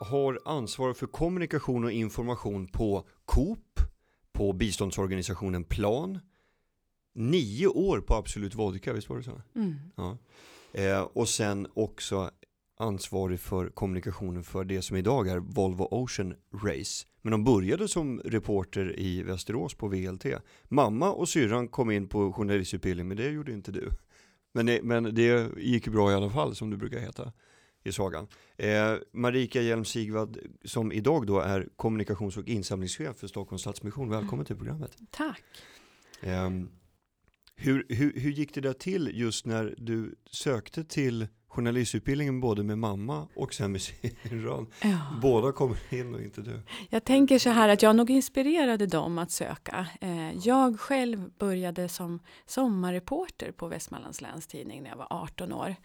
har 0.00 0.40
ansvar 0.44 0.92
för 0.92 1.06
kommunikation 1.06 1.84
och 1.84 1.92
information 1.92 2.66
på 2.66 3.06
Coop, 3.24 3.80
på 4.32 4.52
biståndsorganisationen 4.52 5.64
Plan. 5.64 6.18
Nio 7.14 7.66
år 7.66 8.00
på 8.00 8.14
Absolut 8.14 8.54
Vodka, 8.54 8.92
visst 8.92 9.08
var 9.08 9.16
det 9.16 9.22
så? 9.22 9.42
Mm. 9.54 9.74
Ja. 9.96 10.18
Eh, 10.72 11.00
och 11.00 11.28
sen 11.28 11.66
också 11.74 12.30
ansvarig 12.78 13.40
för 13.40 13.68
kommunikationen 13.68 14.44
för 14.44 14.64
det 14.64 14.82
som 14.82 14.96
idag 14.96 15.28
är 15.28 15.38
Volvo 15.38 15.88
Ocean 15.90 16.34
Race. 16.54 17.06
Men 17.22 17.30
de 17.30 17.44
började 17.44 17.88
som 17.88 18.20
reporter 18.20 18.98
i 18.98 19.22
Västerås 19.22 19.74
på 19.74 19.88
VLT. 19.88 20.24
Mamma 20.68 21.12
och 21.12 21.28
syrran 21.28 21.68
kom 21.68 21.90
in 21.90 22.08
på 22.08 22.32
journalistutbildning, 22.32 23.08
men 23.08 23.16
det 23.16 23.28
gjorde 23.30 23.52
inte 23.52 23.72
du. 23.72 23.88
Men 24.52 24.66
det, 24.66 24.82
men 24.82 25.14
det 25.14 25.58
gick 25.58 25.88
bra 25.88 26.10
i 26.10 26.14
alla 26.14 26.30
fall, 26.30 26.54
som 26.54 26.70
du 26.70 26.76
brukar 26.76 26.98
heta 26.98 27.32
i 27.84 27.92
sagan. 27.92 28.26
Eh, 28.56 28.94
Marika 29.12 29.62
Hjelm 29.62 29.84
Sigvard, 29.84 30.38
som 30.64 30.92
idag 30.92 31.26
då 31.26 31.40
är 31.40 31.68
kommunikations 31.76 32.36
och 32.36 32.48
insamlingschef 32.48 33.16
för 33.16 33.26
Stockholms 33.26 33.62
Stadsmission. 33.62 34.10
Välkommen 34.10 34.46
till 34.46 34.56
programmet. 34.56 34.96
Tack. 35.10 35.42
Eh, 36.20 36.50
hur, 37.56 37.86
hur, 37.88 38.20
hur 38.20 38.30
gick 38.30 38.54
det 38.54 38.60
där 38.60 38.72
till 38.72 39.10
just 39.14 39.46
när 39.46 39.74
du 39.78 40.14
sökte 40.30 40.84
till 40.84 41.26
journalistutbildningen 41.50 42.40
både 42.40 42.62
med 42.62 42.78
mamma 42.78 43.28
och 43.34 43.54
sen 43.54 43.72
med 43.72 43.80
syrran? 43.80 44.66
Ja. 44.82 44.98
Båda 45.22 45.52
kommer 45.52 45.94
in 45.94 46.14
och 46.14 46.20
inte 46.20 46.40
du. 46.40 46.62
Jag 46.88 47.04
tänker 47.04 47.38
så 47.38 47.50
här 47.50 47.68
att 47.68 47.82
jag 47.82 47.96
nog 47.96 48.10
inspirerade 48.10 48.86
dem 48.86 49.18
att 49.18 49.30
söka. 49.30 49.86
Eh, 50.00 50.32
Jag 50.32 50.80
själv 50.80 51.30
började 51.38 51.88
som 51.88 52.20
sommarreporter 52.46 53.52
på 53.52 53.68
Västmanlands 53.68 54.20
Läns 54.20 54.46
Tidning 54.46 54.82
när 54.82 54.90
jag 54.90 54.96
var 54.96 55.06
18 55.10 55.52
år. 55.52 55.76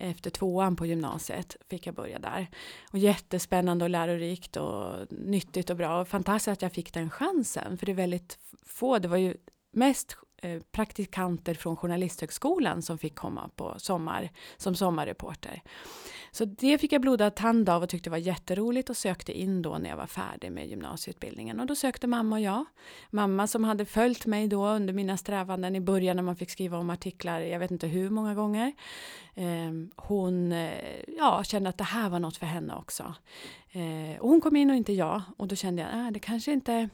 Efter 0.00 0.30
tvåan 0.30 0.76
på 0.76 0.86
gymnasiet 0.86 1.56
fick 1.70 1.86
jag 1.86 1.94
börja 1.94 2.18
där. 2.18 2.46
Och 2.92 2.98
jättespännande 2.98 3.84
och 3.84 3.90
lärorikt 3.90 4.56
och 4.56 5.06
nyttigt 5.10 5.70
och 5.70 5.76
bra. 5.76 6.00
Och 6.00 6.08
fantastiskt 6.08 6.48
att 6.52 6.62
jag 6.62 6.72
fick 6.72 6.92
den 6.94 7.10
chansen. 7.10 7.78
För 7.78 7.86
det 7.86 7.92
är 7.92 7.96
väldigt 7.96 8.38
få, 8.66 8.98
det 8.98 9.08
var 9.08 9.16
ju 9.16 9.34
mest 9.72 10.16
Eh, 10.44 10.60
praktikanter 10.72 11.54
från 11.54 11.76
Journalisthögskolan 11.76 12.82
som 12.82 12.98
fick 12.98 13.14
komma 13.14 13.50
på 13.56 13.74
sommar, 13.76 14.30
som 14.56 14.74
sommarreporter. 14.74 15.62
Så 16.30 16.44
det 16.44 16.78
fick 16.78 16.92
jag 16.92 17.00
blodad 17.00 17.34
tand 17.34 17.68
av 17.68 17.82
och 17.82 17.88
tyckte 17.88 18.10
var 18.10 18.16
jätteroligt 18.16 18.90
och 18.90 18.96
sökte 18.96 19.38
in 19.38 19.62
då 19.62 19.78
när 19.78 19.90
jag 19.90 19.96
var 19.96 20.06
färdig 20.06 20.52
med 20.52 20.68
gymnasieutbildningen. 20.68 21.60
Och 21.60 21.66
då 21.66 21.74
sökte 21.74 22.06
mamma 22.06 22.36
och 22.36 22.42
jag. 22.42 22.64
Mamma 23.10 23.46
som 23.46 23.64
hade 23.64 23.84
följt 23.84 24.26
mig 24.26 24.48
då 24.48 24.66
under 24.66 24.94
mina 24.94 25.16
strävanden 25.16 25.76
i 25.76 25.80
början 25.80 26.16
när 26.16 26.22
man 26.22 26.36
fick 26.36 26.50
skriva 26.50 26.78
om 26.78 26.90
artiklar, 26.90 27.40
jag 27.40 27.58
vet 27.58 27.70
inte 27.70 27.86
hur 27.86 28.10
många 28.10 28.34
gånger. 28.34 28.72
Ehm, 29.34 29.90
hon 29.96 30.52
eh, 30.52 31.00
ja, 31.18 31.44
kände 31.44 31.68
att 31.68 31.78
det 31.78 31.84
här 31.84 32.08
var 32.08 32.18
något 32.18 32.36
för 32.36 32.46
henne 32.46 32.74
också. 32.74 33.14
Eh, 33.72 34.20
och 34.20 34.28
hon 34.28 34.40
kom 34.40 34.56
in 34.56 34.70
och 34.70 34.76
inte 34.76 34.92
jag. 34.92 35.22
Och 35.36 35.48
då 35.48 35.56
kände 35.56 35.82
jag, 35.82 36.06
äh, 36.06 36.10
det 36.10 36.18
kanske 36.18 36.52
inte 36.52 36.88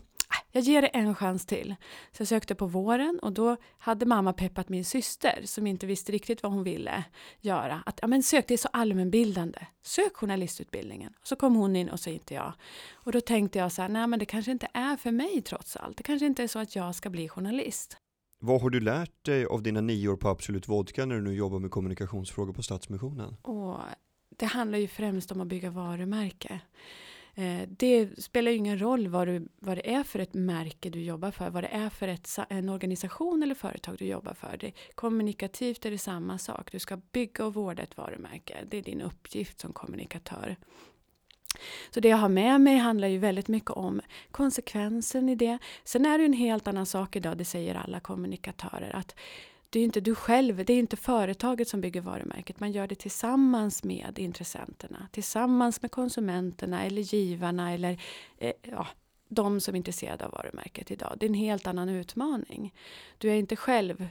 jag 0.53 0.63
ger 0.63 0.83
det 0.83 0.89
en 0.89 1.15
chans 1.15 1.47
till. 1.47 1.75
Så 2.13 2.21
jag 2.21 2.29
sökte 2.29 2.55
på 2.55 2.67
våren 2.67 3.19
och 3.23 3.33
då 3.33 3.57
hade 3.79 4.07
mamma 4.07 4.33
peppat 4.33 4.69
min 4.69 4.85
syster 4.85 5.41
som 5.45 5.67
inte 5.67 5.87
visste 5.87 6.13
riktigt 6.13 6.43
vad 6.43 6.53
hon 6.53 6.65
ville 6.65 7.05
göra. 7.41 7.83
Att 7.87 7.99
ja, 8.03 8.09
men 8.09 8.23
sök, 8.23 8.49
det 8.49 8.55
är 8.55 8.59
så 8.59 8.69
allmänbildande. 8.73 9.59
Sök 9.83 10.17
journalistutbildningen. 10.17 11.13
Och 11.21 11.27
så 11.27 11.37
kom 11.37 11.55
hon 11.55 11.77
in 11.77 11.89
och 11.89 12.01
så 12.01 12.11
inte 12.11 12.35
jag. 12.35 12.53
Och 12.93 13.13
då 13.13 13.21
tänkte 13.21 13.59
jag 13.59 13.73
så 13.73 13.83
här, 13.83 13.89
nej 13.89 14.07
men 14.07 14.19
det 14.19 14.25
kanske 14.25 14.51
inte 14.51 14.69
är 14.75 14.97
för 14.97 15.11
mig 15.11 15.43
trots 15.43 15.77
allt. 15.77 15.97
Det 15.97 16.03
kanske 16.03 16.27
inte 16.27 16.43
är 16.43 16.49
så 16.49 16.59
att 16.59 16.77
jag 16.77 16.95
ska 16.95 17.11
bli 17.11 17.29
journalist. 17.29 17.97
Vad 18.43 18.61
har 18.63 18.71
du 18.71 18.81
lärt 18.81 19.25
dig 19.25 19.47
av 19.47 19.63
dina 19.63 19.81
nio 19.81 20.09
år 20.09 20.17
på 20.17 20.29
Absolut 20.29 20.69
Vodka 20.69 21.07
när 21.07 21.15
du 21.15 21.23
nu 21.23 21.35
jobbar 21.35 21.59
med 21.59 21.71
kommunikationsfrågor 21.71 22.53
på 22.53 22.63
Stadsmissionen? 22.63 23.37
Och 23.43 23.79
det 24.37 24.47
handlar 24.47 24.79
ju 24.79 24.89
främst 24.89 25.33
om 25.33 25.41
att 25.41 25.47
bygga 25.47 25.71
varumärke. 25.71 26.61
Eh, 27.41 27.69
det 27.69 28.23
spelar 28.23 28.51
ju 28.51 28.59
ingen 28.59 28.79
roll 28.79 29.09
vad, 29.09 29.29
du, 29.29 29.49
vad 29.59 29.77
det 29.77 29.95
är 29.95 30.03
för 30.03 30.19
ett 30.19 30.35
märke 30.35 30.91
du 30.91 31.03
jobbar 31.03 31.31
för, 31.31 31.51
vad 31.51 31.65
det 31.65 31.69
är 31.69 31.91
för 31.91 32.09
ett, 32.09 32.39
en 32.49 32.69
organisation 32.69 33.43
eller 33.43 33.55
företag 33.55 33.97
du 33.99 34.05
jobbar 34.05 34.35
för. 34.35 34.57
Det, 34.61 34.73
kommunikativt 34.95 35.87
är 35.87 35.91
det 35.91 35.99
samma 35.99 36.39
sak. 36.39 36.73
Du 36.73 36.79
ska 36.79 36.97
bygga 36.97 37.47
och 37.47 37.55
vårda 37.55 37.83
ett 37.83 37.97
varumärke. 37.97 38.57
Det 38.71 38.79
är 38.79 38.83
din 38.83 39.01
uppgift 39.01 39.61
som 39.61 39.73
kommunikatör. 39.73 40.57
Så 41.91 42.01
det 42.01 42.09
jag 42.09 42.17
har 42.17 42.29
med 42.29 42.61
mig 42.61 42.77
handlar 42.77 43.09
ju 43.09 43.19
väldigt 43.19 43.49
mycket 43.49 43.71
om 43.71 44.01
konsekvensen 44.31 45.29
i 45.29 45.35
det. 45.35 45.59
Sen 45.85 46.07
är 46.07 46.19
det 46.19 46.23
ju 46.23 46.27
en 46.27 46.33
helt 46.33 46.69
annan 46.69 46.87
sak 46.87 47.17
idag, 47.17 47.39
det 47.39 47.45
säger 47.45 47.75
alla 47.75 48.01
kommunikatörer, 48.01 48.97
att 48.97 49.15
det 49.71 49.81
är 49.81 49.85
inte 49.85 50.01
du 50.01 50.15
själv, 50.15 50.65
det 50.65 50.73
är 50.73 50.79
inte 50.79 50.97
företaget 50.97 51.69
som 51.69 51.81
bygger 51.81 52.01
varumärket. 52.01 52.61
Man 52.61 52.73
gör 52.73 52.87
det 52.87 52.95
tillsammans 52.95 53.85
med 53.85 54.19
intressenterna, 54.19 55.09
tillsammans 55.13 55.83
med 55.83 55.91
konsumenterna 55.91 56.85
eller 56.85 57.03
givarna 57.03 57.73
eller 57.73 58.03
eh, 58.39 58.53
ja, 58.63 58.87
de 59.29 59.61
som 59.61 59.75
är 59.75 59.77
intresserade 59.77 60.27
av 60.27 60.33
varumärket 60.33 60.91
idag. 60.91 61.17
Det 61.21 61.27
är 61.27 61.29
en 61.29 61.35
helt 61.35 61.67
annan 61.67 61.89
utmaning. 61.89 62.75
Du 63.19 63.31
är 63.31 63.35
inte 63.35 63.57
själv, 63.57 64.07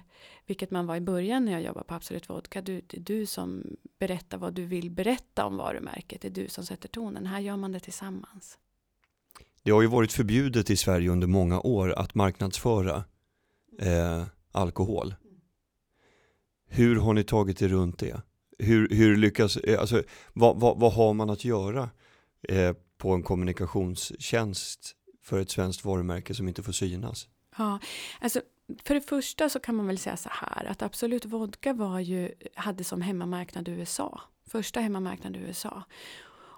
vilket 0.46 0.72
man 0.72 0.88
var 0.88 0.96
i 0.96 1.02
början 1.02 1.46
när 1.46 1.52
jag 1.52 1.62
jobbade 1.62 1.86
på 1.86 1.94
Absolut 1.94 2.30
Vodka, 2.30 2.62
du, 2.62 2.82
det 2.88 2.98
är 2.98 3.02
du 3.02 3.26
som 3.26 3.78
berättar 4.00 4.38
vad 4.38 4.54
du 4.54 4.66
vill 4.66 4.90
berätta 4.90 5.46
om 5.46 5.58
varumärket. 5.58 6.22
Det 6.22 6.28
är 6.28 6.32
du 6.32 6.48
som 6.48 6.66
sätter 6.66 6.90
tonen. 6.90 7.26
Här 7.26 7.40
gör 7.40 7.58
man 7.58 7.72
det 7.72 7.80
tillsammans. 7.80 8.58
Det 9.64 9.72
har 9.72 9.82
ju 9.82 9.88
varit 9.88 10.12
förbjudet 10.14 10.70
i 10.70 10.78
Sverige 10.78 11.10
under 11.10 11.28
många 11.28 11.60
år 11.60 11.92
att 11.92 12.16
marknadsföra 12.16 13.04
eh, 13.80 14.24
alkohol. 14.52 15.16
Hur 16.70 16.96
har 16.96 17.14
ni 17.14 17.24
tagit 17.24 17.62
er 17.62 17.68
runt 17.68 18.00
det? 18.00 18.22
Hur, 18.60 18.90
hur 18.90 19.18
lyckas, 19.18 19.58
eh, 19.58 19.80
alltså, 19.80 20.04
vad, 20.34 20.60
vad, 20.60 20.80
vad 20.80 20.94
har 20.94 21.14
man 21.14 21.30
att 21.30 21.46
göra 21.46 21.90
eh, 22.50 22.74
på 22.98 23.12
en 23.12 23.24
kommunikationstjänst 23.24 24.96
för 25.24 25.40
ett 25.40 25.52
svenskt 25.52 25.86
varumärke 25.86 26.34
som 26.34 26.48
inte 26.48 26.64
får 26.64 26.72
synas? 26.72 27.28
Ja, 27.58 27.80
alltså 28.20 28.42
för 28.84 28.96
det 28.96 29.02
första 29.02 29.50
så 29.50 29.60
kan 29.60 29.76
man 29.76 29.88
väl 29.88 29.98
säga 29.98 30.18
så 30.18 30.30
här 30.32 30.66
att 30.66 30.82
Absolut 30.82 31.26
Vodka 31.26 31.74
var 31.74 32.00
ju, 32.00 32.32
hade 32.56 32.84
som 32.84 33.02
hemmamarknad 33.02 33.68
USA. 33.68 34.22
Första 34.48 34.80
hemmamarknad 34.80 35.38
USA. 35.38 35.84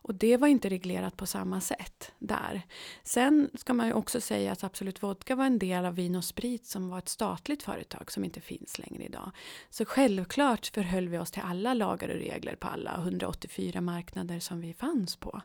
Och 0.01 0.15
det 0.15 0.37
var 0.37 0.47
inte 0.47 0.69
reglerat 0.69 1.17
på 1.17 1.25
samma 1.25 1.61
sätt 1.61 2.11
där. 2.19 2.61
Sen 3.03 3.49
ska 3.53 3.73
man 3.73 3.87
ju 3.87 3.93
också 3.93 4.21
säga 4.21 4.51
att 4.51 4.63
Absolut 4.63 5.03
Vodka 5.03 5.35
var 5.35 5.45
en 5.45 5.59
del 5.59 5.85
av 5.85 5.95
Vin 5.95 6.15
och 6.15 6.23
Sprit 6.23 6.65
som 6.65 6.89
var 6.89 6.97
ett 6.97 7.09
statligt 7.09 7.63
företag 7.63 8.11
som 8.11 8.23
inte 8.23 8.41
finns 8.41 8.79
längre 8.79 9.03
idag. 9.03 9.31
Så 9.69 9.85
självklart 9.85 10.67
förhöll 10.73 11.09
vi 11.09 11.17
oss 11.17 11.31
till 11.31 11.41
alla 11.45 11.73
lagar 11.73 12.09
och 12.09 12.15
regler 12.15 12.55
på 12.55 12.67
alla 12.67 12.95
184 12.97 13.81
marknader 13.81 14.39
som 14.39 14.61
vi 14.61 14.73
fanns 14.73 15.15
på. 15.15 15.41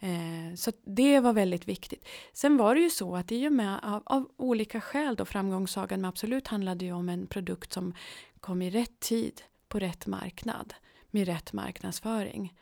Eh, 0.00 0.54
så 0.56 0.70
att 0.70 0.80
det 0.84 1.20
var 1.20 1.32
väldigt 1.32 1.68
viktigt. 1.68 2.08
Sen 2.32 2.56
var 2.56 2.74
det 2.74 2.80
ju 2.80 2.90
så 2.90 3.16
att 3.16 3.32
i 3.32 3.48
och 3.48 3.52
med 3.52 3.80
av, 3.82 4.02
av 4.06 4.30
olika 4.36 4.80
skäl 4.80 5.16
då 5.16 5.24
framgångssagan 5.24 6.00
med 6.00 6.08
Absolut 6.08 6.48
handlade 6.48 6.84
ju 6.84 6.92
om 6.92 7.08
en 7.08 7.26
produkt 7.26 7.72
som 7.72 7.94
kom 8.40 8.62
i 8.62 8.70
rätt 8.70 9.00
tid 9.00 9.42
på 9.68 9.78
rätt 9.78 10.06
marknad 10.06 10.74
med 11.10 11.26
rätt 11.26 11.52
marknadsföring 11.52 12.54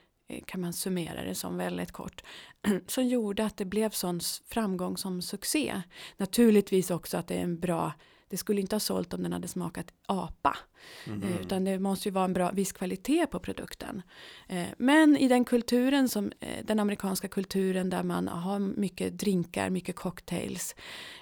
kan 0.46 0.60
man 0.60 0.72
summera 0.72 1.24
det 1.24 1.34
som 1.34 1.56
väldigt 1.56 1.92
kort, 1.92 2.22
som 2.86 3.06
gjorde 3.06 3.44
att 3.44 3.56
det 3.56 3.64
blev 3.64 3.90
sån 3.90 4.20
framgång 4.48 4.96
som 4.96 5.22
succé. 5.22 5.82
Naturligtvis 6.16 6.90
också 6.90 7.16
att 7.16 7.26
det 7.28 7.34
är 7.34 7.42
en 7.42 7.58
bra, 7.60 7.92
det 8.28 8.36
skulle 8.36 8.60
inte 8.60 8.74
ha 8.74 8.80
sålt 8.80 9.14
om 9.14 9.22
den 9.22 9.32
hade 9.32 9.48
smakat 9.48 9.86
apa, 10.06 10.56
eh, 11.06 11.40
utan 11.40 11.64
det 11.64 11.78
måste 11.78 12.08
ju 12.08 12.12
vara 12.12 12.24
en 12.24 12.32
bra 12.32 12.50
viss 12.50 12.72
kvalitet 12.72 13.26
på 13.26 13.38
produkten. 13.38 14.02
Eh, 14.48 14.66
Men 14.78 15.16
i 15.16 15.28
den 15.28 15.44
kulturen 15.44 16.08
som, 16.08 16.32
eh, 16.40 16.64
den 16.64 16.80
amerikanska 16.80 17.28
kulturen 17.28 17.90
där 17.90 18.02
man 18.02 18.28
har 18.28 18.58
mycket 18.58 19.18
drinkar, 19.18 19.70
mycket 19.70 19.96
cocktails 19.96 20.74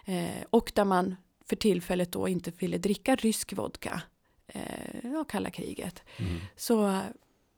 eh, 0.04 0.44
och 0.50 0.72
där 0.74 0.84
man 0.84 1.16
för 1.46 1.56
tillfället 1.56 2.12
då 2.12 2.28
inte 2.28 2.50
ville 2.58 2.78
dricka 2.78 3.16
rysk 3.16 3.52
vodka, 3.52 4.02
eh, 4.46 4.62
ja, 5.12 5.24
kalla 5.24 5.50
kriget, 5.50 6.02
Mm. 6.16 6.36
så 6.56 7.00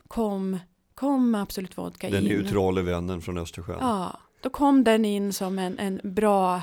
kom, 0.09 0.59
kom 0.97 1.35
Absolut 1.35 1.79
Vodka 1.79 2.11
Den 2.11 2.23
in. 2.27 2.29
neutrala 2.29 2.83
vännen 2.83 3.21
från 3.23 3.39
Östersjön. 3.39 3.79
Ja, 3.81 4.21
då 4.41 4.51
kom 4.51 4.85
den 4.85 5.05
in 5.05 5.33
som 5.33 5.59
en, 5.59 5.79
en 5.79 6.01
bra, 6.05 6.63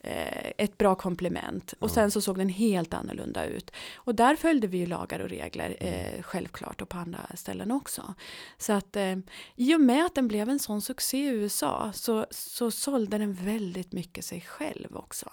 eh, 0.00 0.50
ett 0.58 0.78
bra 0.78 0.94
komplement. 0.94 1.74
Och 1.78 1.90
Ja. 1.90 1.94
sen 1.94 2.10
så 2.10 2.20
såg 2.20 2.38
den 2.38 2.48
helt 2.48 2.94
annorlunda 2.94 3.46
ut. 3.46 3.70
Och 3.94 4.14
där 4.14 4.36
följde 4.36 4.66
vi 4.66 4.78
ju 4.78 4.86
lagar 4.86 5.20
och 5.20 5.28
regler, 5.28 5.76
eh, 5.80 6.22
självklart, 6.22 6.82
och 6.82 6.88
på 6.88 6.96
andra 6.98 7.20
ställen 7.34 7.70
också. 7.70 8.14
Så 8.58 8.72
att 8.72 8.96
eh, 8.96 9.16
i 9.56 9.74
och 9.74 9.80
med 9.80 10.06
att 10.06 10.14
den 10.14 10.28
blev 10.28 10.48
en 10.48 10.58
sån 10.58 10.82
succé 10.82 11.18
i 11.18 11.28
USA 11.28 11.90
så, 11.94 12.26
så 12.30 12.70
sålde 12.70 13.18
den 13.18 13.32
väldigt 13.34 13.92
mycket 13.92 14.24
sig 14.24 14.40
själv 14.40 14.96
också. 14.96 15.32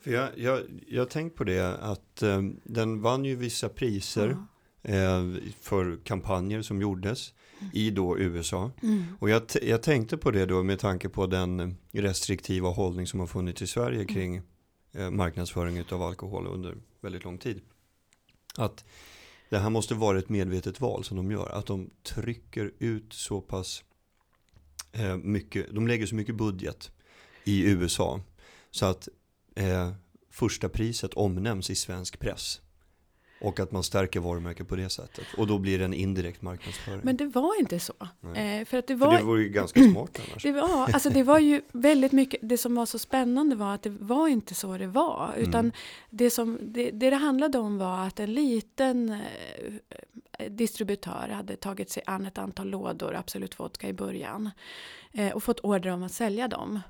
För 0.00 0.10
jag, 0.10 0.28
jag, 0.36 0.60
jag 0.86 1.00
har 1.00 1.06
tänkt 1.06 1.36
på 1.36 1.44
det 1.44 1.78
att 1.80 2.22
eh, 2.22 2.42
den 2.64 3.00
vann 3.02 3.24
ju 3.24 3.36
vissa 3.36 3.68
priser 3.68 4.36
eh, 4.82 5.22
för 5.60 6.04
kampanjer 6.04 6.62
som 6.62 6.80
gjordes 6.80 7.32
i 7.72 7.90
då 7.90 8.18
USA. 8.18 8.70
Mm. 8.82 9.04
Och 9.18 9.30
jag, 9.30 9.42
jag 9.62 9.82
tänkte 9.82 10.16
på 10.16 10.30
det 10.30 10.46
då 10.46 10.62
med 10.62 10.78
tanke 10.78 11.08
på 11.08 11.26
den 11.26 11.76
restriktiva 11.90 12.68
hållning 12.68 13.06
som 13.06 13.20
har 13.20 13.26
funnits 13.26 13.62
i 13.62 13.66
Sverige 13.66 14.04
kring 14.04 14.42
eh, 14.92 15.10
marknadsföring 15.10 15.84
av 15.90 16.02
alkohol 16.02 16.46
under 16.46 16.76
väldigt 17.00 17.24
lång 17.24 17.38
tid. 17.38 17.60
Att 18.56 18.84
det 19.48 19.58
här 19.58 19.70
måste 19.70 19.94
vara 19.94 20.18
ett 20.18 20.28
medvetet 20.28 20.80
val 20.80 21.04
som 21.04 21.16
de 21.16 21.30
gör. 21.30 21.48
Att 21.48 21.66
de 21.66 21.90
trycker 22.02 22.72
ut 22.78 23.12
så 23.12 23.40
pass 23.40 23.84
eh, 24.92 25.16
mycket, 25.16 25.74
de 25.74 25.88
lägger 25.88 26.06
så 26.06 26.14
mycket 26.14 26.34
budget 26.34 26.90
i 27.44 27.70
USA 27.70 28.20
så 28.70 28.86
att 28.86 29.08
eh, 29.54 29.92
första 30.30 30.68
priset 30.68 31.14
omnämns 31.14 31.70
i 31.70 31.74
svensk 31.74 32.18
press. 32.18 32.60
Och 33.44 33.60
att 33.60 33.72
man 33.72 33.82
stärker 33.82 34.20
varumärket 34.20 34.68
på 34.68 34.76
det 34.76 34.90
sättet. 34.90 35.24
Och 35.36 35.46
då 35.46 35.58
blir 35.58 35.78
det 35.78 35.84
en 35.84 35.94
indirekt 35.94 36.42
marknadsföring. 36.42 37.00
Men 37.02 37.16
det 37.16 37.26
var 37.26 37.60
inte 37.60 37.80
så. 37.80 37.94
Nej. 38.20 38.64
för 38.64 38.78
att 38.78 38.86
det 38.86 38.94
var, 38.94 39.10
För 39.10 39.18
det 39.18 39.24
vore 39.24 39.42
ju 39.42 39.48
ganska 39.48 39.82
smart 39.82 40.20
annars. 40.30 40.42
Det 40.42 40.52
var, 40.52 40.90
alltså 40.94 41.10
det 41.10 41.22
var 41.22 41.38
ju 41.38 41.62
väldigt 41.72 42.12
mycket, 42.12 42.40
det 42.42 42.58
som 42.58 42.74
var 42.74 42.86
så 42.86 42.98
spännande 42.98 43.56
var 43.56 43.74
att 43.74 43.82
det 43.82 43.90
var 43.90 44.28
inte 44.28 44.54
så 44.54 44.78
det 44.78 44.86
var. 44.86 45.34
Utan 45.36 45.60
Mm. 45.64 45.72
det, 46.10 46.30
som, 46.30 46.58
det, 46.62 46.90
det 46.90 47.10
det 47.10 47.16
handlade 47.16 47.58
om 47.58 47.78
var 47.78 48.06
att 48.06 48.20
en 48.20 48.34
liten 48.34 49.10
eh, 49.10 50.50
distributör 50.50 51.28
hade 51.28 51.56
tagit 51.56 51.90
sig 51.90 52.02
an 52.06 52.26
ett 52.26 52.38
antal 52.38 52.68
lådor 52.68 53.14
Absolut 53.14 53.58
Vodka 53.60 53.88
i 53.88 53.92
början. 53.92 54.50
Eh, 55.12 55.32
och 55.32 55.42
fått 55.42 55.60
order 55.60 55.90
om 55.90 56.02
att 56.02 56.12
sälja 56.12 56.48
dem. 56.48 56.80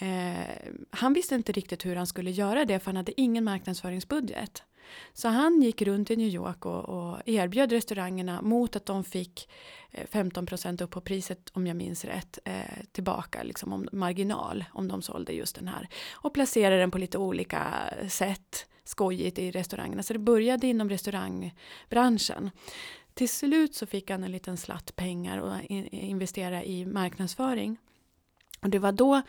Eh, 0.00 0.72
han 0.90 1.12
visste 1.12 1.34
inte 1.34 1.52
riktigt 1.52 1.86
hur 1.86 1.96
han 1.96 2.06
skulle 2.06 2.30
göra 2.30 2.64
det 2.64 2.78
för 2.78 2.86
han 2.86 2.96
hade 2.96 3.20
ingen 3.20 3.44
marknadsföringsbudget. 3.44 4.62
Så 5.12 5.28
han 5.28 5.62
gick 5.62 5.82
runt 5.82 6.10
i 6.10 6.16
New 6.16 6.28
York 6.28 6.66
och, 6.66 6.88
och 6.88 7.18
erbjöd 7.26 7.72
restaurangerna 7.72 8.42
mot 8.42 8.76
att 8.76 8.86
de 8.86 9.04
fick 9.04 9.48
eh, 9.90 10.06
15% 10.06 10.82
upp 10.82 10.90
på 10.90 11.00
priset 11.00 11.50
om 11.52 11.66
jag 11.66 11.76
minns 11.76 12.04
rätt 12.04 12.38
eh, 12.44 12.54
tillbaka 12.92 13.42
liksom 13.42 13.72
om 13.72 13.88
marginal 13.92 14.64
om 14.72 14.88
de 14.88 15.02
sålde 15.02 15.32
just 15.32 15.56
den 15.56 15.68
här. 15.68 15.88
Och 16.12 16.34
placerade 16.34 16.78
den 16.78 16.90
på 16.90 16.98
lite 16.98 17.18
olika 17.18 17.64
sätt 18.08 18.66
skojigt 18.84 19.38
i 19.38 19.50
restaurangerna. 19.50 20.02
Så 20.02 20.12
det 20.12 20.18
började 20.18 20.66
inom 20.66 20.88
restaurangbranschen. 20.88 22.50
Till 23.14 23.28
slut 23.28 23.74
så 23.74 23.86
fick 23.86 24.10
han 24.10 24.24
en 24.24 24.32
liten 24.32 24.56
slatt 24.56 24.96
pengar 24.96 25.38
och 25.38 25.52
in, 25.64 25.86
investera 25.86 26.64
i 26.64 26.86
marknadsföring. 26.86 27.76
Och 28.60 28.70
det 28.70 28.78
var 28.78 28.92
då 28.92 29.22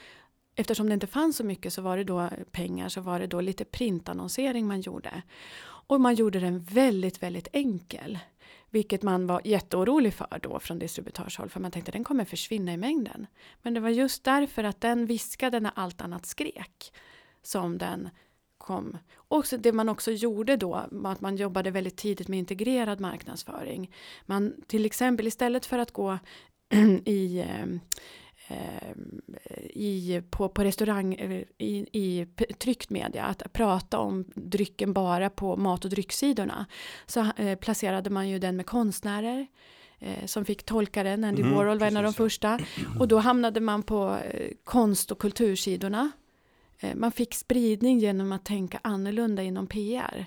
eftersom 0.60 0.88
det 0.88 0.94
inte 0.94 1.08
fanns 1.08 1.38
så 1.38 1.44
mycket 1.44 1.74
så 1.74 1.82
var 1.82 1.98
det 1.98 2.04
då 2.04 2.30
pengar 2.52 2.90
så 2.90 3.02
var 3.02 3.20
det 3.20 3.28
då 3.28 3.42
lite 3.42 3.66
printannonsering 3.66 4.68
man 4.68 4.82
gjorde. 4.82 5.22
Och 5.62 6.02
man 6.02 6.16
gjorde 6.16 6.40
den 6.40 6.60
väldigt, 6.60 7.24
väldigt 7.24 7.48
enkel. 7.54 8.20
Vilket 8.70 9.04
man 9.04 9.28
var 9.28 9.42
jätteorolig 9.44 10.14
för 10.14 10.40
då 10.42 10.60
från 10.60 10.80
distributörshåll 10.80 11.50
för 11.50 11.60
man 11.60 11.72
tänkte 11.72 11.92
den 11.92 12.04
kommer 12.04 12.26
försvinna 12.26 12.74
i 12.74 12.78
mängden. 12.78 13.28
Men 13.62 13.74
det 13.74 13.80
var 13.80 13.90
just 13.90 14.24
därför 14.24 14.64
att 14.64 14.82
den 14.82 15.06
viskade 15.06 15.60
när 15.60 15.72
allt 15.76 16.02
annat 16.02 16.26
skrek 16.26 16.94
som 17.44 17.78
den 17.78 18.10
kom. 18.58 18.98
Och 19.16 19.48
så 19.48 19.58
det 19.58 19.74
man 19.74 19.90
också 19.90 20.12
gjorde 20.12 20.58
då 20.58 20.86
var 20.92 21.12
att 21.12 21.22
man 21.22 21.36
jobbade 21.36 21.72
väldigt 21.72 21.98
tidigt 21.98 22.28
med 22.28 22.40
integrerad 22.40 23.00
marknadsföring. 23.00 23.92
Man 24.26 24.54
till 24.68 24.86
exempel 24.86 25.28
istället 25.28 25.66
för 25.66 25.78
att 25.80 25.92
gå 25.92 26.20
i 27.06 27.40
eh, 27.40 27.66
i, 29.74 30.22
på, 30.30 30.50
på 30.50 30.64
restaurang, 30.64 31.14
i, 31.58 31.86
i 31.92 32.28
tryckt 32.60 32.90
media, 32.90 33.24
att 33.24 33.54
prata 33.54 34.00
om 34.00 34.26
drycken 34.36 34.94
bara 34.94 35.30
på 35.30 35.56
mat 35.56 35.86
och 35.86 35.92
drycksidorna, 35.92 36.66
så 37.06 37.28
eh, 37.38 37.56
placerade 37.56 38.10
man 38.10 38.30
ju 38.30 38.40
den 38.40 38.56
med 38.56 38.66
konstnärer 38.66 39.48
eh, 40.00 40.26
som 40.26 40.46
fick 40.46 40.64
tolka 40.64 41.04
den. 41.04 41.24
Andy 41.24 41.44
Mhm, 41.44 41.56
Warhol 41.56 41.80
var 41.80 41.88
en 41.88 41.98
av 41.98 42.04
de 42.04 42.14
första. 42.14 42.60
Och 43.00 43.08
då 43.08 43.18
hamnade 43.18 43.60
man 43.60 43.84
på 43.84 44.18
eh, 44.32 44.52
konst 44.64 45.12
och 45.12 45.20
kultursidorna. 45.20 46.12
Eh, 46.80 46.96
man 46.96 47.12
fick 47.12 47.34
spridning 47.34 48.00
genom 48.00 48.32
att 48.32 48.46
tänka 48.46 48.80
annorlunda 48.84 49.44
inom 49.44 49.68
PR. 49.68 50.26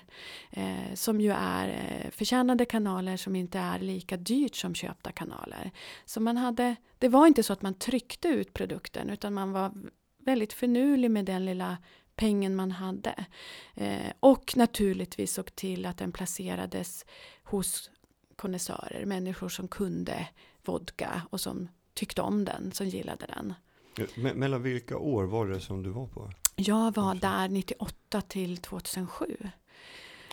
Eh, 0.51 0.93
som 0.93 1.21
ju 1.21 1.31
är 1.31 1.67
eh, 1.67 2.11
förtjänade 2.11 2.65
kanaler 2.65 3.17
som 3.17 3.35
inte 3.35 3.59
är 3.59 3.79
lika 3.79 4.17
dyrt 4.17 4.55
som 4.55 4.75
köpta 4.75 5.11
kanaler. 5.11 5.71
Så 6.05 6.21
man 6.21 6.37
hade, 6.37 6.75
det 6.97 7.09
var 7.09 7.27
inte 7.27 7.43
så 7.43 7.53
att 7.53 7.61
man 7.61 7.73
tryckte 7.73 8.27
ut 8.27 8.53
produkten 8.53 9.09
utan 9.09 9.33
man 9.33 9.51
var 9.51 9.71
väldigt 10.19 10.53
förnulig 10.53 11.11
med 11.11 11.25
den 11.25 11.45
lilla 11.45 11.77
pengen 12.15 12.55
man 12.55 12.71
hade. 12.71 13.25
Eh, 13.73 14.11
och 14.19 14.57
naturligtvis 14.57 15.33
såg 15.33 15.55
till 15.55 15.85
att 15.85 15.97
den 15.97 16.11
placerades 16.11 17.05
hos 17.43 17.89
konnässörer, 18.35 19.05
människor 19.05 19.49
som 19.49 19.67
kunde 19.67 20.27
vodka 20.65 21.21
och 21.29 21.41
som 21.41 21.67
tyckte 21.93 22.21
om 22.21 22.45
den, 22.45 22.71
som 22.71 22.87
gillade 22.87 23.25
den. 23.25 23.53
Eh, 23.99 24.33
mellan 24.35 24.63
vilka 24.63 24.97
år 24.97 25.23
var 25.23 25.47
det 25.47 25.59
som 25.59 25.83
du 25.83 25.89
var 25.89 26.07
på? 26.07 26.31
Jag 26.55 26.95
var 26.95 27.09
Okej. 27.09 27.19
där 27.21 27.49
98 27.49 28.21
till 28.21 28.57
2007. 28.57 29.37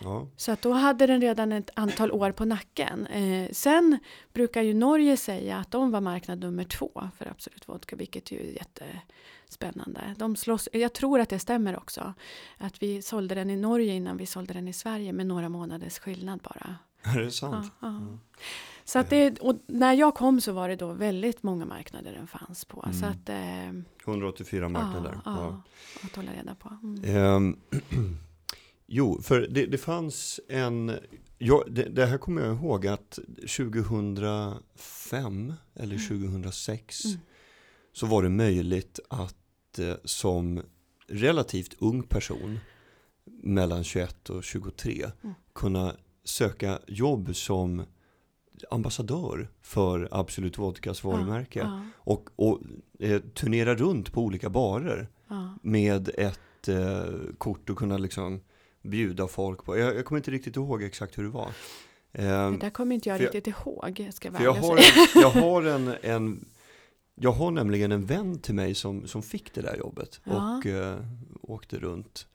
Ja, 0.03 0.27
Så 0.37 0.51
att 0.51 0.61
då 0.61 0.71
hade 0.71 1.07
den 1.07 1.21
redan 1.21 1.51
ett 1.51 1.69
antal 1.75 2.11
år 2.11 2.31
på 2.31 2.45
nacken. 2.45 3.07
Eh, 3.07 3.49
sen 3.51 3.99
brukar 4.33 4.61
ju 4.61 4.73
Norge 4.73 5.17
säga 5.17 5.57
att 5.57 5.71
de 5.71 5.91
var 5.91 6.01
marknad 6.01 6.39
nummer 6.39 6.63
två 6.63 7.09
för 7.17 7.25
Absolut 7.25 7.67
Vodka, 7.67 7.95
vilket 7.95 8.31
ju 8.31 8.39
är 8.39 8.53
jättespännande. 8.53 10.15
De 10.17 10.35
slåss, 10.35 10.69
jag 10.73 10.93
tror 10.93 11.19
att 11.19 11.29
det 11.29 11.39
stämmer 11.39 11.77
också. 11.77 12.13
Att 12.57 12.83
vi 12.83 13.01
sålde 13.01 13.35
den 13.35 13.49
i 13.49 13.55
Norge 13.55 13.93
innan 13.93 14.17
vi 14.17 14.25
sålde 14.25 14.53
den 14.53 14.67
i 14.67 14.73
Sverige 14.73 15.13
med 15.13 15.25
några 15.25 15.49
månaders 15.49 15.99
skillnad 15.99 16.39
bara. 16.41 16.75
Är 17.03 17.19
det 17.19 17.31
sant? 17.31 17.71
Ja, 17.79 17.87
ja. 17.87 18.01
Ja. 18.11 18.17
Så 18.85 18.99
att 18.99 19.09
det, 19.09 19.39
och 19.39 19.55
när 19.67 19.93
jag 19.93 20.15
kom 20.15 20.41
så 20.41 20.51
var 20.51 20.69
det 20.69 20.75
då 20.75 20.93
väldigt 20.93 21.43
många 21.43 21.65
marknader 21.65 22.13
den 22.13 22.27
fanns 22.27 22.65
på. 22.65 22.81
Så 22.93 23.05
Mm. 23.05 23.09
att, 23.11 23.29
eh, 23.29 23.71
184 24.05 24.69
marknader. 24.69 25.11
Ja, 25.25 25.27
Ja. 25.35 25.61
att 26.03 26.15
hålla 26.15 26.33
reda 26.33 26.55
på. 26.55 26.77
Mm. 26.83 27.03
Ehm, 27.05 27.59
jo, 28.87 29.21
för 29.21 29.47
det, 29.49 29.65
det 29.65 29.77
fanns 29.77 30.39
en, 30.49 30.91
ja, 31.37 31.63
det, 31.69 31.83
det 31.83 32.05
här 32.05 32.17
kommer 32.17 32.41
jag 32.41 32.55
ihåg 32.55 32.87
att 32.87 33.19
2005 33.47 35.53
eller 35.75 35.97
2006 35.97 37.05
Mm. 37.05 37.17
så 37.93 38.05
var 38.05 38.23
det 38.23 38.29
möjligt 38.29 38.99
att 39.09 39.79
eh, 39.79 39.93
som 40.03 40.61
relativt 41.07 41.73
ung 41.79 42.03
person 42.03 42.59
mellan 43.43 43.83
21 43.83 44.29
och 44.29 44.43
23 44.43 45.05
Mm. 45.23 45.35
kunna 45.53 45.95
söka 46.31 46.79
jobb 46.87 47.35
som 47.35 47.83
ambassadör 48.69 49.49
för 49.61 50.07
Absolut 50.11 50.57
Vodkas 50.57 51.03
varumärke 51.03 51.59
Ja, 51.59 51.81
och, 51.95 52.29
och 52.35 52.59
eh, 52.99 53.21
turnera 53.21 53.75
runt 53.75 54.11
på 54.13 54.21
olika 54.21 54.49
barer 54.49 55.07
ja, 55.27 55.57
med 55.61 56.09
ett 56.17 56.67
eh, 56.67 57.03
kort 57.37 57.69
och 57.69 57.77
kunna 57.77 57.97
liksom 57.97 58.41
bjuda 58.81 59.27
folk 59.27 59.63
på. 59.65 59.77
Jag, 59.77 59.95
jag 59.95 60.05
kommer 60.05 60.19
inte 60.19 60.31
riktigt 60.31 60.55
ihåg 60.55 60.83
exakt 60.83 61.17
hur 61.17 61.23
det 61.23 61.29
var. 61.29 61.49
Det 62.11 62.21
Eh, 62.23 62.51
där 62.51 62.69
kommer 62.69 62.95
inte 62.95 63.09
jag 63.09 63.17
för 63.17 63.23
jag- 63.25 63.35
riktigt 63.35 63.55
ihåg. 63.55 64.07
Ska 64.13 64.27
jag 64.33 64.41
jag 64.41 64.53
har, 64.53 64.77
en, 64.77 64.83
jag 65.21 65.29
har 65.29 65.63
en, 65.63 65.95
en 66.01 66.45
jag 67.15 67.31
har 67.31 67.51
nämligen 67.51 67.91
en 67.91 68.05
vän 68.05 68.39
till 68.39 68.55
mig 68.55 68.75
som, 68.75 69.07
som 69.07 69.21
fick 69.23 69.53
det 69.53 69.61
där 69.61 69.75
jobbet 69.77 70.21
Ja. 70.23 70.57
och 70.57 70.65
eh, 70.65 70.95
åkte 71.41 71.79
runt. 71.79 72.27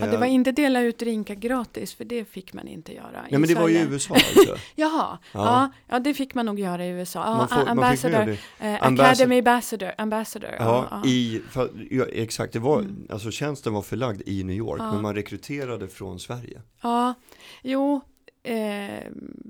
Ja, 0.00 0.06
det 0.06 0.16
var 0.16 0.26
Eh, 0.26 0.32
inte 0.34 0.52
dela 0.52 0.80
ut 0.80 0.98
drinkar 0.98 1.34
gratis, 1.34 1.94
för 1.94 2.04
det 2.04 2.24
fick 2.24 2.52
man 2.52 2.68
inte 2.68 2.94
göra. 2.94 3.22
Nej 3.30 3.38
men 3.40 3.48
det 3.48 3.54
var 3.54 3.68
ju 3.68 3.74
i 3.74 3.78
Sverige. 3.78 3.92
USA 3.94 4.14
alltså. 4.14 4.56
Jaha, 4.74 5.18
ja. 5.32 5.70
Ja, 5.88 5.98
det 5.98 6.14
fick 6.14 6.34
man 6.34 6.46
nog 6.46 6.60
göra 6.60 6.86
i 6.86 6.88
USA. 6.88 7.24
Ja, 7.24 7.36
Man, 7.36 7.48
får, 7.48 7.56
man 7.56 7.68
ambassador, 7.68 8.26
det. 8.58 8.66
eh, 8.66 8.82
Ambassador- 8.82 9.02
Academy 9.12 9.38
Ambassador. 9.38 9.92
ambassador 9.98 10.50
Ja, 10.58 10.88
ja. 10.90 11.06
I, 11.08 11.42
för, 11.50 11.70
ja, 11.90 12.04
exakt. 12.12 12.52
Det 12.52 12.58
var, 12.58 12.78
Mm. 12.80 13.06
alltså 13.10 13.30
tjänsten 13.30 13.72
var 13.72 13.82
förlagd 13.82 14.22
i 14.26 14.44
New 14.44 14.56
York, 14.56 14.80
men 14.80 15.02
man 15.02 15.14
rekryterade 15.14 15.88
från 15.88 16.18
Sverige. 16.20 16.60
ja, 16.82 17.14
jo, 17.62 18.00
eh, 18.42 19.04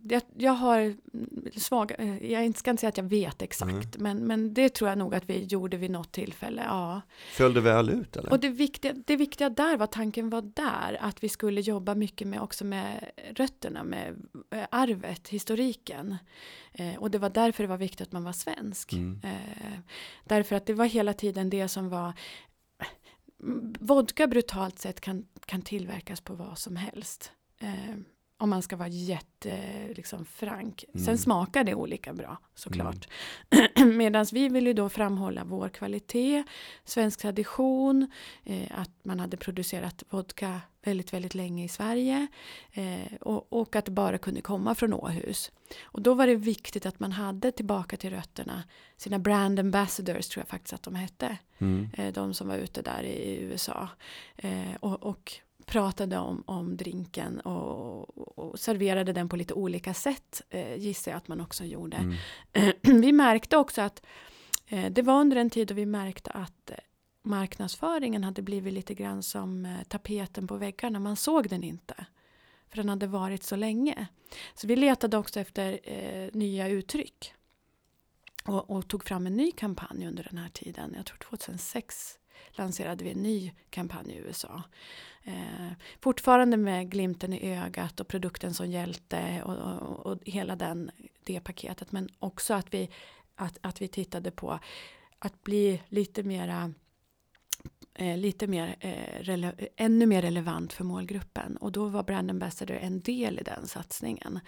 jag, 0.04 0.22
jag 0.37 0.52
har 0.52 0.94
svag, 1.61 1.92
eh, 1.99 2.32
jag 2.32 2.56
ska 2.56 2.70
inte 2.70 2.80
säga 2.80 2.88
att 2.88 2.96
jag 2.96 3.04
vet 3.04 3.42
exakt, 3.42 3.70
Mm. 3.72 3.87
men, 3.99 4.18
men 4.18 4.54
det 4.54 4.68
tror 4.68 4.88
jag 4.90 4.99
nog 4.99 5.14
att 5.14 5.30
vi 5.30 5.44
gjorde 5.44 5.76
vid 5.76 5.90
något 5.90 6.12
tillfälle. 6.12 6.62
Ja. 6.64 7.00
Föll 7.32 7.54
det 7.54 7.61
väl 7.61 7.90
ut 7.90 8.16
eller? 8.16 8.30
Och 8.30 8.40
det 8.40 8.49
viktiga, 8.49 8.92
det 9.06 9.16
viktiga 9.16 9.50
där 9.50 9.76
var, 9.76 9.87
tanken 9.87 10.30
var 10.30 10.42
där, 10.42 10.99
att 11.00 11.25
vi 11.25 11.28
skulle 11.28 11.61
jobba 11.61 11.94
mycket 11.94 12.28
med 12.28 12.40
också 12.40 12.64
med 12.64 13.11
rötterna, 13.30 13.84
med 13.84 14.14
eh, 14.50 14.64
arvet, 14.70 15.28
historiken. 15.28 16.16
Eh, 16.72 16.96
och 16.96 17.11
det 17.11 17.18
var 17.18 17.30
därför 17.30 17.64
det 17.64 17.68
var 17.68 17.76
viktigt 17.76 18.06
att 18.06 18.12
man 18.12 18.25
var 18.25 18.32
svensk. 18.32 18.92
Mm. 18.92 19.20
Eh, 19.25 19.78
därför 20.25 20.56
att 20.56 20.66
det 20.66 20.75
var 20.75 20.87
hela 20.87 21.12
tiden 21.12 21.50
det 21.50 21.68
som 21.68 21.88
var 21.88 22.12
Vodka 23.80 24.26
brutalt 24.26 24.78
sett 24.78 25.00
kan, 25.00 25.26
kan 25.46 25.62
tillverkas 25.62 26.20
på 26.20 26.34
vad 26.34 26.58
som 26.58 26.76
helst. 26.76 27.32
Eh, 28.42 28.44
om 28.44 28.50
man 28.50 28.62
ska 28.62 28.76
vara 28.76 28.88
jätte 28.88 29.61
liksom, 29.94 30.25
frank. 30.25 30.84
Mm. 30.94 31.06
Sen 31.06 31.18
smakar 31.18 31.64
det 31.64 31.75
olika 31.75 32.12
bra 32.12 32.38
såklart. 32.54 33.08
Medan 33.76 34.26
vi 34.32 34.49
vill 34.49 34.66
ju 34.66 34.72
då 34.72 34.88
framhålla 34.88 35.44
vår 35.44 35.68
kvalitet, 35.68 36.44
svensk 36.84 37.20
tradition, 37.20 38.11
eh, 38.44 38.80
att 38.80 38.90
man 39.04 39.20
hade 39.20 39.37
producerat 39.37 40.04
vodka 40.11 40.61
väldigt, 40.84 41.12
väldigt 41.12 41.34
länge 41.34 41.64
i 41.64 41.68
Sverige 41.68 42.26
eh, 42.72 43.16
och, 43.20 43.52
och 43.52 43.76
att 43.76 43.84
det 43.84 43.92
bara 43.92 44.18
kunde 44.18 44.40
komma 44.40 44.75
från 44.75 44.92
Åhus. 44.92 45.52
Och 45.82 46.02
då 46.02 46.14
var 46.14 46.26
det 46.26 46.37
viktigt 46.37 46.87
att 46.87 47.00
man 47.00 47.12
hade 47.12 47.52
tillbaka 47.52 47.96
till 47.96 48.11
rötterna 48.11 48.62
sina 48.96 49.18
brand 49.18 49.58
ambassadors 49.58 50.28
tror 50.28 50.40
jag 50.40 50.49
faktiskt 50.49 50.72
att 50.72 50.82
de 50.82 50.94
hette. 50.94 51.38
Mm. 51.58 51.88
Eh, 51.94 52.12
de 52.12 52.34
som 52.34 52.49
var 52.49 52.56
ute 52.56 52.82
där 52.82 53.02
i 53.02 53.38
USA. 53.40 53.88
Eh, 54.37 54.75
och, 54.80 55.02
och 55.02 55.40
pratade 55.66 56.19
om, 56.19 56.45
om 56.47 56.76
drinken 56.76 57.40
och, 57.40 58.38
och 58.38 58.59
serverade 58.59 59.12
den 59.12 59.28
på 59.28 59.37
lite 59.37 59.54
olika 59.54 59.95
sätt 59.95 60.42
eh, 60.50 60.75
gissar 60.75 61.11
jag 61.11 61.16
att 61.16 61.28
man 61.28 61.40
också 61.40 61.64
gjorde. 61.64 61.97
Mm. 62.52 62.73
Vi 63.00 63.12
märkte 63.12 63.57
också 63.57 63.81
att 63.81 64.02
Eh, 64.73 64.90
det 64.90 65.02
var 65.02 65.21
under 65.21 65.37
en 65.37 65.50
tid 65.50 65.69
då 65.69 65.75
vi 65.75 65.87
märkte 65.87 66.31
att 66.31 66.71
eh, 66.71 66.76
marknadsföringen 67.23 68.25
hade 68.25 68.42
blivit 68.42 68.73
lite 68.73 68.95
grann 68.95 69.23
som 69.23 69.66
eh, 69.66 69.83
tapeten 69.88 70.47
på 70.47 70.57
väggarna. 70.57 70.99
Man 70.99 71.16
såg 71.16 71.49
den 71.49 71.64
inte. 71.64 72.07
För 72.69 72.76
den 72.76 72.88
hade 72.88 73.07
varit 73.07 73.42
så 73.42 73.57
länge. 73.57 74.07
Så 74.54 74.66
vi 74.66 74.76
letade 74.76 75.16
också 75.16 75.40
efter 75.40 75.81
eh, 75.83 76.28
nya 76.33 76.69
uttryck. 76.69 77.35
Och, 78.45 78.71
och, 78.71 78.88
tog 78.88 79.04
fram 79.04 79.26
en 79.26 79.37
ny 79.37 79.52
kampanj 79.52 80.07
under 80.07 80.26
den 80.31 80.38
här 80.38 80.49
tiden. 80.49 80.95
Jag 80.97 81.07
tror 81.07 81.16
2006 81.16 82.19
lanserade 82.50 83.04
vi 83.04 83.11
en 83.11 83.22
ny 83.22 83.52
kampanj 83.70 84.12
i 84.12 84.16
USA. 84.16 84.62
Eh, 85.25 85.72
fortfarande 86.00 86.56
med 86.56 86.90
glimten 86.90 87.32
i 87.32 87.56
ögat 87.56 88.00
och 88.00 88.08
produkten 88.08 88.54
som 88.54 88.70
hjälte 88.70 89.42
och, 89.44 89.56
och, 89.56 90.06
och, 90.06 90.18
hela 90.25 90.56
den, 90.56 90.90
det 91.25 91.40
paketet. 91.40 91.92
Men 91.92 92.08
också 92.18 92.54
att 92.54 92.75
vi, 92.75 92.90
att, 93.34 93.58
att 93.61 93.82
vi 93.82 93.88
tittade 93.88 94.30
på 94.30 94.58
att 95.18 95.42
bli 95.42 95.82
lite 95.88 96.22
mera 96.22 96.72
eh, 97.94 98.16
lite 98.16 98.46
mer, 98.46 98.76
eh, 98.80 99.50
ännu 99.76 100.06
mer 100.06 100.22
relevant 100.22 100.72
för 100.72 100.84
målgruppen. 100.84 101.56
Och 101.56 101.72
då 101.72 101.87
var 101.87 102.02
Brand 102.02 102.30
Ambassador 102.30 102.76
en 102.76 103.00
del 103.00 103.38
i 103.38 103.42
den 103.42 103.66
satsningen. 103.66 104.40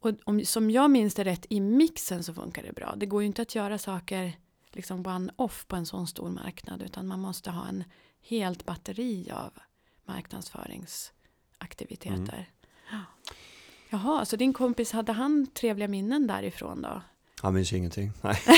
Och 0.00 0.14
om, 0.24 0.44
som 0.44 0.70
jag 0.70 0.90
minns 0.90 1.14
det 1.14 1.24
rätt, 1.24 1.46
i 1.48 1.60
mixen 1.60 2.24
så 2.24 2.34
funkar 2.34 2.62
det 2.62 2.72
bra. 2.72 2.94
Det 2.96 3.06
går 3.06 3.22
ju 3.22 3.26
inte 3.26 3.42
att 3.42 3.54
göra 3.54 3.78
saker 3.78 4.32
liksom 4.76 5.06
one-off 5.06 5.64
på 5.68 5.76
en 5.76 5.86
sån 5.86 6.06
stor 6.06 6.30
marknad, 6.30 6.82
utan 6.82 7.06
man 7.06 7.20
måste 7.20 7.50
ha 7.50 7.68
en 7.68 7.84
helt 8.28 8.66
batteri 8.66 9.30
av 9.30 9.52
marknadsföringsaktiviteter. 10.04 12.50
Mm. 12.90 13.02
Jaha, 13.90 14.24
så 14.24 14.36
din 14.36 14.52
kompis, 14.52 14.92
hade 14.92 15.12
han 15.12 15.46
trevliga 15.46 15.88
minnen 15.88 16.26
därifrån 16.26 16.82
då? 16.82 17.02
Han 17.40 17.54
minns 17.54 17.72
ingenting. 17.72 18.12
Nej. 18.22 18.42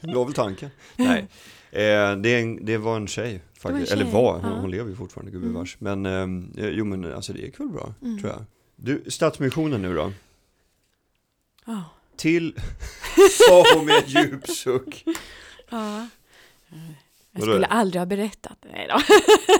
det 0.00 0.14
var 0.14 0.24
väl 0.24 0.34
tanken. 0.34 0.70
Nej. 0.96 1.28
Eh, 1.70 2.16
det, 2.16 2.40
en, 2.40 2.64
det, 2.64 2.78
var 2.78 2.96
en 2.96 3.06
tjej. 3.06 3.42
Faktiskt. 3.54 3.64
Var 3.64 3.72
en 3.72 3.86
tjej. 3.86 3.92
Eller 3.92 4.04
var, 4.12 4.40
hon, 4.40 4.50
ja. 4.50 4.58
hon 4.58 4.70
lever 4.70 4.90
ju 4.90 4.96
fortfarande 4.96 5.32
gubevars. 5.32 5.76
Mm. 5.80 6.02
Men 6.02 6.52
eh, 6.58 6.68
jo 6.68 6.84
men 6.84 7.14
alltså 7.14 7.32
det 7.32 7.38
gick 7.38 7.60
väl 7.60 7.68
bra, 7.68 7.94
mm. 8.02 8.20
tror 8.20 8.32
jag. 8.32 8.44
Du, 8.76 9.10
Stadsmissionen 9.10 9.82
nu 9.82 9.94
då? 9.94 10.12
Oh. 11.66 11.82
Till, 12.22 12.54
sa 13.30 13.64
hon 13.74 13.84
med 13.86 14.02
djup 14.06 14.48
suck. 14.48 15.04
Ja. 15.70 16.08
Jag 17.32 17.42
skulle 17.42 17.66
aldrig 17.66 18.00
ha 18.00 18.06
berättat. 18.06 18.58
Nej 18.72 18.88
då. 18.88 19.00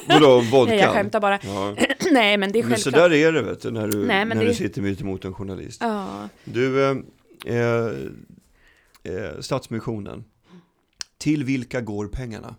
Vadå, 0.07 0.41
vodka? 0.41 0.73
Nej, 0.73 0.81
jag 0.81 0.93
skämtar 0.93 1.21
bara. 1.21 1.39
Ja. 1.43 1.77
Nej, 2.11 2.37
men 2.37 2.53
det 2.53 2.59
är 2.59 2.63
självklart. 2.63 2.69
Men 2.69 2.79
så 2.79 2.91
där 2.91 3.13
är 3.13 3.33
det, 3.33 3.43
vet 3.43 3.63
du, 3.63 3.71
när 3.71 3.89
du, 3.89 4.07
Nej, 4.07 4.25
när 4.25 4.37
det... 4.37 4.45
du 4.45 4.55
sitter 4.55 4.83
mitt 4.83 5.01
emot 5.01 5.25
en 5.25 5.35
journalist. 5.35 5.81
Ja. 5.81 6.29
Du, 6.45 6.85
eh, 6.85 6.97
eh, 7.47 7.87
eh, 9.03 9.41
Stadsmissionen. 9.41 10.25
Till 11.19 11.45
vilka 11.45 11.81
går 11.81 12.07
pengarna? 12.07 12.57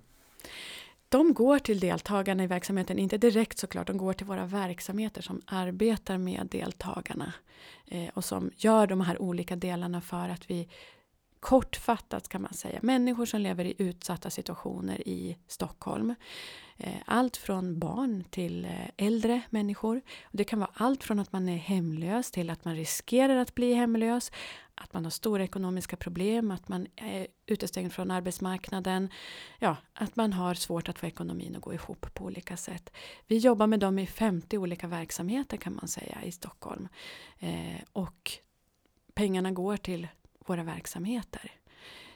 De 1.14 1.34
går 1.34 1.60
till 1.60 1.80
deltagarna 1.80 2.44
i 2.44 2.48
verksamheten, 2.48 3.00
inte 3.00 3.18
direkt 3.18 3.58
såklart, 3.58 3.88
de 3.88 3.98
går 3.98 4.14
till 4.14 4.26
våra 4.26 4.46
verksamheter 4.46 5.22
som 5.22 5.42
arbetar 5.46 6.18
med 6.18 6.48
deltagarna 6.52 7.34
eh, 7.88 8.10
och 8.14 8.26
som 8.26 8.52
gör 8.58 8.88
de 8.88 9.02
här 9.02 9.22
olika 9.22 9.56
delarna 9.56 10.02
för 10.02 10.30
att 10.30 10.52
vi 10.52 10.70
kortfattat 11.40 12.30
kan 12.30 12.42
man 12.42 12.54
säga, 12.54 12.80
människor 12.82 13.26
som 13.26 13.42
lever 13.42 13.66
i 13.66 13.74
utsatta 13.78 14.30
situationer 14.30 15.08
i 15.08 15.38
Stockholm. 15.48 16.16
Eh, 16.78 16.94
allt 17.06 17.38
från 17.38 17.80
barn 17.80 18.24
till 18.30 18.66
eh, 18.66 19.06
äldre 19.08 19.42
människor. 19.50 20.02
Det 20.32 20.44
kan 20.44 20.60
vara 20.60 20.72
allt 20.74 21.04
från 21.04 21.20
att 21.20 21.34
man 21.34 21.50
är 21.50 21.58
hemlös 21.58 22.32
till 22.32 22.50
att 22.50 22.66
man 22.66 22.76
riskerar 22.76 23.36
att 23.36 23.56
bli 23.56 23.74
hemlös, 23.74 24.32
att 24.76 24.94
man 24.94 25.04
har 25.04 25.12
stora 25.12 25.44
ekonomiska 25.44 25.98
problem, 25.98 26.52
att 26.52 26.68
man 26.68 26.88
är 26.96 27.28
utestängd 27.46 27.94
från 27.94 28.12
arbetsmarknaden, 28.12 29.10
ja, 29.60 29.78
att 29.94 30.16
man 30.16 30.34
har 30.34 30.54
svårt 30.54 30.90
att 30.90 31.00
få 31.00 31.06
ekonomin 31.06 31.56
att 31.56 31.62
gå 31.62 31.74
ihop 31.74 32.14
på 32.14 32.26
olika 32.26 32.58
sätt. 32.58 32.90
Vi 33.28 33.38
jobbar 33.38 33.68
med 33.68 33.80
dem 33.80 34.00
i 34.00 34.08
50 34.08 34.58
olika 34.58 34.88
verksamheter 34.88 35.58
kan 35.58 35.76
man 35.76 35.88
säga 35.88 36.24
i 36.24 36.32
Stockholm. 36.32 36.88
Eh, 37.40 37.82
och 37.94 38.32
pengarna 39.14 39.52
går 39.52 39.78
till 39.78 40.08
våra 40.46 40.64
verksamheter. 40.64 41.52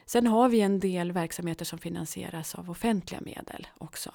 Sen 0.06 0.26
har 0.26 0.48
vi 0.48 0.60
en 0.60 0.80
del 0.80 1.12
verksamheter 1.12 1.64
som 1.64 1.78
finansieras 1.78 2.54
av 2.54 2.70
offentliga 2.70 3.20
medel 3.20 3.66
också. 3.78 4.14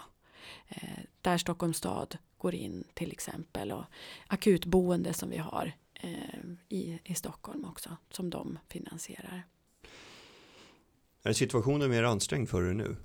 Eh, 0.68 1.00
där 1.22 1.38
Stockholms 1.38 1.78
stad 1.78 2.18
går 2.38 2.56
in 2.56 2.84
till 2.94 3.12
exempel 3.12 3.72
och 3.72 3.86
akutboende 4.28 5.14
som 5.14 5.30
vi 5.30 5.38
har 5.38 5.74
i, 6.70 7.00
i 7.04 7.16
Stockholm 7.16 7.66
också 7.66 7.98
som 8.12 8.30
de 8.30 8.60
finansierar. 8.68 9.44
Är 11.24 11.34
situationen 11.34 11.90
mer 11.90 12.04
ansträngd 12.04 12.50
för 12.50 12.70
er 12.70 12.74
nu? 12.74 12.96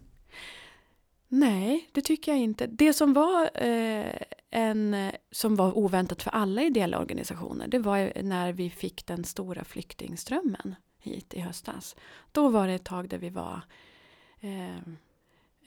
Nej, 1.28 1.88
det 1.93 2.02
tycker 2.02 2.33
jag 2.33 2.40
inte. 2.40 2.67
Det 2.67 2.93
som 2.93 3.12
var, 3.12 3.50
eh, 3.55 4.14
en, 4.50 5.11
som 5.31 5.57
var 5.57 5.78
oväntat 5.78 6.23
för 6.23 6.31
alla 6.31 6.62
ideella 6.62 6.99
organisationer 6.99 7.69
det 7.69 7.78
var 7.78 8.23
när 8.23 8.52
vi 8.52 8.71
fick 8.71 9.07
den 9.07 9.25
stora 9.25 9.64
flyktingströmmen 9.64 10.75
hit 10.99 11.35
i 11.35 11.40
höstas. 11.40 11.97
Då 12.33 12.49
var 12.49 12.67
det 12.67 12.75
ett 12.75 12.85
tag 12.85 13.09
där 13.09 13.19
vi 13.19 13.31
var 13.31 13.61
eh, 14.40 14.76
eh, 14.76 14.76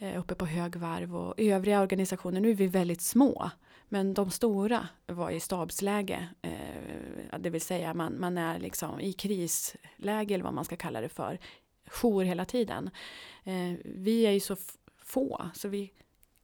Eh, 0.02 0.20
uppe 0.20 0.36
på 0.36 0.46
högvarv 0.46 1.16
och 1.16 1.34
övriga 1.38 1.82
organisationer, 1.82 2.42
nu 2.42 2.50
är 2.50 2.56
vi 2.56 2.68
väldigt 2.68 3.02
små, 3.02 3.52
men 3.90 4.14
de 4.14 4.32
stora 4.32 4.88
var 5.08 5.32
i 5.32 5.40
stabsläge, 5.40 6.28
eh, 6.42 7.40
det 7.40 7.50
vill 7.50 7.62
säga 7.62 7.94
man, 7.94 8.20
man 8.20 8.38
är 8.38 8.60
liksom 8.60 9.00
i 9.00 9.14
krisläge 9.14 10.34
eller 10.34 10.44
vad 10.44 10.54
man 10.54 10.66
ska 10.66 10.76
kalla 10.76 11.02
det 11.02 11.10
för, 11.10 11.40
jour 11.88 12.24
hela 12.24 12.46
tiden. 12.46 12.90
Eh, 13.44 13.74
vi 13.86 14.26
är 14.26 14.32
ju 14.32 14.40
så 14.40 14.56
få 14.98 15.50
så 15.54 15.68
vi, 15.68 15.92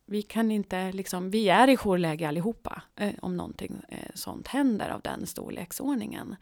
vi 0.05 0.21
kan 0.21 0.51
inte 0.51 0.91
liksom, 0.91 1.31
vi 1.31 1.49
är 1.49 1.67
i 1.67 1.77
jourläge 1.77 2.27
allihopa 2.27 2.81
eh, 2.95 3.13
om 3.21 3.37
någonting 3.37 3.81
eh, 3.89 4.11
sånt 4.13 4.47
händer 4.47 4.89
av 4.89 5.01
den 5.01 5.27
storleksordningen. 5.27 6.35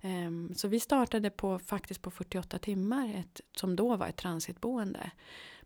Eh, 0.00 0.54
så 0.56 0.68
vi 0.68 0.80
startade 0.80 1.30
på, 1.30 1.58
faktiskt 1.58 2.02
på 2.02 2.10
48 2.10 2.58
timmar, 2.58 3.14
ett, 3.14 3.40
som 3.56 3.76
då 3.76 3.96
var 3.96 4.06
ett 4.06 4.16
transitboende 4.16 5.10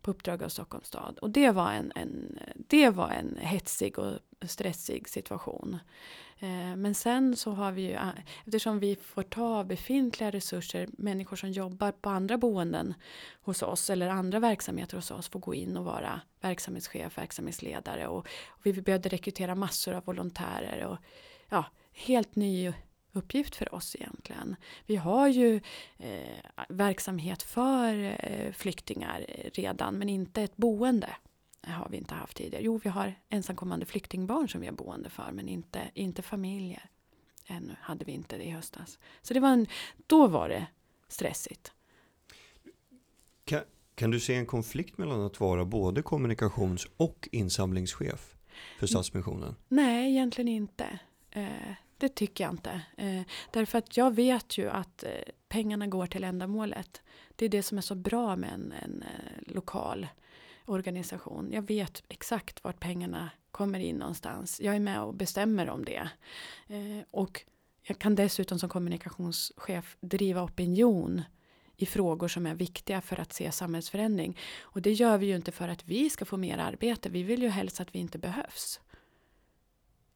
på 0.03 0.11
uppdrag 0.11 0.43
av 0.43 0.49
Stockholms 0.49 0.87
stad. 0.87 1.19
Och 1.19 1.31
det 1.31 1.51
var 1.51 1.73
en, 1.73 1.93
en, 1.95 2.39
det 2.69 2.91
var 2.91 3.11
en 3.11 3.39
hetsig 3.41 3.99
och 3.99 4.19
stressig 4.43 5.09
situation. 5.09 5.79
Eh, 6.39 6.77
men 6.77 6.95
sen 6.95 7.37
så 7.37 7.51
har 7.51 7.73
vi 7.73 7.83
ju, 7.83 7.93
eh, 7.93 8.09
eftersom 8.45 8.79
vi 8.79 8.97
får 8.97 9.23
ta 9.23 9.65
befintliga 9.65 10.31
resurser, 10.31 10.89
människor 10.93 11.37
som 11.37 11.51
jobbar 11.51 11.93
på 11.93 12.11
andra 12.11 12.39
boenden 12.39 12.95
hos 13.43 13.63
oss 13.63 13.91
eller 13.91 14.09
andra 14.09 14.39
verksamheter 14.39 14.97
hos 14.97 15.11
oss 15.11 15.29
får 15.29 15.41
gå 15.41 15.55
in 15.55 15.77
och 15.77 15.85
vara 15.85 16.21
verksamhetschef, 16.41 17.19
verksamhetsledare 17.19 18.07
och, 18.07 18.19
och 18.49 18.61
vi 18.63 18.73
behövde 18.73 19.09
rekrytera 19.09 19.55
massor 19.55 19.95
av 19.95 20.05
volontärer 20.05 20.87
och 20.87 20.99
ja, 21.49 21.65
helt 21.93 22.37
ny 22.37 22.73
uppgift 23.19 23.57
för 23.57 23.75
oss 23.75 23.97
egentligen. 23.97 24.57
Vi 24.87 24.97
har 24.97 25.29
ju 25.29 25.61
eh, 25.99 26.39
verksamhet 26.69 27.43
för 27.43 27.95
eh, 28.19 28.53
flyktingar 28.53 29.27
redan 29.55 29.95
men 29.95 30.09
inte 30.09 30.43
ett 30.43 30.57
boende. 30.57 31.17
Det 31.61 31.71
har 31.71 31.89
vi 31.89 31.97
inte 31.97 32.15
haft 32.15 32.37
tidigare. 32.37 32.65
Jo, 32.65 32.81
vi 32.85 32.89
har 32.89 33.15
ensamkommande 33.29 33.87
flyktingbarn 33.87 34.49
som 34.49 34.61
vi 34.61 34.67
har 34.67 34.75
boende 34.75 35.11
för 35.11 35.33
men 35.33 35.49
inte, 35.49 35.81
inte 35.95 36.23
familjer. 36.23 36.91
Ännu 37.47 37.77
hade 37.81 38.05
vi 38.05 38.13
inte 38.13 38.37
det 38.37 38.45
i 38.45 38.51
höstas. 38.51 38.99
Så 39.23 39.35
det 39.35 39.41
var 39.41 39.49
en, 39.49 39.67
då 40.07 40.27
var 40.27 40.49
det 40.49 40.67
stressigt. 41.09 41.73
Kan, 43.45 43.61
kan 43.95 44.11
du 44.11 44.21
se 44.21 44.35
en 44.35 44.47
konflikt 44.47 44.99
mellan 44.99 45.21
att 45.21 45.41
vara 45.41 45.65
både 45.65 46.03
kommunikations 46.03 46.87
och 46.97 47.29
insamlingschef 47.33 48.35
för 48.79 48.87
Stadsmissionen? 48.87 49.57
Nej, 49.69 50.11
egentligen 50.11 50.49
inte. 50.49 50.99
Det 51.99 52.09
tycker 52.09 52.45
jag 52.45 52.53
inte. 52.53 52.81
Eh, 52.97 53.23
därför 53.51 53.79
att 53.79 53.97
jag 53.97 54.15
vet 54.15 54.59
ju 54.59 54.71
att 54.71 55.03
eh, 55.03 55.11
pengarna 55.49 55.87
går 55.87 56.07
till 56.07 56.25
ändamålet. 56.25 57.03
Det 57.37 57.45
är 57.45 57.49
det 57.49 57.63
som 57.63 57.79
är 57.79 57.83
så 57.83 57.95
bra 57.95 58.37
med 58.37 58.51
en, 58.53 58.73
en 58.83 59.03
eh, 59.03 59.53
lokal 59.55 60.07
organisation. 60.67 61.49
Jag 61.53 61.63
vet 61.63 62.03
exakt 62.09 62.65
vart 62.65 62.81
pengarna 62.81 63.31
kommer 63.51 63.79
in 63.79 63.97
någonstans. 63.97 64.61
Jag 64.61 64.77
är 64.77 64.81
med 64.81 65.03
och 65.03 65.15
bestämmer 65.15 65.71
om 65.71 65.85
det. 65.85 66.09
Eh, 66.67 67.05
och 67.11 67.45
jag 67.83 67.99
kan 67.99 68.15
dessutom 68.15 68.59
som 68.59 68.69
kommunikationschef 68.69 69.97
driva 70.01 70.43
opinion 70.43 71.23
i 71.77 71.87
frågor 71.87 72.29
som 72.29 72.47
är 72.47 72.55
viktiga 72.55 73.01
för 73.01 73.21
att 73.21 73.33
se 73.33 73.53
samhällsförändring. 73.53 74.39
Och 74.61 74.83
det 74.83 74.93
gör 74.93 75.19
vi 75.19 75.27
ju 75.27 75.37
inte 75.37 75.53
för 75.53 75.69
att 75.69 75.85
vi 75.85 76.11
ska 76.11 76.25
få 76.25 76.37
mer 76.37 76.59
arbete. 76.59 77.09
Vi 77.09 77.23
vill 77.23 77.43
ju 77.43 77.49
helst 77.49 77.81
att 77.81 77.95
vi 77.95 77.99
inte 77.99 78.19
behövs. 78.19 78.81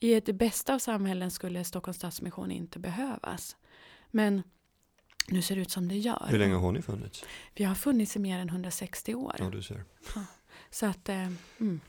I 0.02 0.20
det 0.20 0.32
bästa 0.32 0.74
av 0.74 0.78
samhällen 0.78 1.30
skulle 1.30 1.64
Stockholms 1.64 1.96
Stadsmission 1.96 2.50
inte 2.50 2.78
behövas. 2.78 3.56
Men 4.10 4.42
nu 5.28 5.42
ser 5.42 5.56
det 5.56 5.62
ut 5.62 5.70
som 5.70 5.88
det 5.88 5.98
gör. 5.98 6.26
Hur 6.28 6.38
länge 6.38 6.54
har 6.54 6.72
ni 6.72 6.82
funnits? 6.82 7.24
Vi 7.54 7.64
har 7.64 7.74
funnits 7.74 8.16
i 8.16 8.18
mer 8.18 8.38
än 8.38 8.48
160 8.48 9.14
år. 9.14 9.36
Ja, 9.38 9.50
du 9.50 9.62
ser. 9.62 9.84
Ja, 10.14 10.24
så 10.70 10.86
att, 10.86 11.08
eh, 11.08 11.26
mm. 11.60 11.80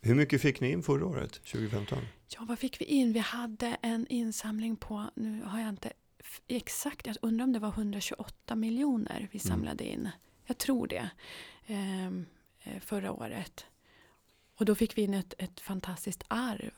Hur 0.00 0.14
mycket 0.14 0.42
fick 0.42 0.60
ni 0.60 0.70
in 0.72 0.82
förra 0.82 1.06
året, 1.06 1.32
2015? 1.32 1.98
Ja, 2.28 2.40
vad 2.48 2.58
fick 2.58 2.80
vi 2.80 2.84
in? 2.84 3.12
Vi 3.12 3.18
hade 3.18 3.76
en 3.82 4.06
insamling 4.06 4.76
på, 4.76 5.10
nu 5.16 5.42
har 5.44 5.60
jag 5.60 5.68
inte 5.68 5.92
exakt, 6.48 7.06
jag 7.06 7.16
undrar 7.22 7.44
om 7.44 7.52
det 7.52 7.58
var 7.58 7.68
128 7.68 8.54
miljoner 8.56 9.28
vi 9.32 9.38
Mm. 9.44 9.48
samlade 9.56 9.84
in. 9.88 10.08
Jag 10.46 10.58
tror 10.58 10.86
det. 10.86 11.10
ehm, 11.66 12.26
eh, 12.62 12.80
förra 12.80 13.12
året. 13.12 13.66
Och 14.58 14.64
då 14.64 14.74
fick 14.74 14.98
vi 14.98 15.02
in 15.02 15.14
ett, 15.14 15.34
ett 15.38 15.60
fantastiskt 15.60 16.24
arv 16.28 16.72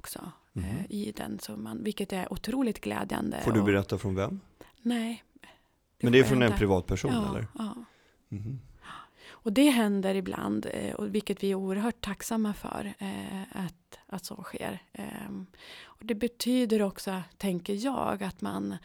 också 0.00 0.32
Mhm. 0.52 0.64
eh, 0.64 0.84
i 0.88 1.12
den 1.16 1.38
summan. 1.38 1.84
Vilket 1.84 2.12
är 2.12 2.32
otroligt 2.32 2.80
glädjande. 2.80 3.40
Får 3.44 3.52
du 3.52 3.60
och- 3.60 3.66
berätta 3.66 3.98
från 3.98 4.14
vem? 4.14 4.40
Nej. 4.82 5.24
Men 6.02 6.12
det 6.12 6.18
är 6.18 6.24
från 6.24 6.42
en 6.42 6.52
privatperson 6.52 7.12
ja, 7.12 7.28
eller? 7.30 7.46
Ja. 7.58 7.74
Mhm. 8.28 8.60
Och 9.28 9.52
det 9.52 9.70
händer 9.70 10.14
ibland, 10.14 10.66
eh, 10.72 10.94
och 10.94 11.14
vilket 11.14 11.42
vi 11.42 11.50
är 11.50 11.54
oerhört 11.54 12.00
tacksamma 12.00 12.54
för 12.54 12.94
eh, 12.98 13.42
att, 13.52 13.98
att 14.06 14.24
så 14.24 14.42
sker. 14.42 14.82
Ehm, 14.92 15.46
Och 15.84 16.04
det 16.06 16.14
betyder 16.14 16.82
också, 16.82 17.22
tänker 17.36 17.84
jag, 17.84 18.22
att 18.22 18.40
man 18.40 18.76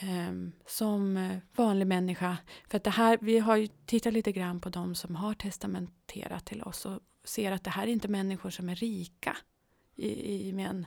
ehm, 0.00 0.52
som 0.66 1.30
vanlig 1.56 1.86
människa, 1.86 2.36
för 2.68 2.76
att 2.76 2.84
det 2.84 2.90
här, 2.90 3.18
vi 3.20 3.38
har 3.38 3.56
ju 3.56 3.66
tittat 3.86 4.12
lite 4.12 4.32
grann 4.32 4.60
på 4.60 4.68
de 4.68 4.94
som 4.94 5.16
har 5.16 5.34
testamenterat 5.34 6.44
till 6.44 6.62
oss 6.62 6.86
och 6.86 7.00
ser 7.24 7.52
att 7.52 7.64
det 7.64 7.70
här 7.70 7.82
är 7.82 7.86
inte 7.92 8.08
människor 8.08 8.50
som 8.50 8.68
är 8.68 8.74
rika 8.74 9.36
i, 9.98 10.48
i, 10.48 10.52
men, 10.52 10.86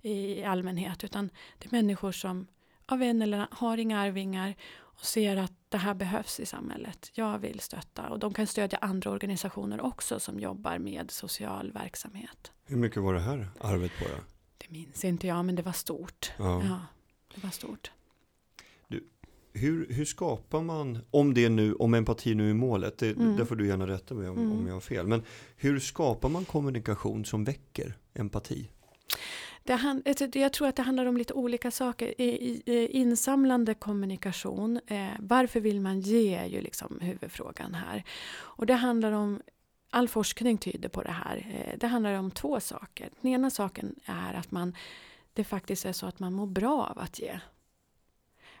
i 0.00 0.44
allmänhet, 0.44 1.04
utan 1.04 1.30
det 1.58 1.66
är 1.66 1.70
människor 1.70 2.12
som 2.12 2.46
av 2.86 3.02
en 3.02 3.22
eller 3.22 3.36
annan 3.36 3.48
har 3.50 3.78
inga 3.78 4.00
arvingar 4.00 4.54
och 4.74 5.04
ser 5.04 5.36
att 5.36 5.52
det 5.68 5.78
här 5.78 5.94
behövs 5.94 6.40
i 6.40 6.46
samhället. 6.46 7.10
Jag 7.14 7.38
vill 7.38 7.60
stötta 7.60 8.08
och 8.08 8.18
de 8.18 8.34
kan 8.34 8.46
stödja 8.46 8.78
andra 8.78 9.10
organisationer 9.10 9.80
också 9.80 10.20
som 10.20 10.40
jobbar 10.40 10.78
med 10.78 11.10
social 11.10 11.72
verksamhet. 11.72 12.52
Hur 12.64 12.76
mycket 12.76 13.02
var 13.02 13.14
det 13.14 13.20
här 13.20 13.50
arvet 13.60 13.92
på? 13.98 14.04
Det 14.58 14.70
minns 14.70 15.04
inte 15.04 15.26
jag 15.26 15.44
men 15.44 15.54
det 15.54 15.62
var 15.62 15.72
stort. 15.72 16.32
Ja. 16.38 16.62
Ja, 16.64 16.80
det 17.34 17.42
var 17.42 17.50
stort. 17.50 17.90
Hur, 19.54 19.86
hur 19.92 20.04
skapar 20.04 20.60
man, 20.62 20.98
om 21.10 21.34
det 21.34 21.48
nu, 21.48 21.74
om 21.74 21.94
empati 21.94 22.34
nu 22.34 22.50
är 22.50 22.54
målet, 22.54 22.98
det, 22.98 23.10
Mm. 23.16 23.36
där 23.36 23.44
får 23.44 23.56
du 23.56 23.66
gärna 23.66 23.86
rätta 23.86 24.14
mig 24.14 24.28
om, 24.28 24.38
Mm. 24.38 24.52
om 24.52 24.66
jag 24.66 24.74
har 24.74 24.80
fel, 24.80 25.06
men 25.06 25.22
hur 25.56 25.80
skapar 25.80 26.28
man 26.28 26.44
kommunikation 26.44 27.24
som 27.24 27.44
väcker 27.44 27.94
empati? 28.14 28.68
Det 29.64 29.74
han, 29.74 30.02
det- 30.04 30.36
jag 30.36 30.52
tror 30.52 30.68
att 30.68 30.76
det 30.76 30.82
handlar 30.82 31.06
om 31.06 31.16
lite 31.16 31.32
olika 31.34 31.70
saker. 31.70 32.14
Insamlande 32.90 33.74
kommunikation, 33.74 34.80
eh, 34.86 35.06
varför 35.20 35.60
vill 35.60 35.80
man 35.80 36.00
ge 36.00 36.34
är 36.34 36.46
ju 36.46 36.60
liksom 36.60 36.98
huvudfrågan 37.00 37.74
här. 37.74 38.04
Och 38.34 38.66
det 38.66 38.74
handlar 38.74 39.12
om, 39.12 39.42
all 39.90 40.08
forskning 40.08 40.58
tyder 40.58 40.88
på 40.88 41.02
det 41.02 41.10
här, 41.10 41.36
eh, 41.66 41.78
det 41.78 41.86
handlar 41.86 42.14
om 42.14 42.30
två 42.30 42.60
saker. 42.60 43.10
Den 43.20 43.32
ena 43.32 43.50
saken 43.50 43.94
är 44.04 44.34
att 44.34 44.50
man, 44.50 44.74
det 45.32 45.44
faktiskt 45.44 45.84
är 45.84 45.92
så 45.92 46.06
att 46.06 46.18
man 46.18 46.32
mår 46.32 46.46
bra 46.46 46.86
av 46.86 46.98
att 46.98 47.18
ge. 47.18 47.38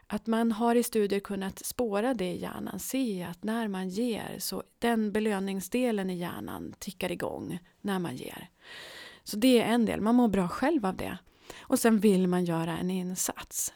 Att 0.06 0.26
man 0.26 0.52
har 0.52 0.74
i 0.74 0.82
studier 0.82 1.20
kunnat 1.20 1.66
spåra 1.66 2.14
det 2.14 2.32
i 2.32 2.40
hjärnan, 2.40 2.78
se 2.78 3.22
att 3.22 3.44
när 3.44 3.68
man 3.68 3.88
ger 3.88 4.36
så 4.38 4.62
den 4.78 5.12
belöningsdelen 5.12 6.10
i 6.10 6.16
hjärnan 6.16 6.74
tickar 6.78 7.12
igång 7.12 7.58
när 7.80 7.98
man 7.98 8.16
ger. 8.16 8.48
Så 9.24 9.36
det 9.36 9.62
är 9.62 9.66
en 9.66 9.84
del, 9.84 10.00
man 10.00 10.14
mår 10.14 10.28
bra 10.28 10.48
själv 10.48 10.86
av 10.86 10.96
det. 10.96 11.18
Och 11.60 11.78
sen 11.78 11.98
vill 11.98 12.26
man 12.26 12.44
göra 12.44 12.78
en 12.78 12.90
insats. 12.90 13.72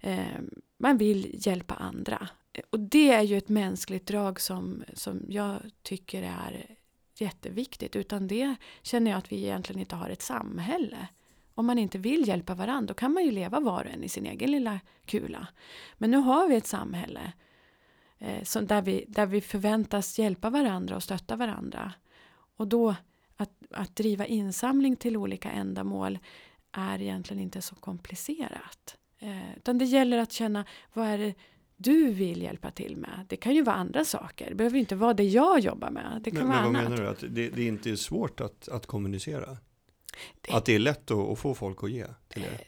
Eh, 0.00 0.40
man 0.78 0.98
vill 0.98 1.46
hjälpa 1.46 1.74
andra. 1.74 2.28
Och 2.70 2.80
det 2.80 3.10
är 3.10 3.22
ju 3.22 3.38
ett 3.38 3.48
mänskligt 3.48 4.06
drag 4.06 4.40
som, 4.40 4.84
som 4.94 5.26
jag 5.28 5.60
tycker 5.82 6.22
är 6.22 6.76
jätteviktigt. 7.14 7.96
Utan 7.96 8.26
det 8.26 8.54
känner 8.82 9.10
jag 9.10 9.18
att 9.18 9.32
vi 9.32 9.36
egentligen 9.36 9.80
inte 9.80 9.96
har 9.96 10.10
ett 10.10 10.22
samhälle. 10.22 11.08
Om 11.60 11.66
man 11.66 11.78
inte 11.78 11.98
vill 11.98 12.28
hjälpa 12.28 12.54
varandra 12.54 12.86
då 12.86 12.94
kan 12.94 13.12
man 13.12 13.24
ju 13.24 13.30
leva 13.30 13.60
var 13.60 13.84
och 13.84 13.90
en 13.90 14.04
i 14.04 14.08
sin 14.08 14.26
egen 14.26 14.50
lilla 14.50 14.80
kula. 15.04 15.46
Men 15.98 16.10
nu 16.10 16.16
har 16.16 16.48
vi 16.48 16.56
ett 16.56 16.66
samhälle 16.66 17.32
eh, 18.18 18.42
som 18.42 18.66
där, 18.66 18.82
vi, 18.82 19.04
där 19.08 19.26
vi 19.26 19.40
förväntas 19.40 20.18
hjälpa 20.18 20.50
varandra 20.50 20.96
och 20.96 21.02
stötta 21.02 21.36
varandra. 21.36 21.92
Och 22.56 22.68
då 22.68 22.94
att, 23.36 23.50
att 23.70 23.96
driva 23.96 24.26
insamling 24.26 24.96
till 24.96 25.16
olika 25.16 25.50
ändamål 25.50 26.18
är 26.72 27.02
egentligen 27.02 27.42
inte 27.42 27.62
så 27.62 27.74
komplicerat. 27.74 28.96
Eh, 29.18 29.56
utan 29.56 29.78
det 29.78 29.84
gäller 29.84 30.18
att 30.18 30.32
känna 30.32 30.64
vad 30.92 31.06
är 31.06 31.18
det 31.18 31.34
du 31.76 32.12
vill 32.12 32.42
hjälpa 32.42 32.70
till 32.70 32.96
med. 32.96 33.26
Det 33.28 33.36
kan 33.36 33.54
ju 33.54 33.62
vara 33.62 33.76
andra 33.76 34.04
saker. 34.04 34.48
Det 34.48 34.54
behöver 34.54 34.78
inte 34.78 34.96
vara 34.96 35.14
det 35.14 35.24
jag 35.24 35.60
jobbar 35.60 35.90
med. 35.90 36.20
Det 36.24 36.30
kan 36.30 36.38
Men, 36.38 36.48
vara 36.48 36.62
men 36.62 36.72
vad 36.72 36.80
annat. 36.80 36.90
menar 36.90 37.02
du? 37.02 37.10
Att 37.10 37.34
det, 37.34 37.48
det 37.48 37.64
inte 37.64 37.90
är 37.90 37.96
svårt 37.96 38.40
att, 38.40 38.68
att 38.68 38.86
kommunicera? 38.86 39.58
Det- 40.40 40.52
Att 40.52 40.64
det 40.64 40.74
är 40.74 40.78
lätt 40.78 41.10
att, 41.10 41.18
att 41.30 41.38
få 41.38 41.54
folk 41.54 41.82
att 41.84 41.90
ge 41.90 42.06
till 42.28 42.42
er? 42.44 42.60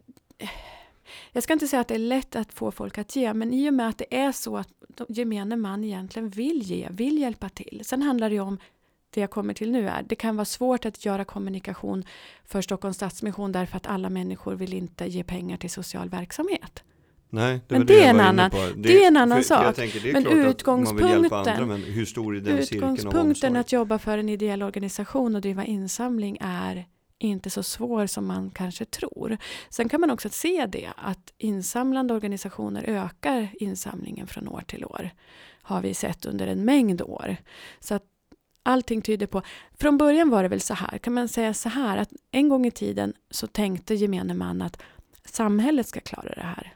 Jag 1.33 1.43
ska 1.43 1.53
inte 1.53 1.69
säga 1.69 1.81
att 1.81 1.89
det 1.89 1.95
är 1.95 1.99
lätt 1.99 2.37
att 2.37 2.53
få 2.53 2.71
folk 2.71 2.99
att 2.99 3.17
ge, 3.17 3.35
men 3.35 3.53
i 3.53 3.71
och 3.71 3.75
med 3.75 3.89
att 3.89 3.99
det 3.99 4.17
är 4.17 4.33
så 4.33 4.57
att 4.57 4.69
de- 4.97 5.07
gemene 5.09 5.57
man 5.57 5.85
egentligen 5.85 6.29
vill 6.29 6.63
ge, 6.63 6.89
vill 6.91 7.19
hjälpa 7.19 7.49
till. 7.49 7.81
Sen 7.85 8.03
handlar 8.03 8.31
det 8.31 8.41
om 8.41 8.59
det 9.11 9.21
jag 9.21 9.31
kommer 9.31 9.55
till 9.55 9.71
nu 9.71 9.89
är, 9.89 10.03
det 10.03 10.15
kan 10.15 10.37
vara 10.37 10.45
svårt 10.45 10.85
att 10.85 11.05
göra 11.05 11.25
kommunikation 11.25 12.05
för 12.45 12.63
Stockholms 12.63 12.97
Stadsmission 12.97 13.53
därför 13.53 13.77
att 13.77 13.87
alla 13.87 14.11
människor 14.11 14.55
vill 14.55 14.73
inte 14.75 15.07
ge 15.07 15.25
pengar 15.25 15.57
till 15.57 15.71
social 15.71 16.09
verksamhet. 16.09 16.83
Nej, 17.31 17.61
det 17.69 17.79
Men 17.79 17.87
det 17.87 17.95
jag 17.95 18.03
är 18.05 18.11
en 18.11 18.21
annan- 18.21 18.51
på. 18.51 18.69
det 18.77 19.03
är 19.05 19.09
en 19.09 19.17
annan 19.17 19.39
för, 19.39 19.45
sak. 19.45 19.77
tänker, 19.77 20.01
det 20.01 20.13
Men 20.13 20.23
hjälpa 20.23 20.37
andra, 20.39 20.51
utgångspunkten- 20.51 21.67
men 21.67 21.83
Utgångspunkten 22.59 23.57
att 23.57 23.73
jobba 23.73 23.99
för 23.99 24.19
en 24.19 24.29
ideell 24.29 24.63
organisation 24.63 25.35
och 25.35 25.41
driva 25.41 25.65
insamling 25.65 26.39
är 26.41 26.87
inte 27.29 27.51
så 27.51 27.63
svår 27.63 28.07
som 28.07 28.27
man 28.27 28.51
kanske 28.51 28.85
tror. 28.85 29.37
Sen 29.71 29.89
kan 29.89 30.01
man 30.01 30.11
också 30.11 30.29
se 30.29 30.67
det 30.67 30.91
att 30.97 31.33
insamlande 31.39 32.15
organisationer 32.15 32.85
ökar 32.85 33.49
insamlingen 33.53 34.27
från 34.27 34.49
år 34.49 34.63
till 34.67 34.85
år. 34.85 35.11
Har 35.63 35.81
vi 35.81 35.95
sett 35.95 36.25
under 36.25 36.47
en 36.47 36.65
mängd 36.65 37.03
år. 37.03 37.37
Så 37.81 37.95
att 37.95 38.05
allting 38.63 39.03
tyder 39.03 39.27
på, 39.27 39.43
från 39.75 39.99
början 39.99 40.31
var 40.31 40.43
det 40.43 40.49
väl 40.49 40.61
så 40.61 40.75
här, 40.75 40.99
kan 40.99 41.13
man 41.13 41.29
säga 41.29 41.55
så 41.55 41.69
här 41.69 41.97
att 41.97 42.13
en 42.31 42.49
gång 42.49 42.67
i 42.67 42.71
tiden 42.71 43.13
så 43.31 43.47
tänkte 43.47 43.95
gemene 43.95 44.35
man 44.35 44.63
att 44.63 44.83
samhället 45.25 45.87
ska 45.87 46.01
klara 46.01 46.35
det 46.35 46.43
här. 46.57 46.75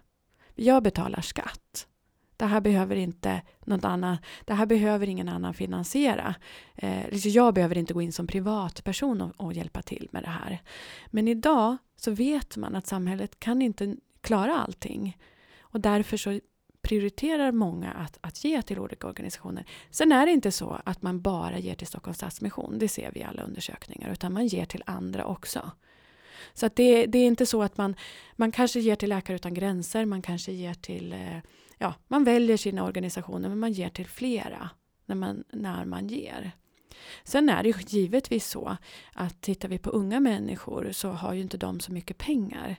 Jag 0.55 0.83
betalar 0.83 1.21
skatt. 1.21 1.87
Det 2.37 2.46
här 2.46 2.61
behöver 2.61 2.96
inte 2.96 3.42
något 3.64 3.85
annat, 3.85 4.20
det 4.44 4.55
här 4.55 4.66
behöver 4.66 5.07
ingen 5.07 5.29
annan 5.29 5.55
finansiera. 5.55 6.35
Eh, 6.75 7.27
jag 7.27 7.55
behöver 7.55 7.79
inte 7.79 7.94
gå 7.94 8.03
in 8.03 8.12
som 8.12 8.27
privatperson 8.27 9.20
och, 9.20 9.33
och 9.37 9.53
hjälpa 9.53 9.83
till 9.83 10.09
med 10.11 10.22
det 10.22 10.29
här. 10.29 10.62
Men 11.07 11.29
idag 11.29 11.77
så 11.96 12.11
vet 12.11 12.57
man 12.57 12.77
att 12.77 12.87
samhället 12.87 13.40
kan 13.40 13.62
inte 13.62 13.96
klara 14.20 14.59
allting. 14.59 15.18
Och 15.61 15.81
därför 15.81 16.16
så 16.16 16.40
prioriterar 16.83 17.53
många 17.53 17.92
att, 17.92 18.18
att 18.20 18.44
ge 18.44 18.62
till 18.62 18.79
olika 18.79 19.07
organisationer. 19.07 19.64
Sen 19.90 20.12
är 20.12 20.27
det 20.27 20.33
inte 20.33 20.53
så 20.53 20.81
att 20.85 21.03
man 21.03 21.20
bara 21.20 21.59
ger 21.59 21.75
till 21.75 21.87
Stockholms 21.87 22.16
Stadsmission, 22.16 22.79
det 22.79 22.88
ser 22.88 23.11
vi 23.12 23.20
i 23.20 23.22
alla 23.22 23.42
undersökningar, 23.42 24.12
utan 24.12 24.33
man 24.33 24.46
ger 24.46 24.64
till 24.64 24.83
andra 24.87 25.25
också. 25.25 25.70
Så 26.55 26.66
att 26.66 26.77
det, 26.77 27.07
det 27.07 27.18
är 27.18 27.27
inte 27.27 27.46
så 27.46 27.62
att 27.62 27.77
man, 27.77 27.96
man 28.37 28.53
kanske 28.53 28.81
ger 28.81 28.96
till 28.96 29.09
Läkare 29.09 29.37
Utan 29.37 29.55
Gränser, 29.55 30.05
man 30.05 30.22
kanske 30.22 30.53
ger 30.53 30.75
till, 30.75 31.12
eh, 31.12 31.38
ja, 31.79 31.95
man 32.09 32.25
väljer 32.25 32.57
sina 32.57 32.85
organisationer 32.85 33.49
men 33.49 33.59
man 33.59 33.73
ger 33.73 33.89
till 33.89 34.07
flera 34.07 34.71
när 35.07 35.17
man, 35.17 35.45
när 35.53 35.85
man 35.85 36.09
ger. 36.09 36.53
Sen 37.25 37.49
är 37.49 37.62
det 37.62 37.69
ju 37.69 37.75
givetvis 37.87 38.49
så 38.49 38.77
att 39.12 39.41
tittar 39.41 39.69
vi 39.69 39.79
på 39.79 39.91
unga 39.91 40.21
människor 40.21 40.93
så 40.93 41.09
har 41.09 41.33
ju 41.33 41.41
inte 41.41 41.57
de 41.57 41.81
så 41.81 41.93
mycket 41.93 42.19
pengar. 42.19 42.77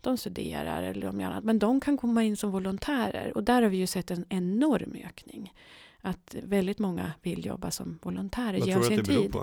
De 0.00 0.16
studerar 0.16 0.82
eller 0.82 1.02
de 1.06 1.20
gör 1.20 1.30
annat, 1.30 1.44
men 1.44 1.58
de 1.58 1.80
kan 1.80 1.96
komma 1.96 2.24
in 2.24 2.36
som 2.36 2.50
volontärer 2.50 3.36
och 3.36 3.44
där 3.44 3.62
har 3.62 3.68
vi 3.68 3.76
ju 3.76 3.86
sett 3.86 4.10
en 4.10 4.24
enorm 4.28 4.96
ökning. 5.06 5.54
Att 6.00 6.34
väldigt 6.42 6.78
många 6.78 7.12
vill 7.22 7.46
jobba 7.46 7.70
som 7.70 7.98
volontärer, 8.02 8.58
Vad 8.58 8.68
tror 8.68 8.90
du 8.90 9.00
att 9.00 9.06
det 9.06 9.12
beror 9.12 9.22
tid. 9.22 9.36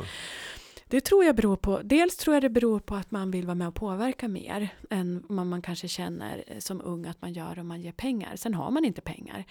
Det 0.90 1.02
tror 1.02 1.26
jag 1.26 1.36
beror 1.36 1.56
på, 1.56 1.82
dels 1.84 2.18
tror 2.18 2.36
jag 2.36 2.44
det 2.44 2.50
beror 2.50 2.80
på 2.80 2.96
att 2.96 3.12
man 3.12 3.32
vill 3.32 3.46
vara 3.46 3.56
med 3.56 3.68
och 3.68 3.76
påverka 3.76 4.28
mer 4.28 4.70
än 4.90 5.24
vad 5.30 5.48
man 5.48 5.62
kanske 5.62 5.88
känner 5.88 6.44
eh, 6.48 6.60
som 6.60 6.82
ung 6.82 7.06
att 7.06 7.22
man 7.22 7.34
gör 7.34 7.60
om 7.60 7.68
man 7.68 7.82
ger 7.82 7.92
pengar. 7.92 8.36
Sen 8.36 8.54
har 8.54 8.72
man 8.72 8.86
inte 8.86 9.02
pengar. 9.02 9.46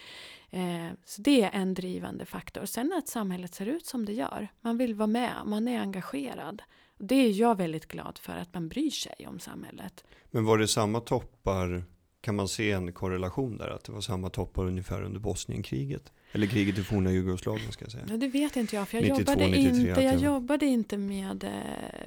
Eh, 0.51 0.89
så 1.05 1.23
det 1.23 1.43
är 1.43 1.51
en 1.53 1.75
drivande 1.75 2.27
faktor. 2.27 2.65
Sen 2.65 2.93
att 2.99 3.09
samhället 3.09 3.55
ser 3.55 3.67
ut 3.67 3.87
som 3.87 4.05
det 4.05 4.13
gör. 4.13 4.49
Man 4.61 4.79
vill 4.79 4.95
vara 4.95 5.07
med, 5.07 5.33
man 5.47 5.69
är 5.69 5.81
engagerad. 5.81 6.63
Det 6.99 7.15
är 7.15 7.31
jag 7.31 7.57
väldigt 7.57 7.89
glad 7.89 8.19
för 8.19 8.33
att 8.33 8.55
man 8.55 8.69
bryr 8.69 8.91
sig 8.91 9.27
om 9.29 9.39
samhället. 9.39 10.05
Men 10.31 10.45
var 10.45 10.59
det 10.59 10.69
samma 10.69 11.01
toppar, 11.01 11.85
kan 12.21 12.37
man 12.37 12.49
se 12.49 12.73
en 12.73 12.93
korrelation 12.93 13.57
där? 13.57 13.69
Att 13.69 13.85
det 13.85 13.93
var 13.93 14.01
samma 14.01 14.31
toppar 14.31 14.67
ungefär 14.67 15.03
under 15.03 15.21
Bosnienkriget? 15.21 16.13
Eller 16.33 16.47
kriget 16.47 16.79
i 16.79 16.83
forna 16.83 17.13
Jugoslavien 17.13 17.73
ska 17.73 17.85
jag 17.85 17.93
säga. 17.93 18.05
Ja, 18.11 18.17
det 18.17 18.29
vet 18.29 18.57
inte 18.57 18.77
jag, 18.77 18.89
för 18.89 18.97
jag 18.97 19.19
92, 19.19 19.33
jobbade 19.33 19.49
93 19.49 19.89
inte, 19.89 20.01
jag 20.01 20.17
jobbade 20.17 20.67
inte 20.67 20.99
med, 20.99 21.45
eh, 21.45 21.51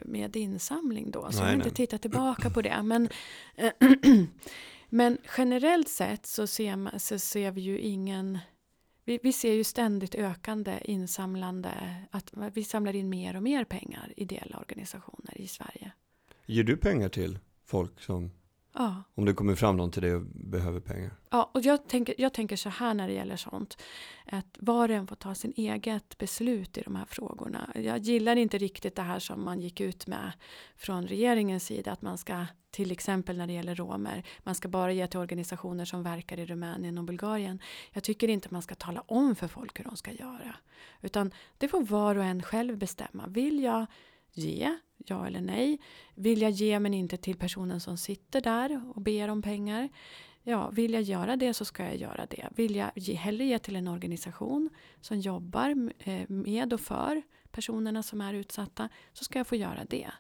med 0.06 0.36
insamling 0.36 1.12
då, 1.12 1.32
så 1.32 1.38
jag 1.38 1.44
Nej, 1.44 1.46
har 1.46 1.54
inte 1.54 1.76
tittat 1.76 2.02
tillbaka 2.02 2.50
på 2.50 2.62
det. 2.62 2.84
Men, 2.84 3.10
men 4.90 5.18
generellt 5.38 5.90
sett 5.90 6.26
så 6.26 6.48
ser, 6.48 6.76
man, 6.76 7.00
så 7.00 7.20
ser 7.20 7.52
vi 7.52 7.62
ju 7.62 7.80
ingen... 7.80 8.40
Vi, 9.06 9.20
vi 9.24 9.34
ser 9.34 9.54
ju 9.54 9.64
ständigt 9.64 10.16
ökande 10.16 10.80
insamlande, 10.84 11.96
att 12.12 12.34
vi 12.54 12.64
samlar 12.64 12.96
in 12.96 13.10
mer 13.10 13.36
och 13.36 13.44
mer 13.44 13.64
pengar, 13.64 14.14
ideella 14.18 14.58
organisationer 14.58 15.42
i 15.42 15.48
Sverige. 15.48 15.92
Ger 16.46 16.64
du 16.64 16.78
pengar 16.78 17.10
till 17.10 17.40
folk 17.66 18.02
som... 18.02 18.32
Ja. 18.80 19.04
Om 19.16 19.26
det 19.26 19.34
kommer 19.34 19.56
fram 19.56 19.78
någon 19.78 19.92
till 19.92 20.02
dig 20.02 20.16
och 20.16 20.22
behöver 20.26 20.80
pengar. 20.80 21.12
Ja, 21.30 21.52
och 21.54 21.62
jag 21.62 21.88
tänker, 21.88 22.16
jag 22.18 22.34
tänker 22.34 22.56
så 22.56 22.70
här 22.70 22.94
när 22.94 23.08
det 23.08 23.14
gäller 23.14 23.36
sånt. 23.36 23.78
Att 24.26 24.58
var 24.60 24.90
och 24.90 24.96
en 24.96 25.08
får 25.08 25.16
ta 25.16 25.36
sin 25.36 25.54
eget 25.56 26.18
beslut 26.18 26.78
i 26.78 26.82
de 26.82 26.96
här 26.96 27.06
frågorna. 27.06 27.70
Jag 27.76 27.98
gillar 27.98 28.36
inte 28.36 28.58
riktigt 28.58 28.96
det 28.96 29.02
här 29.02 29.20
som 29.20 29.46
man 29.46 29.60
gick 29.60 29.82
ut 29.82 30.08
med 30.08 30.32
från 30.76 31.08
regeringens 31.08 31.66
sida. 31.66 31.92
Att 31.92 32.02
man 32.02 32.18
ska, 32.18 32.46
till 32.72 32.92
exempel 32.92 33.38
när 33.38 33.48
det 33.48 33.54
gäller 33.54 33.76
romer, 33.76 34.24
man 34.44 34.56
ska 34.56 34.68
bara 34.68 34.94
ge 34.94 35.08
till 35.08 35.20
organisationer 35.20 35.86
som 35.86 36.04
verkar 36.04 36.40
i 36.40 36.46
Rumänien 36.46 36.98
och 36.98 37.04
Bulgarien. 37.04 37.60
Jag 37.92 38.04
tycker 38.04 38.28
inte 38.28 38.48
man 38.52 38.62
ska 38.62 38.76
tala 38.76 39.04
om 39.08 39.36
för 39.36 39.48
folk 39.48 39.80
hur 39.80 39.84
de 39.84 39.98
ska 39.98 40.12
göra. 40.12 40.56
Utan 41.02 41.32
det 41.58 41.68
får 41.68 41.84
var 41.84 42.16
och 42.16 42.24
en 42.24 42.44
själv 42.44 42.78
bestämma. 42.78 43.28
Vill 43.28 43.64
jag 43.64 43.86
ge, 44.32 44.78
ja 45.06 45.28
eller 45.28 45.42
nej? 45.42 45.80
Vill 46.16 46.42
jag 46.42 46.52
ge 46.52 46.80
men 46.80 46.94
inte 46.94 47.18
till 47.18 47.38
personen 47.38 47.80
som 47.80 47.98
sitter 47.98 48.42
där 48.42 48.82
och 48.96 49.02
ber 49.02 49.28
om 49.28 49.42
pengar? 49.42 49.90
Ja, 50.44 50.70
vill 50.70 50.94
jag 50.94 51.02
göra 51.02 51.36
det 51.36 51.54
så 51.54 51.66
ska 51.66 51.84
jag 51.84 51.96
göra 51.96 52.26
det. 52.26 52.50
Vill 52.56 52.76
jag 52.76 52.92
ge, 52.96 53.14
hellre 53.14 53.46
ge 53.46 53.60
till 53.60 53.76
en 53.76 53.88
organisation 53.88 54.70
som 55.02 55.20
jobbar 55.20 55.92
eh, 56.00 56.30
med 56.30 56.74
och 56.74 56.82
för 56.82 57.22
personerna 57.52 58.04
som 58.04 58.22
är 58.22 58.34
utsatta 58.34 58.90
så 59.14 59.24
ska 59.24 59.40
jag 59.40 59.48
få 59.48 59.56
göra 59.56 59.86
det. 59.90 60.12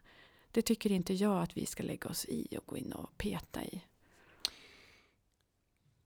Det 0.52 0.62
tycker 0.62 0.92
inte 0.92 1.13
jag 1.13 1.44
att 1.44 1.58
vi 1.58 1.65
ska 1.65 1.84
lägga 1.84 2.10
oss 2.10 2.26
i 2.26 2.58
och 2.58 2.65
gå 2.65 2.78
in 2.78 2.94
och 2.94 3.18
peta 3.18 3.63
i. 3.63 3.82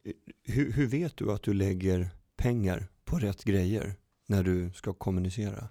Eh, 0.03 0.13
hur, 0.43 0.71
hur 0.71 0.87
vet 0.87 1.17
du 1.17 1.31
att 1.31 1.43
du 1.43 1.53
lägger 1.53 2.09
pengar 2.35 2.87
på 3.05 3.19
rätt 3.19 3.43
grejer 3.43 3.95
när 4.25 4.43
du 4.43 4.71
ska 4.73 4.93
kommunicera? 4.93 5.69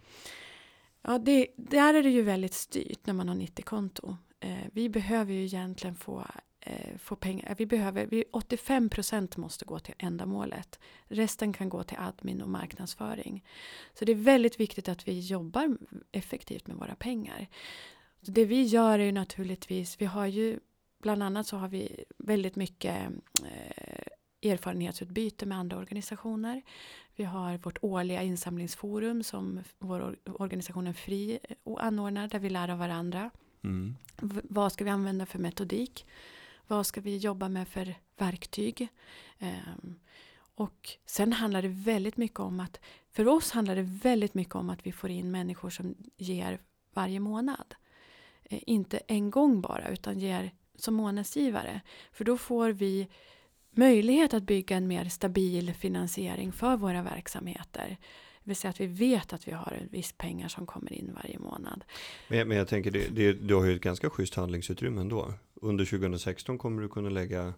Ja, 1.03 1.19
det, 1.19 1.47
där 1.57 1.95
är 1.95 2.03
det 2.03 2.11
ju 2.11 2.23
väldigt 2.23 2.55
styrt 2.55 3.07
när 3.07 3.15
man 3.15 3.29
har 3.29 3.37
90-konto. 3.37 4.17
Eh, 4.41 4.67
vi 4.73 4.89
behöver 4.89 5.33
ju 5.33 5.45
egentligen 5.45 5.97
få, 5.97 6.27
eh, 6.61 6.97
få 6.99 7.17
pengar. 7.17 7.51
Eh, 7.51 7.57
vi 7.59 7.67
behöver, 7.67 8.07
vi, 8.07 8.25
85 8.33 8.89
procent 8.89 9.37
måste 9.37 9.65
gå 9.65 9.79
till 9.79 9.95
ändamålet. 9.99 10.79
Resten 11.05 11.53
kan 11.53 11.69
gå 11.69 11.83
till 11.83 11.99
admin 12.01 12.43
och 12.43 12.49
marknadsföring. 12.49 13.45
Så 13.95 14.05
det 14.05 14.13
är 14.13 14.17
väldigt 14.17 14.61
viktigt 14.61 14.89
att 14.89 15.09
vi 15.09 15.21
jobbar 15.21 15.77
effektivt 16.13 16.67
med 16.67 16.77
våra 16.77 16.95
pengar. 16.95 17.47
Det 18.21 18.45
vi 18.45 18.63
gör 18.63 18.99
är 18.99 19.05
ju 19.05 19.13
naturligtvis, 19.13 20.01
vi 20.01 20.05
har 20.05 20.27
ju 20.27 20.59
bland 21.03 21.23
annat 21.23 21.47
så 21.47 21.57
har 21.57 21.69
vi 21.69 22.05
väldigt 22.19 22.57
mycket 22.57 22.97
eh, 23.45 24.51
erfarenhetsutbyte 24.51 25.47
med 25.47 25.59
andra 25.59 25.77
organisationer. 25.77 26.63
Vi 27.17 27.25
har 27.25 27.59
vårt 27.59 27.79
årliga 27.83 28.23
insamlingsforum 28.23 29.23
som 29.23 29.61
vår 29.79 30.17
organisationen 30.25 30.95
Fri 30.95 31.39
anordnar 31.79 32.29
där 32.29 32.39
vi 32.39 32.51
lär 32.51 32.69
av 32.69 32.79
varandra. 32.79 33.31
Mm. 33.65 33.97
Vad 34.43 34.73
ska 34.73 34.85
vi 34.85 34.91
använda 34.91 35.27
för 35.27 35.39
metodik? 35.39 36.07
Vad 36.67 36.87
ska 36.87 37.01
vi 37.01 37.17
jobba 37.17 37.49
med 37.49 37.69
för 37.69 37.95
verktyg? 38.17 38.89
Um, 39.39 40.01
och 40.55 40.89
sen 41.07 41.33
handlar 41.33 41.63
det 41.63 41.69
väldigt 41.69 42.17
mycket 42.17 42.41
om 42.41 42.61
att 42.61 42.81
för 43.11 43.29
oss 43.29 43.51
handlar 43.51 43.77
det 43.77 43.83
väldigt 43.83 44.35
mycket 44.35 44.55
om 44.55 44.71
att 44.71 44.87
vi 44.87 44.93
får 44.93 45.11
in 45.11 45.31
människor 45.31 45.71
som 45.71 45.95
ger 46.17 46.61
varje 46.95 47.21
månad. 47.21 47.75
Eh, 48.43 48.61
inte 48.67 48.99
en 48.99 49.31
gång 49.31 49.61
bara 49.61 49.89
utan 49.89 50.19
ger 50.19 50.51
som 50.77 50.95
månadsgivare. 50.95 51.81
För 52.13 52.25
då 52.25 52.39
får 52.39 52.69
vi 52.69 53.09
möjlighet 53.77 54.35
att 54.35 54.43
bygga 54.43 54.77
en 54.77 54.87
mer 54.87 55.05
stabil 55.05 55.75
finansiering 55.75 56.53
för 56.53 56.77
våra 56.77 57.03
verksamheter. 57.03 57.97
Det 58.45 58.49
vill 58.51 58.57
säga 58.57 58.71
att 58.71 58.81
vi 58.81 58.87
vet 58.87 59.33
att 59.33 59.49
vi 59.49 59.53
har 59.53 59.79
en 59.81 59.89
viss 59.91 60.13
pengar 60.13 60.49
som 60.49 60.67
kommer 60.67 60.93
in 60.93 61.17
varje 61.23 61.39
månad. 61.39 61.85
Men, 62.29 62.49
men 62.49 62.57
jag 62.57 62.69
tänker, 62.69 62.91
det, 62.91 63.09
det, 63.09 63.33
du 63.33 63.55
har 63.55 63.65
ju 63.65 63.77
ett 63.77 63.83
ganska 63.83 64.11
schysst 64.11 64.35
handlingsutrymme 64.35 65.01
ändå. 65.01 65.35
Under 65.55 65.85
2016 65.85 66.59
kommer 66.59 66.83
du 66.83 66.89
kunna 66.89 67.09
lägga 67.09 67.55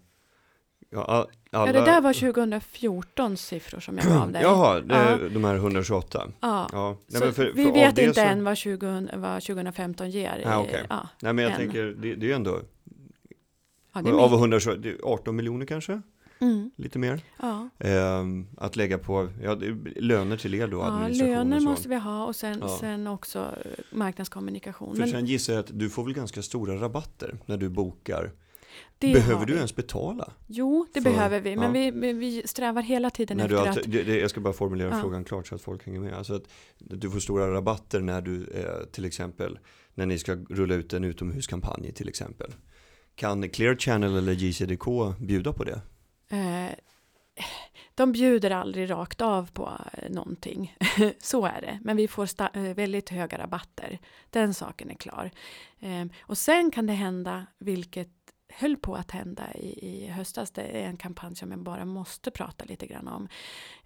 Ja, 0.90 1.05
alla... 1.05 1.66
ja, 1.66 1.72
det 1.72 1.85
där 1.85 2.00
var 2.00 2.12
2014 2.12 3.37
siffror 3.37 3.81
som 3.81 3.98
jag 3.98 4.07
gav 4.07 4.33
dig. 4.33 4.42
Jaha, 4.42 4.81
det, 4.81 4.94
ja. 4.94 5.29
de 5.29 5.44
här 5.44 5.55
128. 5.55 6.29
Ja, 6.40 6.68
ja. 6.72 6.96
Nej, 7.07 7.20
för, 7.20 7.33
för, 7.33 7.53
vi 7.55 7.70
vet 7.70 7.98
inte 7.98 8.14
så... 8.14 8.20
än 8.20 8.44
vad, 8.44 8.57
20, 8.57 9.09
vad 9.16 9.42
2015 9.42 10.11
ger. 10.11 10.42
Ah, 10.46 10.61
okay. 10.61 10.81
ja, 10.88 11.09
Nej, 11.20 11.33
men 11.33 11.44
jag 11.44 11.53
än. 11.53 11.59
tänker, 11.59 11.85
det, 11.85 12.14
det 12.14 12.27
är 12.27 12.29
ju 12.29 12.33
ändå 12.33 12.61
Ja, 13.94 14.20
av 14.20 14.33
120, 14.33 14.96
18 15.02 15.37
miljoner 15.37 15.66
kanske? 15.66 16.02
Mm. 16.38 16.70
Lite 16.76 16.98
mer. 16.98 17.20
Ja. 17.40 17.68
Ehm, 17.78 18.46
att 18.57 18.76
lägga 18.76 18.98
på 18.98 19.28
ja, 19.42 19.59
löner 19.96 20.37
till 20.37 20.54
er 20.54 20.66
då, 20.66 20.78
ja, 20.78 21.09
löner 21.09 21.61
måste 21.61 21.88
vi 21.88 21.96
ha 21.96 22.26
och 22.26 22.37
sen, 22.37 22.59
ja. 22.61 22.78
sen 22.80 23.07
också 23.07 23.38
eh, 23.38 23.96
marknadskommunikation. 23.96 24.94
För 24.94 25.00
Men, 25.00 25.11
sen 25.11 25.26
gissar 25.26 25.52
jag 25.52 25.61
att 25.61 25.70
du 25.78 25.90
får 25.90 26.04
väl 26.04 26.14
ganska 26.14 26.42
stora 26.42 26.76
rabatter 26.76 27.38
när 27.46 27.57
du 27.57 27.68
bokar. 27.68 28.33
behöver 28.98 29.46
du 29.46 29.54
ens 29.54 29.76
betala? 29.76 30.33
Jo, 30.46 30.87
det 30.92 31.02
för, 31.02 31.11
behöver 31.11 31.40
vi. 31.40 31.57
Men 31.57 31.72
vi, 31.72 32.12
vi, 32.12 32.42
strävar 32.44 32.83
hela 32.83 33.11
tiden 33.11 33.37
när 33.37 33.44
efter 33.44 33.57
alltid, 33.57 34.00
att... 34.00 34.07
Det, 34.07 34.18
jag 34.18 34.30
ska 34.30 34.40
bara 34.40 34.54
formulera 34.54 35.00
frågan 35.00 35.24
klart 35.24 35.46
så 35.46 35.54
att 35.54 35.62
folk 35.62 35.87
hänger 35.87 36.00
med. 36.00 36.14
Alltså 36.14 36.35
att 36.35 36.44
du 36.78 37.11
får 37.11 37.20
stora 37.20 37.52
rabatter 37.52 38.00
när 38.00 38.20
du 38.20 38.44
eh, 38.44 38.87
till 38.92 39.04
exempel 39.04 39.59
när 39.94 40.07
ni 40.07 40.18
ska 40.18 40.35
rulla 40.35 40.74
ut 40.74 40.92
en 40.92 41.04
utomhuskampanj 41.04 41.92
till 41.92 42.09
exempel. 42.09 42.52
Kan 43.14 43.50
Clear 43.50 43.77
Channel 43.77 44.16
eller 44.16 44.33
JCDK 44.33 45.16
bjuda 45.18 45.53
på 45.53 45.64
det? 45.64 45.81
Eh, 46.29 46.72
de 47.94 48.12
bjuder 48.12 48.50
aldrig 48.50 48.90
rakt 48.90 49.20
av 49.20 49.50
på 49.53 49.72
eh, 49.92 50.11
någonting. 50.11 50.77
Så 51.18 51.46
är 51.46 51.61
det. 51.61 51.79
Men 51.83 51.96
vi 51.96 52.09
får 52.09 52.29
eh, 52.55 52.62
väldigt 52.62 53.09
höga 53.09 53.38
rabatter. 53.38 53.98
Den 54.31 54.55
saken 54.55 54.90
är 54.90 54.94
klar. 54.94 55.31
Eh, 55.81 56.07
och 56.22 56.38
sen 56.38 56.70
kan 56.70 56.87
det 56.87 56.92
hända, 56.92 57.46
vilket 57.59 58.11
höll 58.48 58.77
på 58.77 58.94
att 58.94 59.11
hända 59.11 59.55
i, 59.55 59.88
i 59.88 60.07
höstas. 60.07 60.50
Det 60.50 60.62
är 60.62 60.87
en 60.87 60.96
kampanj 60.96 61.37
som 61.37 61.50
jag 61.50 61.61
bara 61.61 61.85
måste 61.85 62.31
prata 62.31 62.64
lite 62.64 62.87
grann 62.87 63.09
om. 63.09 63.29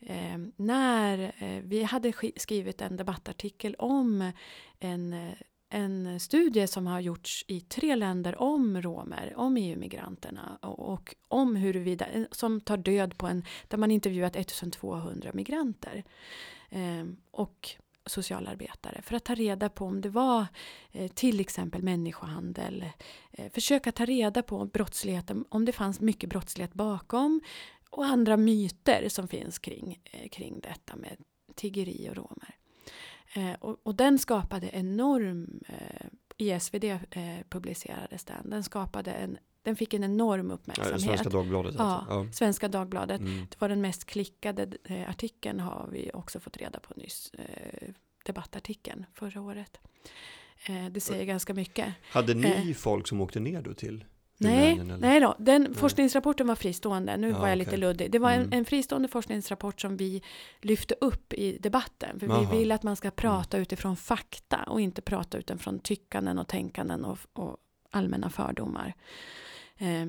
Eh, 0.01 0.39
när 0.57 1.33
eh, 1.39 1.63
vi 1.63 1.83
hade 1.83 2.13
skrivit 2.37 2.81
en 2.81 2.97
debattartikel 2.97 3.75
om 3.75 4.33
en 4.79 5.13
eh, 5.13 5.33
en 5.71 6.21
studie 6.21 6.67
som 6.67 6.87
har 6.87 7.01
gjorts 7.01 7.45
i 7.49 7.61
tre 7.61 7.95
länder 7.97 8.43
om 8.43 8.83
romer, 8.83 9.33
om 9.37 9.57
EU-migranterna 9.57 10.59
och, 10.63 10.93
och 10.93 11.15
om 11.29 11.57
huruvida, 11.57 12.07
eh, 12.07 12.25
som 12.31 12.61
tar 12.61 12.77
död 12.77 13.19
på 13.19 13.27
en, 13.27 13.45
där 13.69 13.79
man 13.79 13.91
intervjuat 13.91 14.37
1200 14.37 15.31
migranter 15.35 16.05
eh, 16.71 17.05
och 17.31 17.77
socialarbetare 18.07 19.03
för 19.03 19.17
att 19.17 19.25
ta 19.25 19.35
reda 19.35 19.69
på 19.69 19.85
om 19.85 20.01
det 20.01 20.09
var 20.09 20.47
eh, 20.93 21.11
till 21.11 21.41
exempel 21.41 21.83
människohandel. 21.83 22.85
Eh, 23.31 23.53
försöka 23.53 23.93
ta 23.93 24.05
reda 24.05 24.43
på 24.43 24.65
brottsligheten, 24.65 25.45
om 25.49 25.65
det 25.65 25.73
fanns 25.73 26.01
mycket 26.01 26.31
brottslighet 26.31 26.75
bakom 26.75 27.41
och 27.91 28.05
andra 28.05 28.37
myter 28.37 29.09
som 29.09 29.29
finns 29.29 29.59
kring, 29.59 30.01
eh, 30.05 30.29
kring 30.29 30.61
detta 30.61 30.97
med 30.97 31.17
tiggeri 31.55 32.09
och 32.11 32.17
romer. 32.17 32.58
Eh, 33.33 33.53
och, 33.61 33.77
och, 33.83 33.95
den 33.95 34.19
skapade 34.19 34.71
enorm, 34.73 35.61
eh, 35.69 36.07
i 36.37 36.61
SvD 36.61 36.85
eh, 36.85 36.99
publicerades 37.49 38.25
den, 38.25 38.51
den 38.51 38.65
skapade 38.65 39.13
en 39.13 39.39
den 39.63 39.77
fick 39.77 39.95
en 39.95 40.05
enorm 40.05 40.51
uppmärksamhet. 40.51 41.01
Ja, 41.01 41.07
Svenska 41.07 41.29
Dagbladet. 41.29 41.81
Alltså. 41.81 42.15
Ja, 42.15 42.27
Svenska 42.33 42.69
Dagbladet. 42.69 43.21
Mm. 43.21 43.47
Det 43.51 43.61
var 43.61 43.69
den 43.69 43.81
mest 43.81 44.05
klickade 44.05 44.69
eh, 44.85 45.11
artikeln 45.11 45.61
har 45.61 45.89
vi 45.93 46.11
också 46.15 46.41
fått 46.41 46.57
reda 46.57 46.81
på 46.81 46.95
nyss. 46.97 47.33
Eh, 47.39 47.89
debattartikeln 48.25 49.07
förra 49.15 49.41
året. 49.41 49.81
Det 50.91 51.01
säger 51.01 51.25
ganska 51.25 51.55
mycket. 51.55 51.95
Hade 52.11 52.35
ni 52.35 52.75
folk 52.75 53.09
som 53.09 53.21
åkte 53.21 53.41
ner 53.41 53.63
då 53.63 53.75
till 53.75 54.05
Nej, 54.39 54.81
nej 55.01 55.21
då. 55.21 55.35
Den 55.39 55.63
nej. 55.63 55.75
forskningsrapporten 55.75 56.47
var 56.47 56.55
fristående. 56.55 57.17
Nu 57.17 57.29
ja, 57.29 57.39
var 57.39 57.49
jag 57.49 57.59
lite 57.59 57.77
luddig. 57.77 58.11
Det 58.11 58.19
var 58.19 58.33
mm. 58.33 58.47
en, 58.47 58.53
en, 58.53 58.65
fristående 58.65 59.09
forskningsrapport 59.09 59.81
som 59.81 59.97
vi 59.97 60.23
lyfte 60.61 60.95
upp 61.01 61.33
i 61.33 61.59
debatten. 61.59 62.21
För 62.21 62.29
Aha. 62.31 62.41
vi 62.51 62.59
vill 62.59 62.73
att 62.73 62.83
man 62.83 62.97
ska 62.97 63.11
prata 63.11 63.57
mm. 63.57 63.63
utifrån 63.63 63.97
fakta 63.97 64.63
och 64.63 64.81
inte 64.81 65.03
prata 65.03 65.39
utifrån 65.39 65.79
tyckanden 65.79 66.39
och 66.39 66.49
tänkanden 66.49 67.05
och, 67.05 67.19
och 67.33 67.57
allmänna 67.91 68.31
fördomar. 68.31 68.95
Eh, 69.79 70.07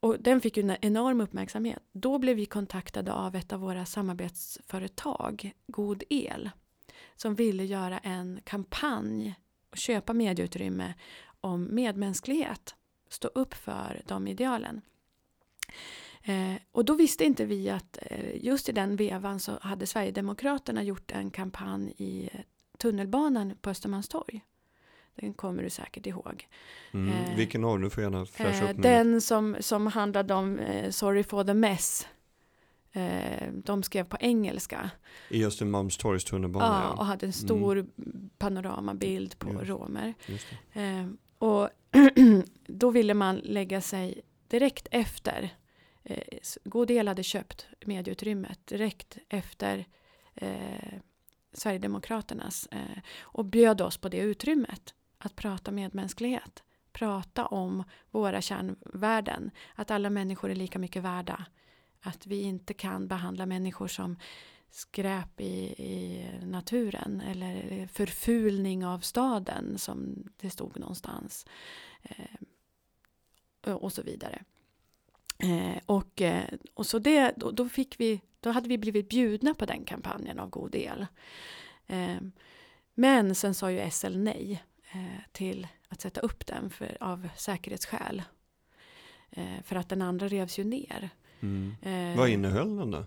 och 0.00 0.16
den 0.20 0.40
fick 0.40 0.56
ju 0.56 0.62
en 0.62 0.76
enorm 0.80 1.20
uppmärksamhet. 1.20 1.82
Då 1.92 2.18
blev 2.18 2.36
vi 2.36 2.46
kontaktade 2.46 3.12
av 3.12 3.36
ett 3.36 3.52
av 3.52 3.60
våra 3.60 3.86
samarbetsföretag, 3.86 5.52
God 5.66 6.02
El, 6.10 6.50
som 7.16 7.34
ville 7.34 7.64
göra 7.64 7.98
en 7.98 8.40
kampanj 8.44 9.34
och 9.70 9.76
köpa 9.76 10.12
medieutrymme 10.12 10.94
om 11.40 11.68
medmänsklighet 11.74 12.74
stå 13.08 13.28
upp 13.28 13.54
för 13.54 14.02
de 14.06 14.28
idealen. 14.28 14.80
Eh, 16.22 16.54
och 16.72 16.84
då 16.84 16.94
visste 16.94 17.24
inte 17.24 17.44
vi 17.44 17.70
att 17.70 17.98
eh, 18.02 18.44
just 18.44 18.68
i 18.68 18.72
den 18.72 18.96
vevan 18.96 19.40
så 19.40 19.58
hade 19.60 19.86
Sverigedemokraterna 19.86 20.82
gjort 20.82 21.10
en 21.10 21.30
kampanj 21.30 21.94
i 21.96 22.30
tunnelbanan 22.78 23.54
på 23.60 23.70
Östermalmstorg. 23.70 24.42
Den 25.14 25.34
kommer 25.34 25.62
du 25.62 25.70
säkert 25.70 26.06
ihåg. 26.06 26.48
Mm, 26.92 27.12
eh, 27.12 27.36
vilken 27.36 27.64
av 27.64 27.80
Du 27.80 27.90
får 27.90 28.02
gärna 28.02 28.26
flasha 28.26 28.70
upp 28.70 28.82
Den 28.82 29.20
som, 29.20 29.56
som 29.60 29.86
handlade 29.86 30.34
om 30.34 30.58
eh, 30.58 30.90
Sorry 30.90 31.24
for 31.24 31.44
the 31.44 31.54
mess. 31.54 32.06
Eh, 32.92 33.52
de 33.52 33.82
skrev 33.82 34.04
på 34.04 34.16
engelska. 34.20 34.90
I 35.30 35.44
Östermalmstorgs 35.44 36.24
tunnelbana? 36.24 36.82
Ja, 36.84 36.92
och 36.92 37.06
hade 37.06 37.26
en 37.26 37.32
stor 37.32 37.78
mm. 37.78 38.30
panoramabild 38.38 39.38
på 39.38 39.52
just, 39.52 39.64
romer. 39.64 40.14
Just 40.26 40.46
och 41.38 41.68
då 42.66 42.90
ville 42.90 43.14
man 43.14 43.36
lägga 43.36 43.80
sig 43.80 44.22
direkt 44.48 44.88
efter 44.90 45.54
eh, 46.02 46.38
God 46.64 46.88
del 46.88 47.08
hade 47.08 47.22
köpt 47.22 47.66
medieutrymmet 47.86 48.66
direkt 48.66 49.18
efter 49.28 49.86
eh, 50.34 50.98
Sverigedemokraternas 51.52 52.68
eh, 52.70 53.02
och 53.20 53.44
bjöd 53.44 53.80
oss 53.80 53.98
på 53.98 54.08
det 54.08 54.18
utrymmet 54.18 54.94
att 55.18 55.36
prata 55.36 55.70
medmänsklighet. 55.70 56.62
Prata 56.92 57.46
om 57.46 57.84
våra 58.10 58.42
kärnvärden. 58.42 59.50
Att 59.74 59.90
alla 59.90 60.10
människor 60.10 60.50
är 60.50 60.54
lika 60.54 60.78
mycket 60.78 61.02
värda. 61.02 61.44
Att 62.00 62.26
vi 62.26 62.40
inte 62.40 62.74
kan 62.74 63.08
behandla 63.08 63.46
människor 63.46 63.88
som 63.88 64.16
skräp 64.76 65.40
i, 65.40 65.74
i 65.78 66.28
naturen 66.42 67.20
eller 67.20 67.86
förfulning 67.86 68.86
av 68.86 68.98
staden 68.98 69.78
som 69.78 70.28
det 70.36 70.50
stod 70.50 70.80
någonstans. 70.80 71.46
Eh, 72.02 73.72
och 73.74 73.92
så 73.92 74.02
vidare. 74.02 74.42
Eh, 75.38 75.82
och, 75.86 76.22
eh, 76.22 76.44
och 76.74 76.86
så 76.86 76.98
det, 76.98 77.34
då, 77.36 77.50
då, 77.50 77.68
fick 77.68 78.00
vi, 78.00 78.20
då 78.40 78.50
hade 78.50 78.68
vi 78.68 78.78
blivit 78.78 79.08
bjudna 79.08 79.54
på 79.54 79.66
den 79.66 79.84
kampanjen 79.84 80.38
av 80.38 80.50
god 80.50 80.74
el. 80.74 81.06
Eh, 81.86 82.16
men 82.94 83.34
sen 83.34 83.54
sa 83.54 83.70
ju 83.70 83.90
SL 83.90 84.16
nej 84.16 84.62
eh, 84.92 85.22
till 85.32 85.68
att 85.88 86.00
sätta 86.00 86.20
upp 86.20 86.46
den 86.46 86.70
för, 86.70 86.96
av 87.00 87.28
säkerhetsskäl. 87.36 88.22
Eh, 89.30 89.62
för 89.62 89.76
att 89.76 89.88
den 89.88 90.02
andra 90.02 90.28
revs 90.28 90.58
ju 90.58 90.64
ner. 90.64 91.10
Mm. 91.40 92.16
Vad 92.16 92.28
innehöll 92.28 92.76
den 92.76 92.90
då? 92.90 93.04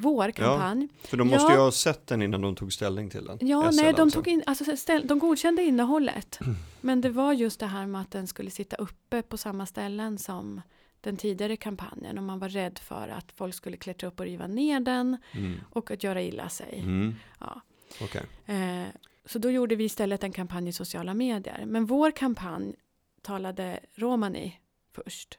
Vår 0.00 0.30
kampanj. 0.30 0.88
Ja, 0.90 1.08
för 1.08 1.16
de 1.16 1.28
måste 1.28 1.52
ja. 1.52 1.56
ju 1.56 1.60
ha 1.60 1.72
sett 1.72 2.06
den 2.06 2.22
innan 2.22 2.40
de 2.40 2.56
tog 2.56 2.72
ställning 2.72 3.10
till 3.10 3.24
den. 3.24 3.38
Ja, 3.40 3.72
SL 3.72 3.76
nej, 3.76 3.92
de, 3.92 4.02
alltså. 4.02 4.18
tog 4.18 4.28
in, 4.28 4.42
alltså, 4.46 4.76
ställ, 4.76 5.06
de 5.06 5.18
godkände 5.18 5.62
innehållet. 5.62 6.40
Mm. 6.40 6.56
Men 6.80 7.00
det 7.00 7.10
var 7.10 7.32
just 7.32 7.60
det 7.60 7.66
här 7.66 7.86
med 7.86 8.00
att 8.00 8.10
den 8.10 8.26
skulle 8.26 8.50
sitta 8.50 8.76
uppe 8.76 9.22
på 9.22 9.36
samma 9.36 9.66
ställen 9.66 10.18
som 10.18 10.60
den 11.00 11.16
tidigare 11.16 11.56
kampanjen 11.56 12.18
och 12.18 12.24
man 12.24 12.38
var 12.38 12.48
rädd 12.48 12.78
för 12.78 13.08
att 13.08 13.32
folk 13.32 13.54
skulle 13.54 13.76
klättra 13.76 14.08
upp 14.08 14.20
och 14.20 14.26
riva 14.26 14.46
ner 14.46 14.80
den 14.80 15.16
mm. 15.32 15.60
och 15.70 15.90
att 15.90 16.02
göra 16.02 16.22
illa 16.22 16.48
sig. 16.48 16.78
Mm. 16.78 17.14
Ja. 17.40 17.60
Okay. 18.02 18.22
Eh, 18.56 18.86
så 19.24 19.38
då 19.38 19.50
gjorde 19.50 19.76
vi 19.76 19.84
istället 19.84 20.24
en 20.24 20.32
kampanj 20.32 20.68
i 20.68 20.72
sociala 20.72 21.14
medier. 21.14 21.64
Men 21.66 21.86
vår 21.86 22.10
kampanj 22.10 22.74
talade 23.22 23.80
romani 23.94 24.60
först 24.92 25.38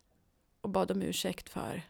och 0.62 0.70
bad 0.70 0.92
om 0.92 1.02
ursäkt 1.02 1.50
för 1.50 1.82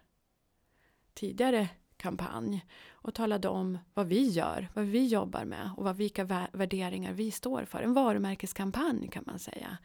tidigare 1.13 1.67
kampanj 1.99 2.65
och 2.91 3.13
talade 3.13 3.47
om 3.47 3.77
vad 3.93 4.07
vi 4.07 4.29
gör, 4.29 4.69
vad 4.73 4.85
vi 4.85 5.07
jobbar 5.07 5.45
med 5.45 5.71
och 5.77 5.83
vad, 5.83 5.97
vilka 5.97 6.47
värderingar 6.51 7.13
vi 7.13 7.31
står 7.31 7.65
för. 7.65 7.81
En 7.81 7.93
varumärkeskampanj 7.93 9.07
kan 9.07 9.23
man 9.27 9.39
säga. 9.39 9.77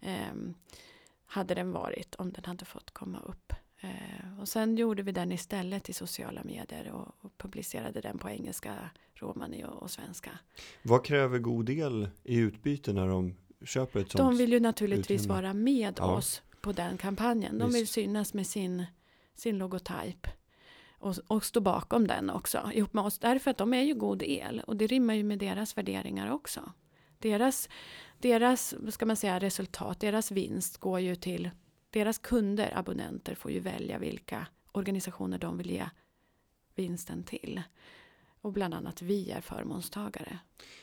Eh, 0.00 0.34
hade 1.26 1.54
den 1.54 1.72
varit 1.72 2.14
om 2.14 2.32
den 2.32 2.44
hade 2.44 2.64
fått 2.64 2.90
komma 2.90 3.20
upp. 3.20 3.52
Eh, 3.80 4.40
och 4.40 4.48
sen 4.48 4.76
gjorde 4.76 5.02
vi 5.02 5.12
den 5.12 5.32
istället 5.32 5.88
i 5.88 5.92
sociala 5.92 6.44
medier 6.44 6.90
och, 6.92 7.14
och 7.20 7.38
publicerade 7.38 8.00
den 8.00 8.18
på 8.18 8.30
engelska, 8.30 8.90
romani 9.14 9.64
och, 9.64 9.82
och, 9.82 9.90
svenska. 9.90 10.30
Vad 10.82 11.04
kräver 11.04 11.38
god 11.38 11.66
del 11.66 12.08
i 12.22 12.36
utbyte 12.36 12.92
när 12.92 13.06
de 13.06 13.36
köper 13.64 14.00
ett 14.00 14.10
sånt 14.10 14.18
De 14.18 14.38
vill 14.38 14.52
ju 14.52 14.60
naturligtvis 14.60 15.20
utrymme. 15.20 15.42
vara 15.42 15.54
med 15.54 15.94
ja. 15.98 16.16
oss 16.16 16.42
på 16.60 16.72
den 16.72 16.98
kampanjen. 16.98 17.58
De 17.58 17.72
vill 17.72 17.88
synas 17.88 18.34
med 18.34 18.46
sin, 18.46 18.84
sin 19.34 19.58
logotyp 19.58 20.26
och, 21.00 21.14
och 21.26 21.44
stå 21.44 21.60
bakom 21.60 22.06
den 22.06 22.30
också 22.30 22.70
ihop 22.74 22.92
med 22.92 23.04
oss. 23.04 23.18
Därför 23.18 23.50
att 23.50 23.58
de 23.58 23.74
är 23.74 23.82
ju 23.82 23.94
god 23.94 24.22
el 24.22 24.62
och 24.66 24.76
det 24.76 24.86
rimmar 24.86 25.14
ju 25.14 25.24
med 25.24 25.38
deras 25.38 25.76
värderingar 25.76 26.30
också. 26.30 26.72
Deras 27.18 27.68
deras 28.18 28.74
ska 28.88 29.06
man 29.06 29.16
säga, 29.16 29.40
resultat, 29.40 30.00
deras 30.00 30.30
vinst 30.30 30.78
går 30.78 31.00
ju 31.00 31.16
till 31.16 31.50
deras 31.90 32.18
kunder, 32.18 32.72
abonnenter 32.78 33.34
får 33.34 33.50
ju 33.50 33.60
välja 33.60 33.98
vilka 33.98 34.46
organisationer 34.72 35.38
de 35.38 35.58
vill 35.58 35.70
ge 35.70 35.84
vinsten 36.74 37.24
till. 37.24 37.62
Och 38.40 38.52
bland 38.52 38.74
annat 38.74 39.02
vi 39.02 39.30
är 39.30 39.40
förmånstagare. 39.40 40.38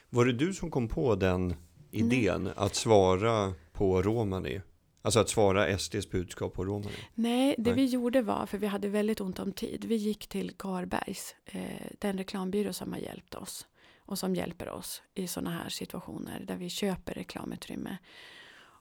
Var 0.10 0.26
det 0.26 0.34
du 0.34 0.54
som 0.54 0.72
kom 0.72 0.88
på 0.88 1.16
den 1.16 1.56
idén 1.92 2.44
Nej. 2.44 2.54
att 2.56 2.76
svara 2.76 3.54
på 3.74 4.02
romani? 4.02 4.62
Alltså 5.08 5.20
att 5.20 5.30
svara 5.30 5.78
SDs 5.78 6.10
budskap 6.10 6.54
på 6.54 6.66
romani? 6.66 6.92
Nej, 7.14 7.56
det 7.58 7.64
Nej. 7.64 7.74
vi 7.74 7.86
gjorde 7.86 8.22
var, 8.22 8.46
för 8.46 8.58
vi 8.58 8.68
hade 8.68 8.88
väldigt 8.88 9.22
ont 9.22 9.40
om 9.40 9.52
tid, 9.54 9.86
vi 9.86 9.96
gick 9.96 10.28
till 10.28 10.54
Garbergs, 10.58 11.36
eh, 11.46 11.62
den 12.00 12.18
reklambyrå 12.18 12.74
som 12.74 12.94
har 12.94 13.00
hjälpt 13.00 13.36
oss 13.36 13.68
och 14.06 14.20
som 14.20 14.36
hjälper 14.36 14.70
oss 14.70 15.02
i 15.14 15.28
sådana 15.28 15.50
här 15.52 15.70
situationer 15.70 16.44
där 16.48 16.56
vi 16.56 16.70
köper 16.70 17.14
reklamutrymme 17.14 17.98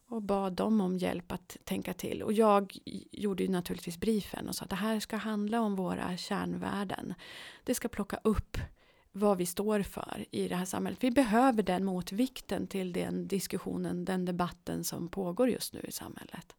och 0.09 0.23
bad 0.23 0.53
dem 0.53 0.81
om 0.81 0.99
hjälp 0.99 1.33
att 1.33 1.57
tänka 1.65 1.95
till. 1.95 2.23
Och 2.23 2.33
jag 2.33 2.77
gjorde 3.13 3.43
ju 3.43 3.49
naturligtvis 3.49 3.99
briefen 3.99 4.49
och 4.49 4.55
sa 4.55 4.65
att 4.65 4.71
det 4.71 4.77
här 4.77 5.01
ska 5.01 5.17
handla 5.17 5.61
om 5.61 5.77
våra 5.77 6.17
kärnvärden. 6.17 7.15
Det 7.65 7.75
ska 7.75 7.89
plocka 7.89 8.21
upp 8.25 8.59
vad 9.17 9.39
vi 9.39 9.47
står 9.47 9.83
för 9.83 10.25
i 10.31 10.49
det 10.49 10.57
här 10.57 10.65
samhället. 10.65 11.05
Vi 11.05 11.11
behöver 11.11 11.63
den 11.63 11.85
motvikten 11.85 12.67
till 12.67 12.93
den 12.93 13.29
diskussionen, 13.29 14.05
den 14.05 14.25
debatten 14.25 14.85
som 14.85 15.09
pågår 15.09 15.49
just 15.49 15.73
nu 15.73 15.81
i 15.81 15.93
samhället. 15.93 16.57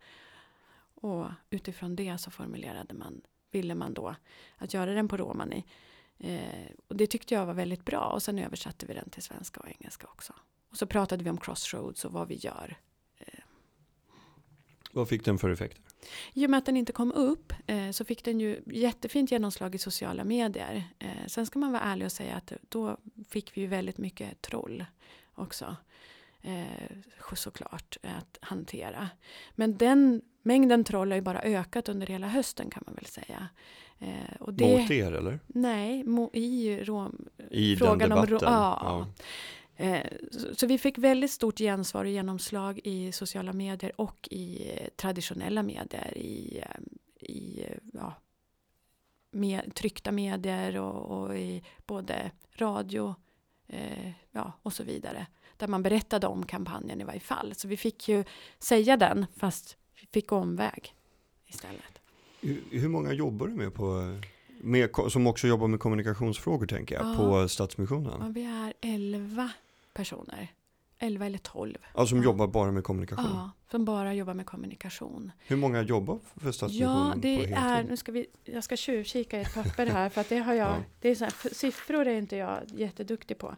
Och 1.02 1.26
utifrån 1.50 1.96
det 1.96 2.18
så 2.18 2.32
formulerade 2.32 2.94
man, 2.94 3.22
ville 3.52 3.76
man 3.76 3.94
då 3.94 4.16
att 4.58 4.74
göra 4.74 4.94
den 4.94 5.08
på 5.08 5.18
romani. 5.18 5.66
Eh, 6.20 6.72
och 6.88 6.96
det 6.96 7.08
tyckte 7.08 7.34
jag 7.34 7.46
var 7.46 7.54
väldigt 7.54 7.86
bra 7.86 8.12
och 8.14 8.24
sen 8.24 8.40
översatte 8.40 8.86
vi 8.86 8.94
den 8.94 9.10
till 9.10 9.24
svenska 9.24 9.60
och 9.60 9.68
engelska 9.68 10.08
också. 10.08 10.34
Och 10.70 10.78
så 10.78 10.88
pratade 10.88 11.24
vi 11.24 11.30
om 11.30 11.38
crossroads 11.38 12.06
och 12.06 12.12
vad 12.12 12.28
vi 12.28 12.36
gör. 12.36 12.78
Eh. 13.18 13.40
Vad 14.92 15.10
fick 15.10 15.26
den 15.26 15.38
för 15.38 15.50
effekter? 15.50 15.87
I 16.34 16.46
och 16.46 16.50
med 16.50 16.58
att 16.58 16.66
den 16.66 16.78
inte 16.78 16.94
kom 16.94 17.12
upp 17.12 17.54
eh, 17.68 17.92
så 17.92 18.06
fick 18.06 18.24
den 18.24 18.40
ju 18.40 18.62
jättefint 18.66 19.32
genomslag 19.32 19.76
i 19.76 19.78
sociala 19.78 20.24
medier. 20.24 20.84
Eh, 21.00 21.28
sen 21.28 21.46
ska 21.46 21.60
man 21.60 21.72
vara 21.72 21.82
ärlig 21.82 22.06
och 22.06 22.12
säga 22.12 22.36
att 22.36 22.54
då 22.70 22.98
fick 23.30 23.58
vi 23.58 23.62
ju 23.62 23.68
väldigt 23.68 23.98
mycket 23.98 24.42
troll 24.42 24.86
också. 25.36 25.76
Eh, 26.42 27.34
såklart 27.36 27.98
att 28.02 28.38
hantera. 28.42 29.10
Men 29.56 29.78
den 29.78 30.22
mängden 30.42 30.84
troll 30.84 31.12
har 31.12 31.16
ju 31.16 31.22
bara 31.22 31.42
ökat 31.42 31.90
under 31.90 32.08
hela 32.08 32.28
hösten 32.28 32.70
kan 32.70 32.84
man 32.86 32.96
väl 32.96 33.06
säga. 33.06 33.48
Eh, 34.00 34.36
och 34.40 34.54
det, 34.54 34.78
Mot 34.78 34.92
er 34.92 35.12
eller? 35.12 35.40
Nej, 35.48 36.04
mo, 36.04 36.30
i, 36.34 36.80
rom, 36.84 37.26
I 37.52 37.76
frågan? 37.76 38.12
Om, 38.12 38.28
ja. 38.30 38.38
ja. 38.42 39.08
Eh, 39.80 40.06
så, 40.56 40.68
vi 40.68 40.78
fick 40.78 40.98
väldigt 40.98 41.32
stort 41.32 41.58
gensvar 41.58 42.06
och 42.06 42.12
genomslag 42.12 42.80
i 42.84 43.12
sociala 43.12 43.54
medier 43.54 44.02
och 44.02 44.28
i 44.32 44.72
eh, 44.72 44.88
traditionella 44.96 45.64
medier. 45.64 46.18
I, 46.18 46.60
eh, 46.60 47.30
i 47.30 47.66
ja, 47.94 48.14
med, 49.32 49.72
tryckta 49.76 50.12
medier 50.12 50.78
och, 50.78 51.22
och, 51.22 51.38
i 51.38 51.64
både 51.86 52.32
radio 52.56 53.16
eh, 53.68 54.12
ja, 54.32 54.52
och 54.62 54.74
så 54.74 54.84
vidare. 54.84 55.28
Där 55.58 55.68
man 55.68 55.84
berättade 55.84 56.28
om 56.28 56.46
kampanjen 56.46 57.02
i 57.02 57.04
varje 57.04 57.20
fall. 57.20 57.54
Så 57.56 57.68
vi 57.68 57.78
fick 57.78 58.10
ju 58.10 58.24
säga 58.60 58.98
den 58.98 59.26
fast 59.36 59.78
vi 60.02 60.08
fick 60.12 60.32
omväg 60.32 60.94
istället. 61.48 62.02
Hur 62.72 62.88
många 62.88 63.14
jobbar 63.14 63.48
du 63.48 63.54
med 63.54 63.74
på 63.74 64.20
med, 64.62 64.90
som 65.10 65.28
också 65.28 65.48
jobbar 65.48 65.68
med 65.68 65.80
kommunikationsfrågor 65.80 66.68
tänker 66.68 66.96
jag, 66.96 67.06
ja. 67.06 67.16
på 67.16 67.48
Stadsmissionen? 67.48 68.14
Ja, 68.20 68.28
vi 68.28 68.44
är 68.44 68.74
elva 68.82 69.52
personer. 69.98 70.54
Elva 71.00 71.26
eller 71.26 71.38
tolv. 71.38 71.78
Ja, 71.94 72.06
som 72.06 72.24
jobbar 72.24 72.48
bara 72.48 72.72
med 72.72 72.84
kommunikation? 72.84 73.26
Ja, 73.26 73.52
som 73.72 73.86
bara 73.86 74.14
jobbar 74.14 74.34
med 74.34 74.46
kommunikation. 74.46 75.32
Hur 75.40 75.58
många 75.58 75.82
jobbar 75.82 76.20
för 76.36 76.52
Stadsmissionen? 76.52 77.08
Ja, 77.08 77.16
det 77.22 77.54
är, 77.54 77.84
nu 77.84 77.98
ska 77.98 78.12
vi, 78.12 78.26
jag 78.44 78.64
ska 78.64 78.76
tjuvkika 78.76 79.38
i 79.38 79.42
ett 79.42 79.54
papper 79.54 79.86
här, 79.86 80.10
för 80.10 80.22
att 80.22 80.30
det 80.30 80.38
har 80.38 80.54
jag, 80.54 80.70
ja. 80.78 80.84
det 81.00 81.10
är 81.10 81.16
så 81.16 81.24
här, 81.24 81.54
siffror 81.54 82.08
är 82.08 82.18
inte 82.18 82.36
jag 82.36 82.60
jätteduktig 82.76 83.38
på. 83.38 83.56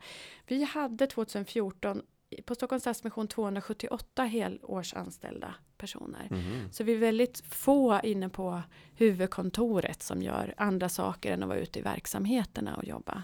Vi 0.48 0.64
hade 0.64 1.08
2014 1.08 2.02
på 2.46 2.56
Stockholms 2.56 2.84
Stadsmission 2.84 3.28
278 3.28 4.24
helårsanställda 4.24 5.56
personer. 5.78 6.28
Mm. 6.32 6.72
Så 6.72 6.84
vi 6.84 6.94
är 6.94 6.98
väldigt 6.98 7.40
få 7.40 8.00
inne 8.04 8.30
på 8.30 8.62
huvudkontoret 8.96 10.04
som 10.04 10.22
gör 10.22 10.54
andra 10.58 10.90
saker 10.90 11.32
än 11.34 11.44
att 11.44 11.50
vara 11.50 11.60
ute 11.60 11.80
i 11.80 11.82
verksamheterna 11.82 12.76
och 12.76 12.86
jobba. 12.86 13.24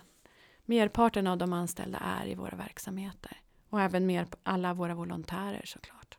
Merparten 0.65 1.28
av 1.28 1.38
de 1.38 1.54
anställda 1.54 1.97
är 1.97 2.28
i 2.28 2.36
våra 2.36 2.56
verksamheter. 2.56 3.41
Och 3.69 3.82
även 3.82 4.06
mer 4.06 4.28
alla 4.43 4.73
våra 4.73 4.95
volontärer 4.95 5.62
såklart. 5.65 6.17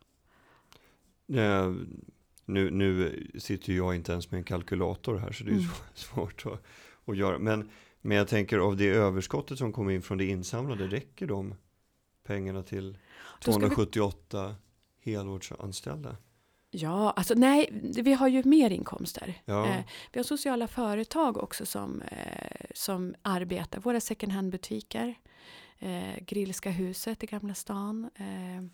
Ja, 1.26 1.74
nu, 2.44 2.70
nu 2.70 3.26
sitter 3.38 3.72
jag 3.72 3.94
inte 3.94 4.12
ens 4.12 4.30
med 4.30 4.38
en 4.38 4.44
kalkylator 4.44 5.16
här 5.18 5.32
så 5.32 5.44
det 5.44 5.50
är 5.50 5.54
mm. 5.54 5.66
svårt 5.94 6.46
att, 6.46 6.62
att 7.04 7.16
göra. 7.16 7.38
Men, 7.38 7.70
men 8.00 8.16
jag 8.16 8.28
tänker 8.28 8.58
av 8.58 8.76
det 8.76 8.88
överskottet 8.88 9.58
som 9.58 9.72
kommer 9.72 9.92
in 9.92 10.02
från 10.02 10.18
det 10.18 10.24
insamlade, 10.24 10.86
räcker 10.86 11.26
de 11.26 11.54
pengarna 12.22 12.62
till 12.62 12.98
278 13.44 14.54
vi... 15.04 15.12
helårsanställda? 15.12 16.16
Ja, 16.78 17.10
alltså 17.10 17.34
nej, 17.34 17.68
vi 18.02 18.12
har 18.12 18.28
ju 18.28 18.42
mer 18.44 18.70
inkomster. 18.70 19.34
Ja. 19.44 19.66
Eh, 19.66 19.84
vi 20.12 20.18
har 20.18 20.24
sociala 20.24 20.68
företag 20.68 21.36
också 21.36 21.66
som, 21.66 22.02
eh, 22.02 22.66
som 22.74 23.14
arbetar, 23.22 23.80
våra 23.80 24.00
second 24.00 24.32
hand-butiker. 24.32 25.14
eh, 25.78 26.16
Grillska 26.20 26.70
huset 26.70 27.22
i 27.22 27.26
Gamla 27.26 27.54
stan 27.54 28.10
eh, 28.16 28.64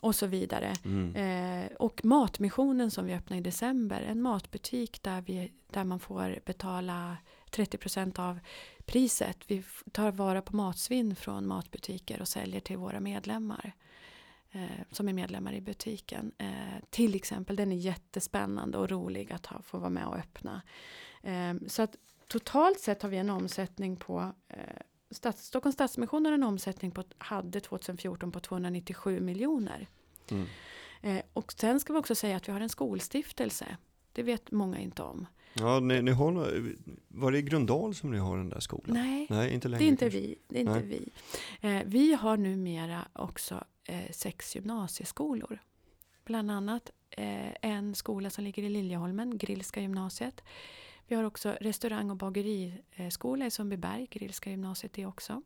och 0.00 0.14
så 0.14 0.26
vidare. 0.26 0.72
Mm. 0.84 1.14
Eh, 1.16 1.72
och 1.76 2.04
Matmissionen 2.04 2.90
som 2.90 3.06
vi 3.06 3.14
öppnade 3.14 3.40
i 3.40 3.42
december, 3.42 4.00
en 4.02 4.22
matbutik 4.22 5.02
där, 5.02 5.20
vi, 5.26 5.52
där 5.70 5.84
man 5.84 6.00
får 6.00 6.38
betala 6.46 7.16
30 7.50 7.78
procent 7.78 8.18
av 8.18 8.38
priset. 8.86 9.38
Vi 9.46 9.62
tar 9.92 10.12
vara 10.12 10.42
på 10.42 10.56
matsvinn 10.56 11.16
från 11.16 11.46
matbutiker 11.46 12.20
och 12.20 12.28
säljer 12.28 12.60
till 12.60 12.76
våra 12.76 13.00
medlemmar 13.00 13.72
som 14.90 15.08
är 15.08 15.12
medlemmar 15.12 15.52
i 15.52 15.60
butiken. 15.60 16.32
Eh, 16.38 16.84
till 16.90 17.14
exempel, 17.14 17.56
den 17.56 17.72
är 17.72 17.76
jättespännande 17.76 18.78
och 18.78 18.90
rolig 18.90 19.32
att 19.32 19.46
ha, 19.46 19.62
få 19.62 19.78
vara 19.78 19.90
med 19.90 20.06
och 20.06 20.16
öppna. 20.16 20.62
Eh, 21.22 21.54
så 21.66 21.82
att 21.82 21.96
totalt 22.26 22.80
sett 22.80 23.02
har 23.02 23.10
vi 23.10 23.16
en 23.16 23.30
omsättning 23.30 23.96
på 23.96 24.32
eh, 24.48 24.58
Stats, 25.10 25.46
Stockholms 25.46 25.74
Stadsmission 25.74 26.26
har 26.26 26.32
en 26.32 26.42
omsättning 26.42 26.90
på, 26.90 27.04
hade 27.18 27.60
2014 27.60 28.32
på 28.32 28.40
297 28.40 29.20
miljoner. 29.20 29.88
Mm. 30.30 30.46
Eh, 31.02 31.22
och 31.32 31.52
sen 31.52 31.80
ska 31.80 31.92
vi 31.92 31.98
också 31.98 32.14
säga 32.14 32.36
att 32.36 32.48
vi 32.48 32.52
har 32.52 32.60
en 32.60 32.68
skolstiftelse. 32.68 33.76
Det 34.12 34.22
vet 34.22 34.50
många 34.50 34.78
inte 34.78 35.02
om. 35.02 35.26
Ja, 35.54 35.80
ni, 35.80 36.02
ni 36.02 36.10
har, 36.10 36.32
var 37.08 37.32
det 37.32 37.38
i 37.38 37.42
Grundal 37.42 37.94
som 37.94 38.10
ni 38.10 38.18
har 38.18 38.36
den 38.36 38.48
där 38.48 38.60
skolan? 38.60 38.96
Nej, 38.96 39.26
Nej 39.30 39.54
inte 39.54 39.68
längre. 39.68 39.78
det 39.78 39.88
är 39.88 39.88
inte 39.88 40.04
kanske. 40.04 40.20
vi. 40.20 40.38
Det 40.48 40.56
är 40.56 40.60
inte 40.60 40.72
Nej. 40.72 41.10
vi. 41.60 41.68
Eh, 41.68 41.82
vi 41.86 42.14
har 42.14 42.36
numera 42.36 43.08
också 43.12 43.64
eh, 43.84 44.10
sex 44.10 44.54
gymnasieskolor. 44.54 45.58
Bland 46.24 46.50
annat 46.50 46.90
eh, 47.10 47.54
en 47.60 47.94
skola 47.94 48.30
som 48.30 48.44
ligger 48.44 48.62
i 48.62 48.68
Liljeholmen, 48.68 49.38
Grillska 49.38 49.80
gymnasiet. 49.80 50.42
Vi 51.06 51.16
har 51.16 51.24
också 51.24 51.56
restaurang 51.60 52.10
och 52.10 52.16
bageriskola 52.16 53.46
i 53.46 53.50
Sundbyberg, 53.50 54.06
Grillska 54.10 54.50
gymnasiet 54.50 54.92
det 54.92 55.06
också. 55.06 55.42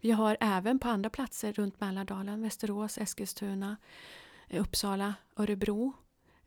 Vi 0.00 0.10
har 0.10 0.36
även 0.40 0.78
på 0.78 0.88
andra 0.88 1.10
platser 1.10 1.52
runt 1.52 1.80
Mälardalen, 1.80 2.42
Västerås, 2.42 2.98
Eskilstuna, 2.98 3.76
eh, 4.48 4.60
Uppsala, 4.60 5.14
Örebro, 5.36 5.92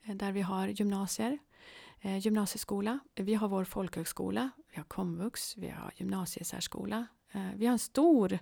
eh, 0.03 0.15
där 0.15 0.31
vi 0.31 0.41
har 0.41 0.67
gymnasier, 0.67 1.37
eh, 2.01 2.17
gymnasieskola. 2.17 2.99
Vi 3.15 3.33
har 3.33 3.47
vår 3.47 3.63
folkhögskola, 3.63 4.49
vi 4.71 4.77
har 4.77 4.83
komvux, 4.83 5.57
vi 5.57 5.69
har 5.69 5.93
gymnasiesärskola. 5.95 7.07
Eh, 7.31 7.47
vi 7.55 7.65
har 7.65 7.73
en 7.73 7.79
stor 7.79 8.39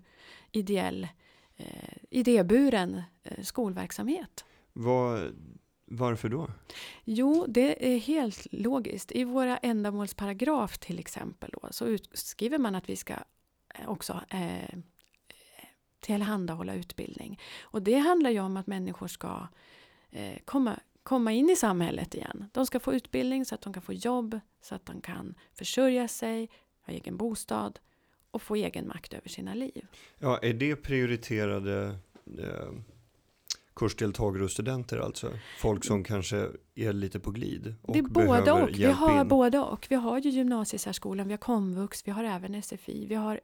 ideell, 0.52 1.08
eh, 1.56 1.98
idéburen 2.10 3.02
eh, 3.24 3.44
skolverksamhet. 3.44 4.46
Vad, 4.74 5.36
varför 5.86 6.30
då? 6.30 6.50
Jo, 7.04 7.46
det 7.48 7.96
är 7.96 8.00
helt 8.00 8.48
logiskt. 8.52 9.12
I 9.12 9.24
våra 9.24 9.58
ändamålsparagraf 9.58 10.78
till 10.78 11.00
exempel 11.00 11.50
då, 11.62 11.68
så 11.72 11.98
skriver 12.14 12.58
man 12.58 12.76
att 12.76 12.90
vi 12.90 12.96
ska 12.96 13.14
eh, 13.14 13.90
också 13.90 14.22
eh, 14.30 14.80
tillhandahålla 16.00 16.74
utbildning. 16.74 17.40
Och 17.62 17.82
det 17.82 17.98
handlar 17.98 18.30
ju 18.30 18.40
om 18.40 18.58
att 18.58 18.68
människor 18.68 19.08
ska 19.08 19.48
eh, 20.12 20.38
komma, 20.46 20.80
komma 21.06 21.32
in 21.32 21.50
i 21.50 21.56
samhället 21.56 22.16
igen. 22.16 22.46
De 22.52 22.66
ska 22.66 22.80
få 22.80 22.94
utbildning 22.94 23.46
så 23.46 23.56
att 23.56 23.62
de 23.62 23.74
kan 23.74 23.82
få 23.82 23.94
jobb, 23.94 24.40
så 24.62 24.76
att 24.76 24.86
de 24.86 25.02
kan 25.02 25.36
försörja 25.54 26.08
sig, 26.08 26.50
ha 26.86 26.94
egen 26.94 27.18
bostad 27.18 27.80
och 28.32 28.42
få 28.42 28.56
egen 28.56 28.88
makt 28.88 29.14
över 29.14 29.30
sina 29.30 29.54
liv. 29.54 29.88
Ja, 30.20 30.38
är 30.38 30.54
det 30.54 30.76
prioriterade 30.76 31.98
eh, 32.40 32.72
kursdeltagare 33.76 34.44
och 34.44 34.52
studenter 34.52 34.98
alltså? 34.98 35.32
Folk 35.60 35.86
som 35.86 36.04
kanske 36.04 36.50
är 36.76 36.94
lite 36.94 37.20
på 37.20 37.32
glid 37.32 37.76
och 37.82 37.94
det 37.94 38.00
är 38.00 38.04
både 38.04 38.52
och. 38.52 38.70
Vi 38.74 38.86
har 38.86 39.22
in? 39.22 39.28
både 39.28 39.60
och. 39.60 39.88
Vi 39.90 39.96
har 39.96 40.20
ju 40.20 40.30
gymnasiesärskolan, 40.30 41.28
vi 41.28 41.34
har 41.34 41.38
komvux, 41.38 42.08
vi 42.08 42.12
har 42.12 42.24
även 42.24 42.62
SFI, 42.62 43.06
vi 43.06 43.16
har 43.16 43.40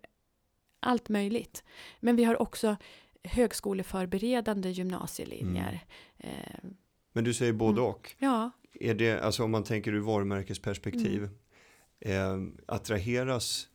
allt 0.79 1.09
möjligt. 1.09 1.63
Men 1.99 2.15
vi 2.15 2.23
har 2.23 2.41
också 2.41 2.75
högskoleförberedande 3.23 4.69
gymnasielinjer. 4.69 5.85
Eh, 6.17 6.31
Men 7.13 7.23
du 7.23 7.33
säger 7.33 7.53
både 7.53 7.81
Mm. 7.81 7.89
och. 7.91 8.15
ja, 8.19 8.51
Är 8.73 8.93
det, 8.93 9.19
alltså 9.19 9.43
om 9.43 9.51
man 9.51 9.63
tänker 9.63 9.93
ur 9.93 9.99
varumärkesperspektiv, 9.99 11.29
Mm. 12.05 12.47
eh, 12.47 12.53
attraheras 12.75 13.67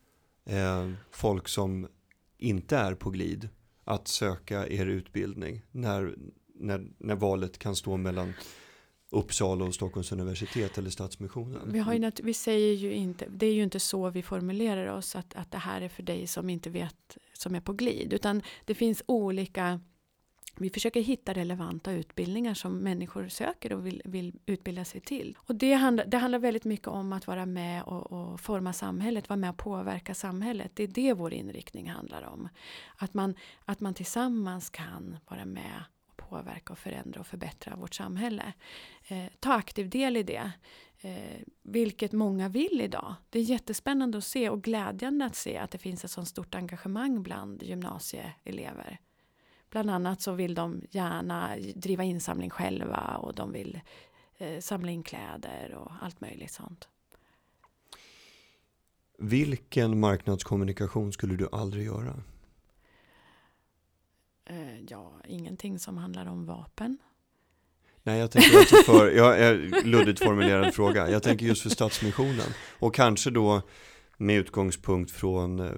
eh, 0.45 0.91
folk 1.11 1.49
som 1.49 1.89
inte 2.39 2.77
är 2.77 2.95
på 2.95 3.11
glid 3.11 3.49
att 3.85 4.09
söka 4.09 4.67
er 4.69 4.87
utbildning 4.87 5.63
när, 5.71 6.15
när, 6.55 6.87
när 6.99 7.15
valet 7.15 7.59
kan 7.59 7.77
stå 7.77 7.97
mellan 7.97 8.33
Uppsala 9.11 9.65
och 9.65 9.75
Stockholms 9.75 10.13
universitet 10.13 10.79
eller 10.79 10.91
Stadsmissionen? 10.91 11.73
vi, 11.73 11.79
har 11.79 11.95
ju 11.95 12.11
vi 12.23 12.35
säger 12.35 12.75
ju 12.75 12.93
inte, 12.93 13.27
det 13.31 13.47
är 13.47 13.53
ju 13.55 13.63
inte 13.63 13.81
så 13.81 14.11
vi 14.11 14.23
formulerar 14.23 14.87
oss 14.87 15.17
att, 15.17 15.35
att 15.35 15.51
det 15.53 15.59
här 15.59 15.81
är 15.81 15.89
för 15.89 16.03
dig 16.03 16.27
som 16.27 16.51
inte 16.51 16.71
vet, 16.71 17.17
som 17.33 17.55
är 17.55 17.61
på 17.61 17.73
glid. 17.73 18.13
Utan 18.13 18.43
det 18.65 18.75
finns 18.75 19.03
olika, 19.07 19.81
vi 20.59 20.71
försöker 20.71 21.01
hitta 21.01 21.33
relevanta 21.33 21.93
utbildningar 21.93 22.55
som 22.55 22.79
människor 22.79 23.29
söker 23.29 23.73
och 23.73 23.87
vill, 23.87 24.03
vill 24.05 24.33
utbilda 24.47 24.85
sig 24.85 25.01
till. 25.01 25.39
Och 25.41 25.55
det 25.55 25.73
handlar, 25.73 26.07
det 26.07 26.17
handlar 26.17 26.39
väldigt 26.39 26.65
mycket 26.65 26.89
om 26.89 27.13
att 27.13 27.27
vara 27.27 27.47
med 27.47 27.83
och, 27.83 28.13
och 28.13 28.41
forma 28.41 28.73
samhället, 28.73 29.29
vara 29.29 29.37
med 29.37 29.51
och 29.51 29.57
påverka 29.57 30.15
samhället. 30.15 30.71
Det 30.75 30.83
är 30.83 30.89
det 30.89 31.13
vår 31.13 31.33
inriktning 31.33 31.91
handlar 31.91 32.23
om. 32.23 32.49
Att 32.97 33.15
man, 33.15 33.35
att 33.65 33.81
man 33.81 33.95
tillsammans 33.95 34.71
kan 34.71 35.17
vara 35.29 35.45
med 35.45 35.83
och 36.09 36.17
påverka 36.17 36.73
och 36.73 36.79
förändra 36.79 37.21
och 37.21 37.27
förbättra 37.27 37.77
vårt 37.77 37.95
samhälle. 37.95 38.53
Eh, 39.09 39.25
ta 39.41 39.53
aktiv 39.53 39.91
del 39.91 40.17
i 40.17 40.23
det. 40.23 40.53
Eh, 41.01 41.41
vilket 41.63 42.13
många 42.13 42.49
vill 42.49 42.81
idag. 42.81 43.15
Det 43.31 43.39
är 43.39 43.43
jättespännande 43.43 44.19
att 44.19 44.25
se 44.25 44.51
och 44.51 44.63
glädjande 44.63 45.25
att 45.25 45.37
se 45.37 45.59
att 45.59 45.71
det 45.71 45.79
finns 45.79 46.05
ett 46.05 46.11
så 46.11 46.25
stort 46.25 46.55
engagemang 46.55 47.23
bland 47.23 47.63
gymnasieelever. 47.63 49.01
Bland 49.71 49.91
annat 49.91 50.21
så 50.21 50.33
vill 50.33 50.55
de 50.55 50.83
gärna 50.91 51.57
driva 51.75 52.05
insamling 52.05 52.51
själva 52.51 53.17
och 53.17 53.35
de 53.35 53.53
vill 53.53 53.81
eh, 54.39 54.61
samla 54.61 54.91
in 54.91 55.03
kläder 55.03 55.75
och 55.75 55.93
allt 56.01 56.21
möjligt 56.21 56.53
sånt. 56.53 56.89
Vilken 59.19 60.01
marknadskommunikation 60.01 61.13
skulle 61.13 61.37
du 61.37 61.49
aldrig 61.53 61.87
göra? 61.87 62.23
Eh, 64.45 64.81
ja, 64.89 65.13
ingenting 65.29 65.79
som 65.79 65.97
handlar 65.97 66.27
om 66.27 66.47
vapen. 66.47 66.99
Nej, 68.03 68.19
jag 68.19 68.31
tänker 68.31 68.59
alltså 68.59 68.77
för, 68.77 69.11
jag 69.17 69.39
är 69.41 69.83
luddigt 69.85 70.19
formulerad 70.19 70.75
fråga. 70.75 71.11
Jag 71.11 71.23
tänker 71.23 71.47
just 71.47 71.63
för 71.63 71.71
Stadsmissionen. 71.71 72.53
Och 72.79 72.95
kanske 72.95 73.31
då 73.31 73.63
med 74.17 74.37
utgångspunkt 74.37 75.11
från 75.11 75.61
eh, 75.61 75.73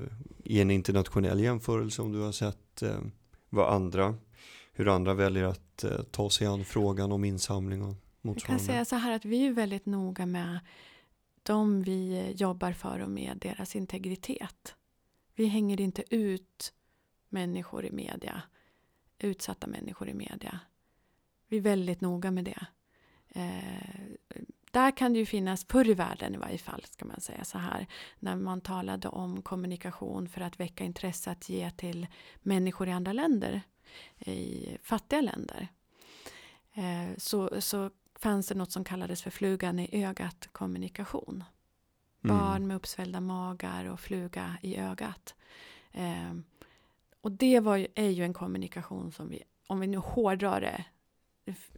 i 0.45 0.61
en 0.61 0.71
internationell 0.71 1.41
jämförelse 1.41 2.03
om 2.03 2.13
du 2.13 2.21
har 2.21 2.33
sett 2.33 2.83
eh, 2.83 2.99
vad 3.49 3.73
andra, 3.75 4.15
hur 4.73 4.89
andra 4.89 5.15
väljer 5.15 5.45
att 5.45 5.85
eh, 5.85 6.03
ta 6.03 6.31
sig 6.31 6.47
an 6.47 6.65
frågan 6.65 7.13
om 7.13 7.25
insamling 7.25 7.83
och 7.83 7.89
Jag 7.89 7.97
kan 7.97 8.31
motsvarande. 8.31 8.65
säga 8.65 8.85
så 8.85 8.97
här 8.97 9.13
att 9.13 9.25
vi 9.25 9.47
är 9.47 9.53
väldigt 9.53 9.87
noga 9.87 10.27
med 10.27 10.59
de 11.43 11.83
vi 11.83 12.33
jobbar 12.37 12.73
för 12.73 13.01
och 13.01 13.11
med 13.11 13.39
deras 13.41 13.77
integritet. 13.77 14.75
Vi 15.35 15.47
hänger 15.47 15.81
inte 15.81 16.15
ut 16.15 16.73
människor 17.29 17.85
i 17.87 17.91
media, 17.91 18.43
utsatta 19.19 19.67
människor 19.67 20.09
i 20.09 20.15
media. 20.15 20.61
Vi 21.49 21.57
är 21.57 21.61
väldigt 21.61 22.01
noga 22.01 22.31
med 22.31 22.45
det. 22.45 22.67
Eh, 23.29 24.43
där 24.71 24.91
kan 24.91 25.13
det 25.13 25.19
ju 25.19 25.27
finnas, 25.27 25.65
förr 25.65 25.89
i 25.89 25.95
världen 25.95 26.35
i 26.35 26.39
varje 26.39 26.59
fall, 26.59 26.85
ska 26.91 27.05
man 27.05 27.21
säga 27.21 27.45
så 27.45 27.59
här, 27.59 27.87
när 28.19 28.37
man 28.37 28.61
talade 28.61 29.09
om 29.09 29.43
kommunikation 29.43 30.29
för 30.29 30.41
att 30.41 30.61
väcka 30.61 30.85
intresse 30.85 31.31
att 31.31 31.49
ge 31.49 31.71
till 31.71 32.07
människor 32.43 32.89
i 32.89 32.93
andra 32.93 33.13
länder, 33.13 33.63
i 34.19 34.69
fattiga 34.83 35.21
länder, 35.21 35.69
eh, 36.75 37.17
så, 37.17 37.61
så 37.61 37.91
fanns 38.19 38.49
det 38.49 38.55
något 38.55 38.73
som 38.73 38.85
kallades 38.85 39.23
för 39.23 39.31
flugan 39.31 39.79
i 39.79 40.05
ögat 40.05 40.49
kommunikation. 40.53 41.45
Mm. 42.25 42.39
Barn 42.39 42.67
med 42.67 42.77
uppsvällda 42.77 43.21
magar 43.21 43.85
och 43.85 44.01
fluga 44.01 44.57
i 44.63 44.77
ögat. 44.77 45.35
Eh, 45.93 46.35
och 47.21 47.33
det 47.33 47.61
var 47.61 47.77
ju, 47.77 47.87
är 47.95 48.11
ju 48.11 48.25
en 48.25 48.35
kommunikation 48.35 49.13
som 49.13 49.29
vi, 49.29 49.43
om 49.67 49.81
vi 49.81 49.87
nu 49.87 49.97
hårdrar 49.97 50.61
det, 50.61 50.85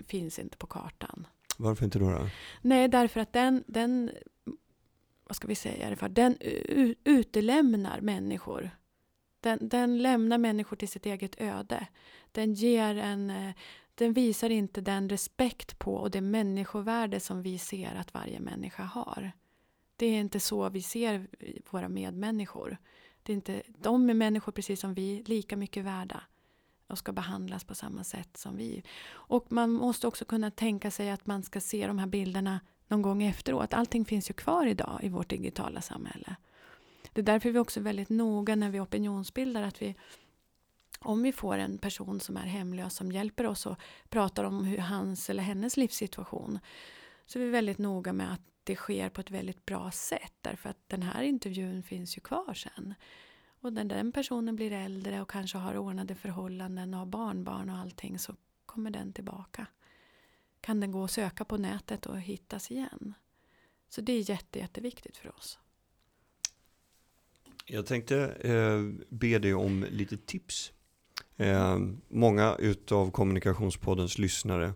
finns 0.07 0.38
inte 0.38 0.57
på 0.57 0.66
kartan. 0.66 1.26
Varför 1.61 1.85
inte 1.85 1.99
då? 1.99 2.11
då? 2.11 2.29
Nej, 2.63 2.89
därför 2.89 3.21
att 3.21 3.33
den, 3.33 3.65
den 3.67 4.11
vad 5.25 5.37
ska 5.37 5.49
vi 5.49 5.55
säga 5.55 5.91
det 5.91 5.97
för, 5.97 6.09
den 6.09 6.37
utelämnar 7.05 8.01
människor. 8.01 8.71
Den, 9.41 9.69
den 9.69 10.03
lämnar 10.03 10.39
människor 10.39 10.77
till 10.77 10.89
sitt 10.89 11.07
eget 11.07 11.41
öde. 11.41 11.87
Den 12.33 12.55
ger 12.55 12.95
en, 12.97 13.31
eh, 13.31 13.55
den 13.95 14.13
visar 14.13 14.51
inte 14.51 14.81
den 14.81 15.09
respekt 15.09 15.79
på 15.79 15.95
och 15.95 16.11
det 16.11 16.21
människovärde 16.21 17.21
som 17.21 17.43
vi 17.43 17.59
ser 17.59 17.95
att 17.95 18.15
varje 18.15 18.41
människa 18.41 18.83
har. 18.83 19.33
Det 19.97 20.07
är 20.07 20.21
inte 20.21 20.41
så 20.41 20.69
vi 20.69 20.83
ser 20.83 21.29
våra 21.71 21.89
medmänniskor. 21.89 22.77
Det 23.23 23.33
är 23.33 23.35
inte, 23.35 23.63
de 23.67 24.11
är 24.11 24.15
människor 24.15 24.53
precis 24.53 24.81
som 24.81 24.95
vi, 24.95 25.23
lika 25.27 25.57
mycket 25.57 25.85
värda 25.85 26.23
och 26.91 26.99
ska 26.99 27.12
behandlas 27.12 27.64
på 27.64 27.74
samma 27.74 28.05
sätt 28.05 28.36
som 28.36 28.57
vi. 28.57 28.82
Och 29.11 29.53
man 29.53 29.70
måste 29.70 30.07
också 30.07 30.24
kunna 30.24 30.51
tänka 30.51 30.91
sig 30.91 31.11
att 31.11 31.26
man 31.26 31.43
ska 31.43 31.61
se 31.61 31.86
de 31.86 31.99
här 31.99 32.07
bilderna 32.07 32.61
någon 32.88 33.03
gång 33.03 33.22
efteråt. 33.22 33.74
Allting 33.74 34.05
finns 34.05 34.30
ju 34.30 34.34
kvar 34.34 34.66
idag 34.66 35.01
i 35.03 35.09
vårt 35.09 35.28
digitala 35.28 35.80
samhälle. 35.80 36.36
Det 37.12 37.20
är 37.20 37.24
därför 37.24 37.51
vi 37.51 37.59
också 37.59 37.80
är 37.80 37.84
väldigt 37.84 38.09
noga 38.09 38.57
när 38.57 38.70
vi 38.70 38.80
opinionsbildar 38.80 39.62
att 39.62 39.82
vi 39.82 39.95
om 41.01 41.22
vi 41.22 41.32
får 41.32 41.59
en 41.59 41.78
person 41.78 42.20
som 42.20 42.36
är 42.36 42.47
hemlös 42.47 42.95
som 42.95 43.12
hjälper 43.12 43.47
oss 43.47 43.66
och 43.66 43.76
pratar 44.09 44.45
om 44.45 44.64
hur 44.64 44.78
hans 44.78 45.30
eller 45.30 45.43
hennes 45.43 45.76
livssituation 45.76 46.59
så 47.26 47.38
är 47.38 47.45
vi 47.45 47.51
väldigt 47.51 47.78
noga 47.78 48.12
med 48.12 48.32
att 48.32 48.41
det 48.64 48.76
sker 48.76 49.09
på 49.09 49.20
ett 49.20 49.30
väldigt 49.30 49.66
bra 49.66 49.91
sätt 49.91 50.34
därför 50.41 50.68
att 50.68 50.88
den 50.88 51.03
här 51.03 51.22
intervjun 51.22 51.82
finns 51.82 52.16
ju 52.16 52.20
kvar 52.20 52.55
sen. 52.55 52.95
Och 53.61 53.73
när 53.73 53.85
den 53.85 54.13
personen 54.13 54.57
blir 54.57 54.73
äldre 54.73 55.21
och 55.23 55.31
kanske 55.31 55.59
har 55.59 55.77
ordnade 55.77 56.15
förhållanden 56.15 56.95
och 56.95 57.01
har 57.01 57.07
barnbarn 57.07 57.71
och 57.71 57.77
allting 57.77 58.19
så 58.19 58.35
kommer 58.67 58.91
den 58.91 59.13
tillbaka. 59.13 59.67
Kan 60.61 60.81
den 60.81 60.93
gå 60.93 61.03
och 61.03 61.11
söka 61.11 61.45
på 61.45 61.57
nätet 61.57 62.07
och 62.07 62.21
hittas 62.21 62.71
igen. 62.71 63.15
Så 63.89 64.01
det 64.01 64.13
är 64.13 64.31
jätte, 64.31 64.59
jätteviktigt 64.59 65.17
för 65.17 65.37
oss. 65.37 65.59
Jag 67.65 67.87
tänkte 67.87 68.27
eh, 68.27 69.05
be 69.09 69.39
dig 69.39 69.55
om 69.55 69.87
lite 69.91 70.17
tips. 70.17 70.73
Eh, 71.37 71.79
många 72.09 72.57
utav 72.59 73.11
kommunikationspoddens 73.11 74.19
lyssnare 74.19 74.73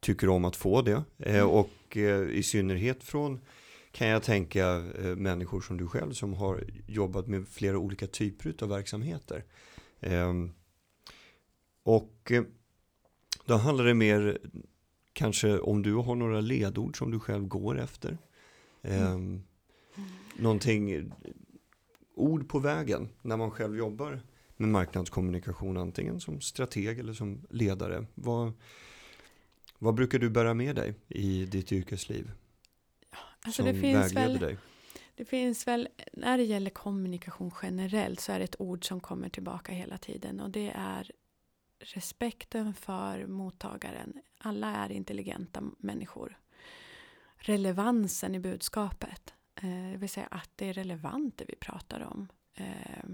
tycker 0.00 0.28
om 0.28 0.44
att 0.44 0.56
få 0.56 0.82
det. 0.82 1.04
Eh, 1.18 1.34
mm. 1.34 1.48
och 1.48 1.96
eh, 1.96 2.30
i 2.30 2.42
synnerhet 2.42 3.04
från 3.04 3.40
kan 3.92 4.08
jag 4.08 4.22
tänka 4.22 4.66
eh, 4.76 5.16
människor 5.16 5.60
som 5.60 5.76
du 5.76 5.86
själv 5.86 6.12
som 6.12 6.34
har 6.34 6.64
jobbat 6.86 7.26
med 7.26 7.48
flera 7.48 7.78
olika 7.78 8.06
typer 8.06 8.54
av 8.62 8.68
verksamheter. 8.68 9.44
Ehm, 10.00 10.52
och 11.82 12.32
eh, 12.32 12.42
då 13.44 13.56
handlar 13.56 13.84
det 13.84 13.94
mer 13.94 14.38
kanske 15.12 15.58
om 15.58 15.82
du 15.82 15.94
har 15.94 16.14
några 16.14 16.40
ledord 16.40 16.98
som 16.98 17.10
du 17.10 17.20
själv 17.20 17.46
går 17.46 17.78
efter. 17.78 18.18
Mm. 18.82 19.06
Ehm, 19.06 19.42
någonting, 20.36 21.12
ord 22.14 22.48
på 22.48 22.58
vägen 22.58 23.08
när 23.22 23.36
man 23.36 23.50
själv 23.50 23.76
jobbar 23.76 24.20
med 24.56 24.68
marknadskommunikation 24.68 25.76
antingen 25.76 26.20
som 26.20 26.40
strateg 26.40 26.98
eller 26.98 27.12
som 27.12 27.46
ledare. 27.50 28.06
Vad, 28.14 28.52
vad 29.78 29.94
brukar 29.94 30.18
du 30.18 30.30
bära 30.30 30.54
med 30.54 30.76
dig 30.76 30.94
i 31.08 31.46
ditt 31.46 31.72
yrkesliv? 31.72 32.30
Alltså 33.44 33.62
som 33.62 33.72
det 33.72 33.80
finns 33.80 34.12
väl, 34.12 34.38
dig? 34.38 34.58
Det 35.14 35.24
finns 35.24 35.66
väl, 35.66 35.88
när 36.12 36.38
det 36.38 36.44
gäller 36.44 36.70
kommunikation 36.70 37.50
generellt 37.62 38.20
så 38.20 38.32
är 38.32 38.38
det 38.38 38.44
ett 38.44 38.60
ord 38.60 38.88
som 38.88 39.00
kommer 39.00 39.28
tillbaka 39.28 39.72
hela 39.72 39.98
tiden 39.98 40.40
och 40.40 40.50
det 40.50 40.72
är 40.74 41.10
respekten 41.80 42.74
för 42.74 43.26
mottagaren. 43.26 44.12
Alla 44.38 44.76
är 44.76 44.92
intelligenta 44.92 45.62
människor. 45.78 46.38
Relevansen 47.36 48.34
i 48.34 48.40
budskapet, 48.40 49.34
eh, 49.54 49.90
det 49.92 49.96
vill 49.96 50.08
säga 50.08 50.26
att 50.26 50.50
det 50.56 50.68
är 50.68 50.72
relevant 50.72 51.36
det 51.36 51.44
vi 51.48 51.56
pratar 51.56 52.00
om. 52.00 52.28
Eh, 52.54 53.10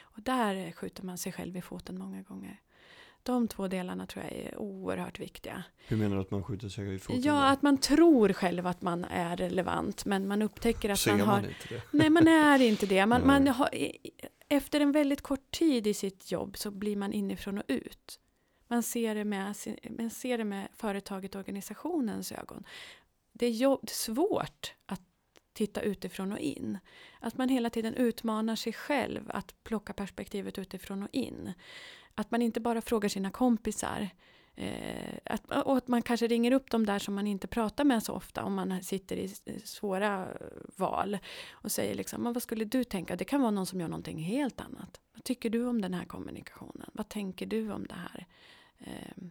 och 0.00 0.22
där 0.22 0.72
skjuter 0.72 1.04
man 1.04 1.18
sig 1.18 1.32
själv 1.32 1.56
i 1.56 1.62
foten 1.62 1.98
många 1.98 2.22
gånger. 2.22 2.60
De 3.22 3.48
två 3.48 3.68
delarna 3.68 4.06
tror 4.06 4.24
jag 4.24 4.32
är 4.32 4.58
oerhört 4.58 5.20
viktiga. 5.20 5.62
Hur 5.86 5.96
menar 5.96 6.16
du 6.16 6.22
att 6.22 6.30
man 6.30 6.44
skjuter 6.44 6.68
sig 6.68 6.94
i 6.94 6.98
foten? 6.98 7.22
Ja, 7.22 7.48
att 7.48 7.62
man 7.62 7.78
tror 7.78 8.32
själv 8.32 8.66
att 8.66 8.82
man 8.82 9.04
är 9.04 9.36
relevant, 9.36 10.04
men 10.04 10.28
man 10.28 10.42
upptäcker 10.42 10.90
att 10.90 10.98
Ser 10.98 11.10
man 11.10 11.20
har... 11.20 11.26
man 11.26 11.44
inte 11.44 11.68
det? 11.68 11.82
Nej, 11.90 12.10
man 12.10 12.28
är 12.28 12.62
inte 12.62 12.86
det. 12.86 13.06
Man, 13.06 13.26
man 13.26 13.48
har, 13.48 13.68
efter 14.48 14.80
en 14.80 14.92
väldigt 14.92 15.20
kort 15.20 15.50
tid 15.50 15.86
i 15.86 15.94
sitt 15.94 16.32
jobb 16.32 16.56
så 16.56 16.70
blir 16.70 16.96
man 16.96 17.12
inifrån 17.12 17.58
och 17.58 17.64
ut. 17.68 18.20
Man 18.68 18.82
ser 18.82 19.14
det 19.14 19.24
med, 19.24 19.54
man 19.98 20.10
ser 20.10 20.38
det 20.38 20.44
med 20.44 20.68
företaget 20.72 21.34
och 21.34 21.38
organisationens 21.38 22.32
ögon. 22.32 22.64
Det 23.32 23.46
är 23.46 23.50
jobb, 23.50 23.90
svårt 23.90 24.74
att 24.86 25.02
titta 25.52 25.80
utifrån 25.80 26.32
och 26.32 26.38
in. 26.38 26.78
Att 27.20 27.38
man 27.38 27.48
hela 27.48 27.70
tiden 27.70 27.94
utmanar 27.94 28.56
sig 28.56 28.72
själv 28.72 29.30
att 29.34 29.64
plocka 29.64 29.92
perspektivet 29.92 30.58
utifrån 30.58 31.02
och 31.02 31.08
in. 31.12 31.52
Att 32.14 32.30
man 32.30 32.42
inte 32.42 32.60
bara 32.60 32.80
frågar 32.80 33.08
sina 33.08 33.30
kompisar. 33.30 34.08
Eh, 34.54 35.18
att, 35.24 35.50
och 35.50 35.76
att 35.76 35.88
man 35.88 36.02
kanske 36.02 36.26
ringer 36.26 36.52
upp 36.52 36.70
de 36.70 36.86
där 36.86 36.98
som 36.98 37.14
man 37.14 37.26
inte 37.26 37.46
pratar 37.46 37.84
med 37.84 38.02
så 38.02 38.12
ofta 38.12 38.44
om 38.44 38.54
man 38.54 38.82
sitter 38.82 39.16
i 39.16 39.34
eh, 39.44 39.56
svåra 39.64 40.28
val. 40.76 41.18
Och 41.50 41.72
säger 41.72 41.94
liksom, 41.94 42.22
vad 42.22 42.42
skulle 42.42 42.64
du 42.64 42.84
tänka? 42.84 43.16
Det 43.16 43.24
kan 43.24 43.40
vara 43.40 43.50
någon 43.50 43.66
som 43.66 43.80
gör 43.80 43.88
någonting 43.88 44.18
helt 44.18 44.60
annat. 44.60 45.00
Vad 45.14 45.24
tycker 45.24 45.50
du 45.50 45.66
om 45.66 45.80
den 45.80 45.94
här 45.94 46.04
kommunikationen? 46.04 46.90
Vad 46.92 47.08
tänker 47.08 47.46
du 47.46 47.72
om 47.72 47.86
det 47.86 47.94
här? 47.94 48.26
Eh, 48.78 49.24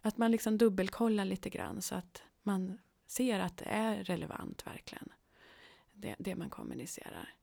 att 0.00 0.18
man 0.18 0.30
liksom 0.30 0.58
dubbelkollar 0.58 1.24
lite 1.24 1.50
grann 1.50 1.82
så 1.82 1.94
att 1.94 2.22
man 2.42 2.78
ser 3.10 3.40
att 3.40 3.56
det 3.56 3.64
är 3.64 4.04
relevant 4.04 4.66
verkligen. 4.66 5.08
Det, 5.92 6.16
det 6.18 6.34
man 6.34 6.50
kommunicerar. 6.50 7.34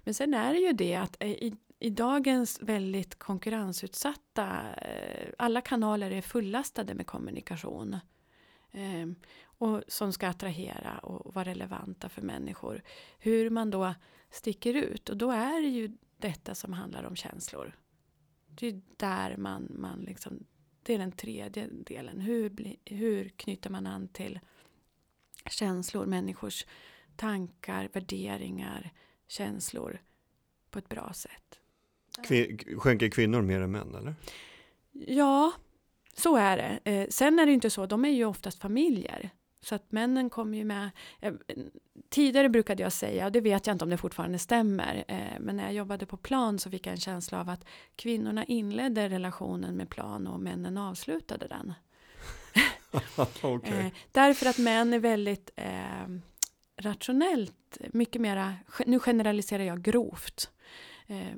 Men 0.00 0.14
sen 0.14 0.34
är 0.34 0.52
det 0.52 0.60
ju 0.60 0.72
det 0.72 0.94
att 0.94 1.22
i, 1.22 1.56
i 1.78 1.90
dagens 1.90 2.62
väldigt 2.62 3.18
konkurrensutsatta, 3.18 4.74
eh, 4.74 5.28
alla 5.38 5.60
kanaler 5.60 6.10
är 6.10 6.22
fullastade 6.22 6.94
med 6.94 7.06
kommunikation. 7.06 7.96
Ehm, 8.72 9.14
och 9.42 9.82
som 9.88 10.12
ska 10.12 10.28
attrahera 10.28 10.98
och 10.98 11.34
vara 11.34 11.44
relevanta 11.44 12.08
för 12.08 12.22
människor. 12.22 12.82
Hur 13.18 13.50
man 13.50 13.70
då 13.70 13.94
sticker 14.30 14.74
ut 14.74 15.08
och 15.08 15.16
då 15.16 15.30
är 15.30 15.62
det 15.62 15.68
ju 15.68 15.96
detta 16.16 16.54
som 16.54 16.72
handlar 16.72 17.04
om 17.04 17.16
känslor. 17.16 17.76
Det 18.46 18.66
är 18.66 18.80
där 18.96 19.36
man, 19.36 19.68
man 19.70 20.00
liksom, 20.00 20.46
det 20.82 20.94
är 20.94 20.98
den 20.98 21.12
tredje 21.12 21.66
delen. 21.66 22.20
Hur, 22.20 22.50
bli, 22.50 22.80
hur 22.84 23.28
knyter 23.28 23.70
man 23.70 23.86
an 23.86 24.08
till 24.08 24.40
känslor, 25.46 26.06
människors 26.06 26.66
tankar, 27.16 27.88
värderingar, 27.92 28.92
känslor 29.28 30.00
på 30.70 30.78
ett 30.78 30.88
bra 30.88 31.12
sätt. 31.14 31.60
Kvin 32.26 32.58
skänker 32.78 33.08
kvinnor 33.08 33.42
mer 33.42 33.60
än 33.60 33.70
män 33.70 33.94
eller? 33.94 34.14
Ja, 34.92 35.52
så 36.16 36.36
är 36.36 36.56
det. 36.56 36.92
Eh, 36.92 37.06
sen 37.10 37.38
är 37.38 37.46
det 37.46 37.52
inte 37.52 37.70
så, 37.70 37.86
de 37.86 38.04
är 38.04 38.08
ju 38.08 38.24
oftast 38.24 38.60
familjer. 38.60 39.30
Så 39.60 39.74
att 39.74 39.92
männen 39.92 40.30
kommer 40.30 40.58
ju 40.58 40.64
med. 40.64 40.90
Eh, 41.20 41.34
tidigare 42.08 42.48
brukade 42.48 42.82
jag 42.82 42.92
säga, 42.92 43.26
och 43.26 43.32
det 43.32 43.40
vet 43.40 43.66
jag 43.66 43.74
inte 43.74 43.84
om 43.84 43.90
det 43.90 43.96
fortfarande 43.96 44.38
stämmer, 44.38 45.04
eh, 45.08 45.40
men 45.40 45.56
när 45.56 45.64
jag 45.64 45.72
jobbade 45.72 46.06
på 46.06 46.16
plan 46.16 46.58
så 46.58 46.70
fick 46.70 46.86
jag 46.86 46.92
en 46.92 47.00
känsla 47.00 47.40
av 47.40 47.48
att 47.48 47.64
kvinnorna 47.96 48.44
inledde 48.44 49.08
relationen 49.08 49.76
med 49.76 49.88
plan 49.90 50.26
och 50.26 50.40
männen 50.40 50.78
avslutade 50.78 51.46
den. 51.48 51.74
okay. 53.42 53.80
Eh, 53.80 53.92
därför 54.12 54.46
att 54.46 54.58
män 54.58 54.92
är 54.92 54.98
väldigt 54.98 55.50
eh, 55.56 56.06
rationellt, 56.76 57.78
mycket 57.92 58.20
mera, 58.20 58.54
nu 58.86 58.98
generaliserar 58.98 59.64
jag 59.64 59.82
grovt. 59.82 60.50
Eh, 61.06 61.34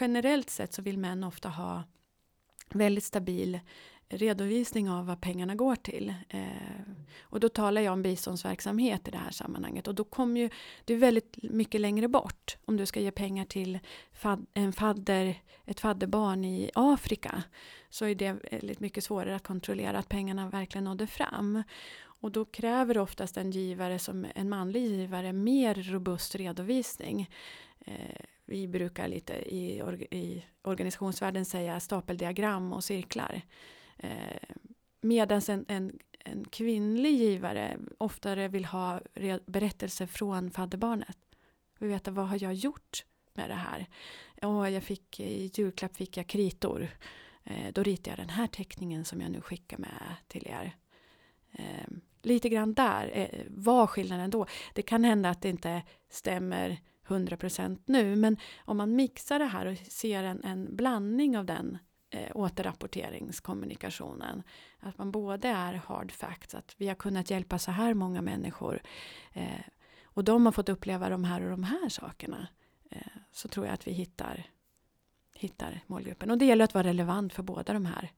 generellt 0.00 0.50
sett 0.50 0.72
så 0.72 0.82
vill 0.82 0.98
män 0.98 1.24
ofta 1.24 1.48
ha 1.48 1.84
väldigt 2.68 3.04
stabil 3.04 3.60
redovisning 4.10 4.90
av 4.90 5.06
vad 5.06 5.20
pengarna 5.20 5.54
går 5.54 5.76
till. 5.76 6.14
Eh, 6.28 6.40
och 7.20 7.40
då 7.40 7.48
talar 7.48 7.82
jag 7.82 7.92
om 7.92 8.02
biståndsverksamhet 8.02 9.08
i 9.08 9.10
det 9.10 9.18
här 9.18 9.30
sammanhanget. 9.30 9.88
Och 9.88 9.94
då 9.94 10.04
kommer 10.04 10.40
ju, 10.40 10.50
det 10.84 10.94
är 10.94 10.98
väldigt 10.98 11.36
mycket 11.42 11.80
längre 11.80 12.08
bort. 12.08 12.56
Om 12.64 12.76
du 12.76 12.86
ska 12.86 13.00
ge 13.00 13.10
pengar 13.10 13.44
till 13.44 13.78
fad, 14.12 14.46
en 14.54 14.72
fadder, 14.72 15.34
ett 15.64 15.80
fadderbarn 15.80 16.44
i 16.44 16.70
Afrika 16.74 17.42
så 17.90 18.04
är 18.04 18.14
det 18.14 18.32
väldigt 18.32 18.80
mycket 18.80 19.04
svårare 19.04 19.36
att 19.36 19.42
kontrollera 19.42 19.98
att 19.98 20.08
pengarna 20.08 20.48
verkligen 20.48 20.84
nådde 20.84 21.06
fram. 21.06 21.62
Och 22.02 22.32
då 22.32 22.44
kräver 22.44 22.98
oftast 22.98 23.36
en 23.36 23.50
givare 23.50 23.98
som 23.98 24.26
en 24.34 24.48
manlig 24.48 24.82
givare 24.82 25.32
mer 25.32 25.74
robust 25.74 26.34
redovisning. 26.34 27.30
Eh, 27.86 28.24
vi 28.44 28.68
brukar 28.68 29.08
lite 29.08 29.32
i, 29.32 29.82
or 29.82 30.02
i 30.02 30.44
organisationsvärlden 30.62 31.44
säga 31.44 31.80
stapeldiagram 31.80 32.72
och 32.72 32.84
cirklar. 32.84 33.42
Eh, 34.02 34.56
Medan 35.00 35.40
en, 35.48 35.64
en, 35.68 35.98
en 36.24 36.44
kvinnlig 36.44 37.14
givare 37.14 37.78
oftare 37.98 38.48
vill 38.48 38.64
ha 38.64 39.00
berättelser 39.46 40.06
från 40.06 40.50
fadderbarnet. 40.50 41.18
Vi 41.78 41.88
vet 41.88 42.08
vad 42.08 42.28
har 42.28 42.42
jag 42.42 42.54
gjort 42.54 43.04
med 43.34 43.50
det 43.50 43.54
här? 43.54 43.86
Och 44.42 44.70
jag 44.70 44.82
fick, 44.82 45.20
I 45.20 45.50
julklapp 45.54 45.96
fick 45.96 46.16
jag 46.16 46.26
kritor. 46.26 46.88
Eh, 47.44 47.72
då 47.72 47.82
ritar 47.82 48.12
jag 48.12 48.18
den 48.18 48.28
här 48.28 48.46
teckningen 48.46 49.04
som 49.04 49.20
jag 49.20 49.30
nu 49.30 49.40
skickar 49.40 49.78
med 49.78 50.16
till 50.28 50.46
er. 50.46 50.76
Eh, 51.52 51.88
lite 52.22 52.48
grann 52.48 52.74
där 52.74 53.10
eh, 53.14 53.44
var 53.48 53.86
skillnaden 53.86 54.30
då. 54.30 54.46
Det 54.74 54.82
kan 54.82 55.04
hända 55.04 55.30
att 55.30 55.42
det 55.42 55.48
inte 55.48 55.82
stämmer 56.08 56.80
100% 57.06 57.78
nu 57.84 58.16
men 58.16 58.36
om 58.64 58.76
man 58.76 58.96
mixar 58.96 59.38
det 59.38 59.44
här 59.44 59.66
och 59.66 59.78
ser 59.78 60.24
en, 60.24 60.44
en 60.44 60.76
blandning 60.76 61.38
av 61.38 61.44
den 61.44 61.78
eh, 62.10 62.30
återrapporteringskommunikationen. 62.34 64.42
Att 64.80 64.98
man 64.98 65.10
både 65.10 65.48
är 65.48 65.74
hard 65.74 66.12
facts, 66.12 66.54
att 66.54 66.74
vi 66.76 66.88
har 66.88 66.94
kunnat 66.94 67.30
hjälpa 67.30 67.58
så 67.58 67.70
här 67.70 67.94
många 67.94 68.22
människor 68.22 68.82
eh, 69.32 69.60
och 70.04 70.24
de 70.24 70.44
har 70.44 70.52
fått 70.52 70.68
uppleva 70.68 71.08
de 71.08 71.24
här 71.24 71.42
och 71.42 71.50
de 71.50 71.64
här 71.64 71.88
sakerna. 71.88 72.48
Eh, 72.90 73.02
så 73.32 73.48
tror 73.48 73.66
jag 73.66 73.74
att 73.74 73.86
vi 73.86 73.92
hittar, 73.92 74.46
hittar 75.34 75.80
målgruppen. 75.86 76.30
Och 76.30 76.38
det 76.38 76.44
gäller 76.44 76.64
att 76.64 76.74
vara 76.74 76.84
relevant 76.84 77.32
för 77.32 77.42
båda 77.42 77.72
de 77.72 77.86
här 77.86 78.12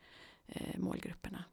eh, 0.46 0.78
målgrupperna. 0.78 1.44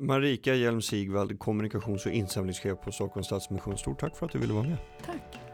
Marika 0.00 0.54
Hjelm 0.54 0.82
Sigvald, 0.82 1.38
kommunikations 1.38 2.06
och 2.06 2.12
insamlingschef 2.12 2.80
på 2.80 2.92
Stockholms 2.92 3.26
Stadsmission. 3.26 3.78
Stort 3.78 4.00
tack 4.00 4.16
för 4.16 4.26
att 4.26 4.32
du 4.32 4.38
ville 4.38 4.52
vara 4.52 4.68
med. 4.68 4.78
Tack. 5.04 5.53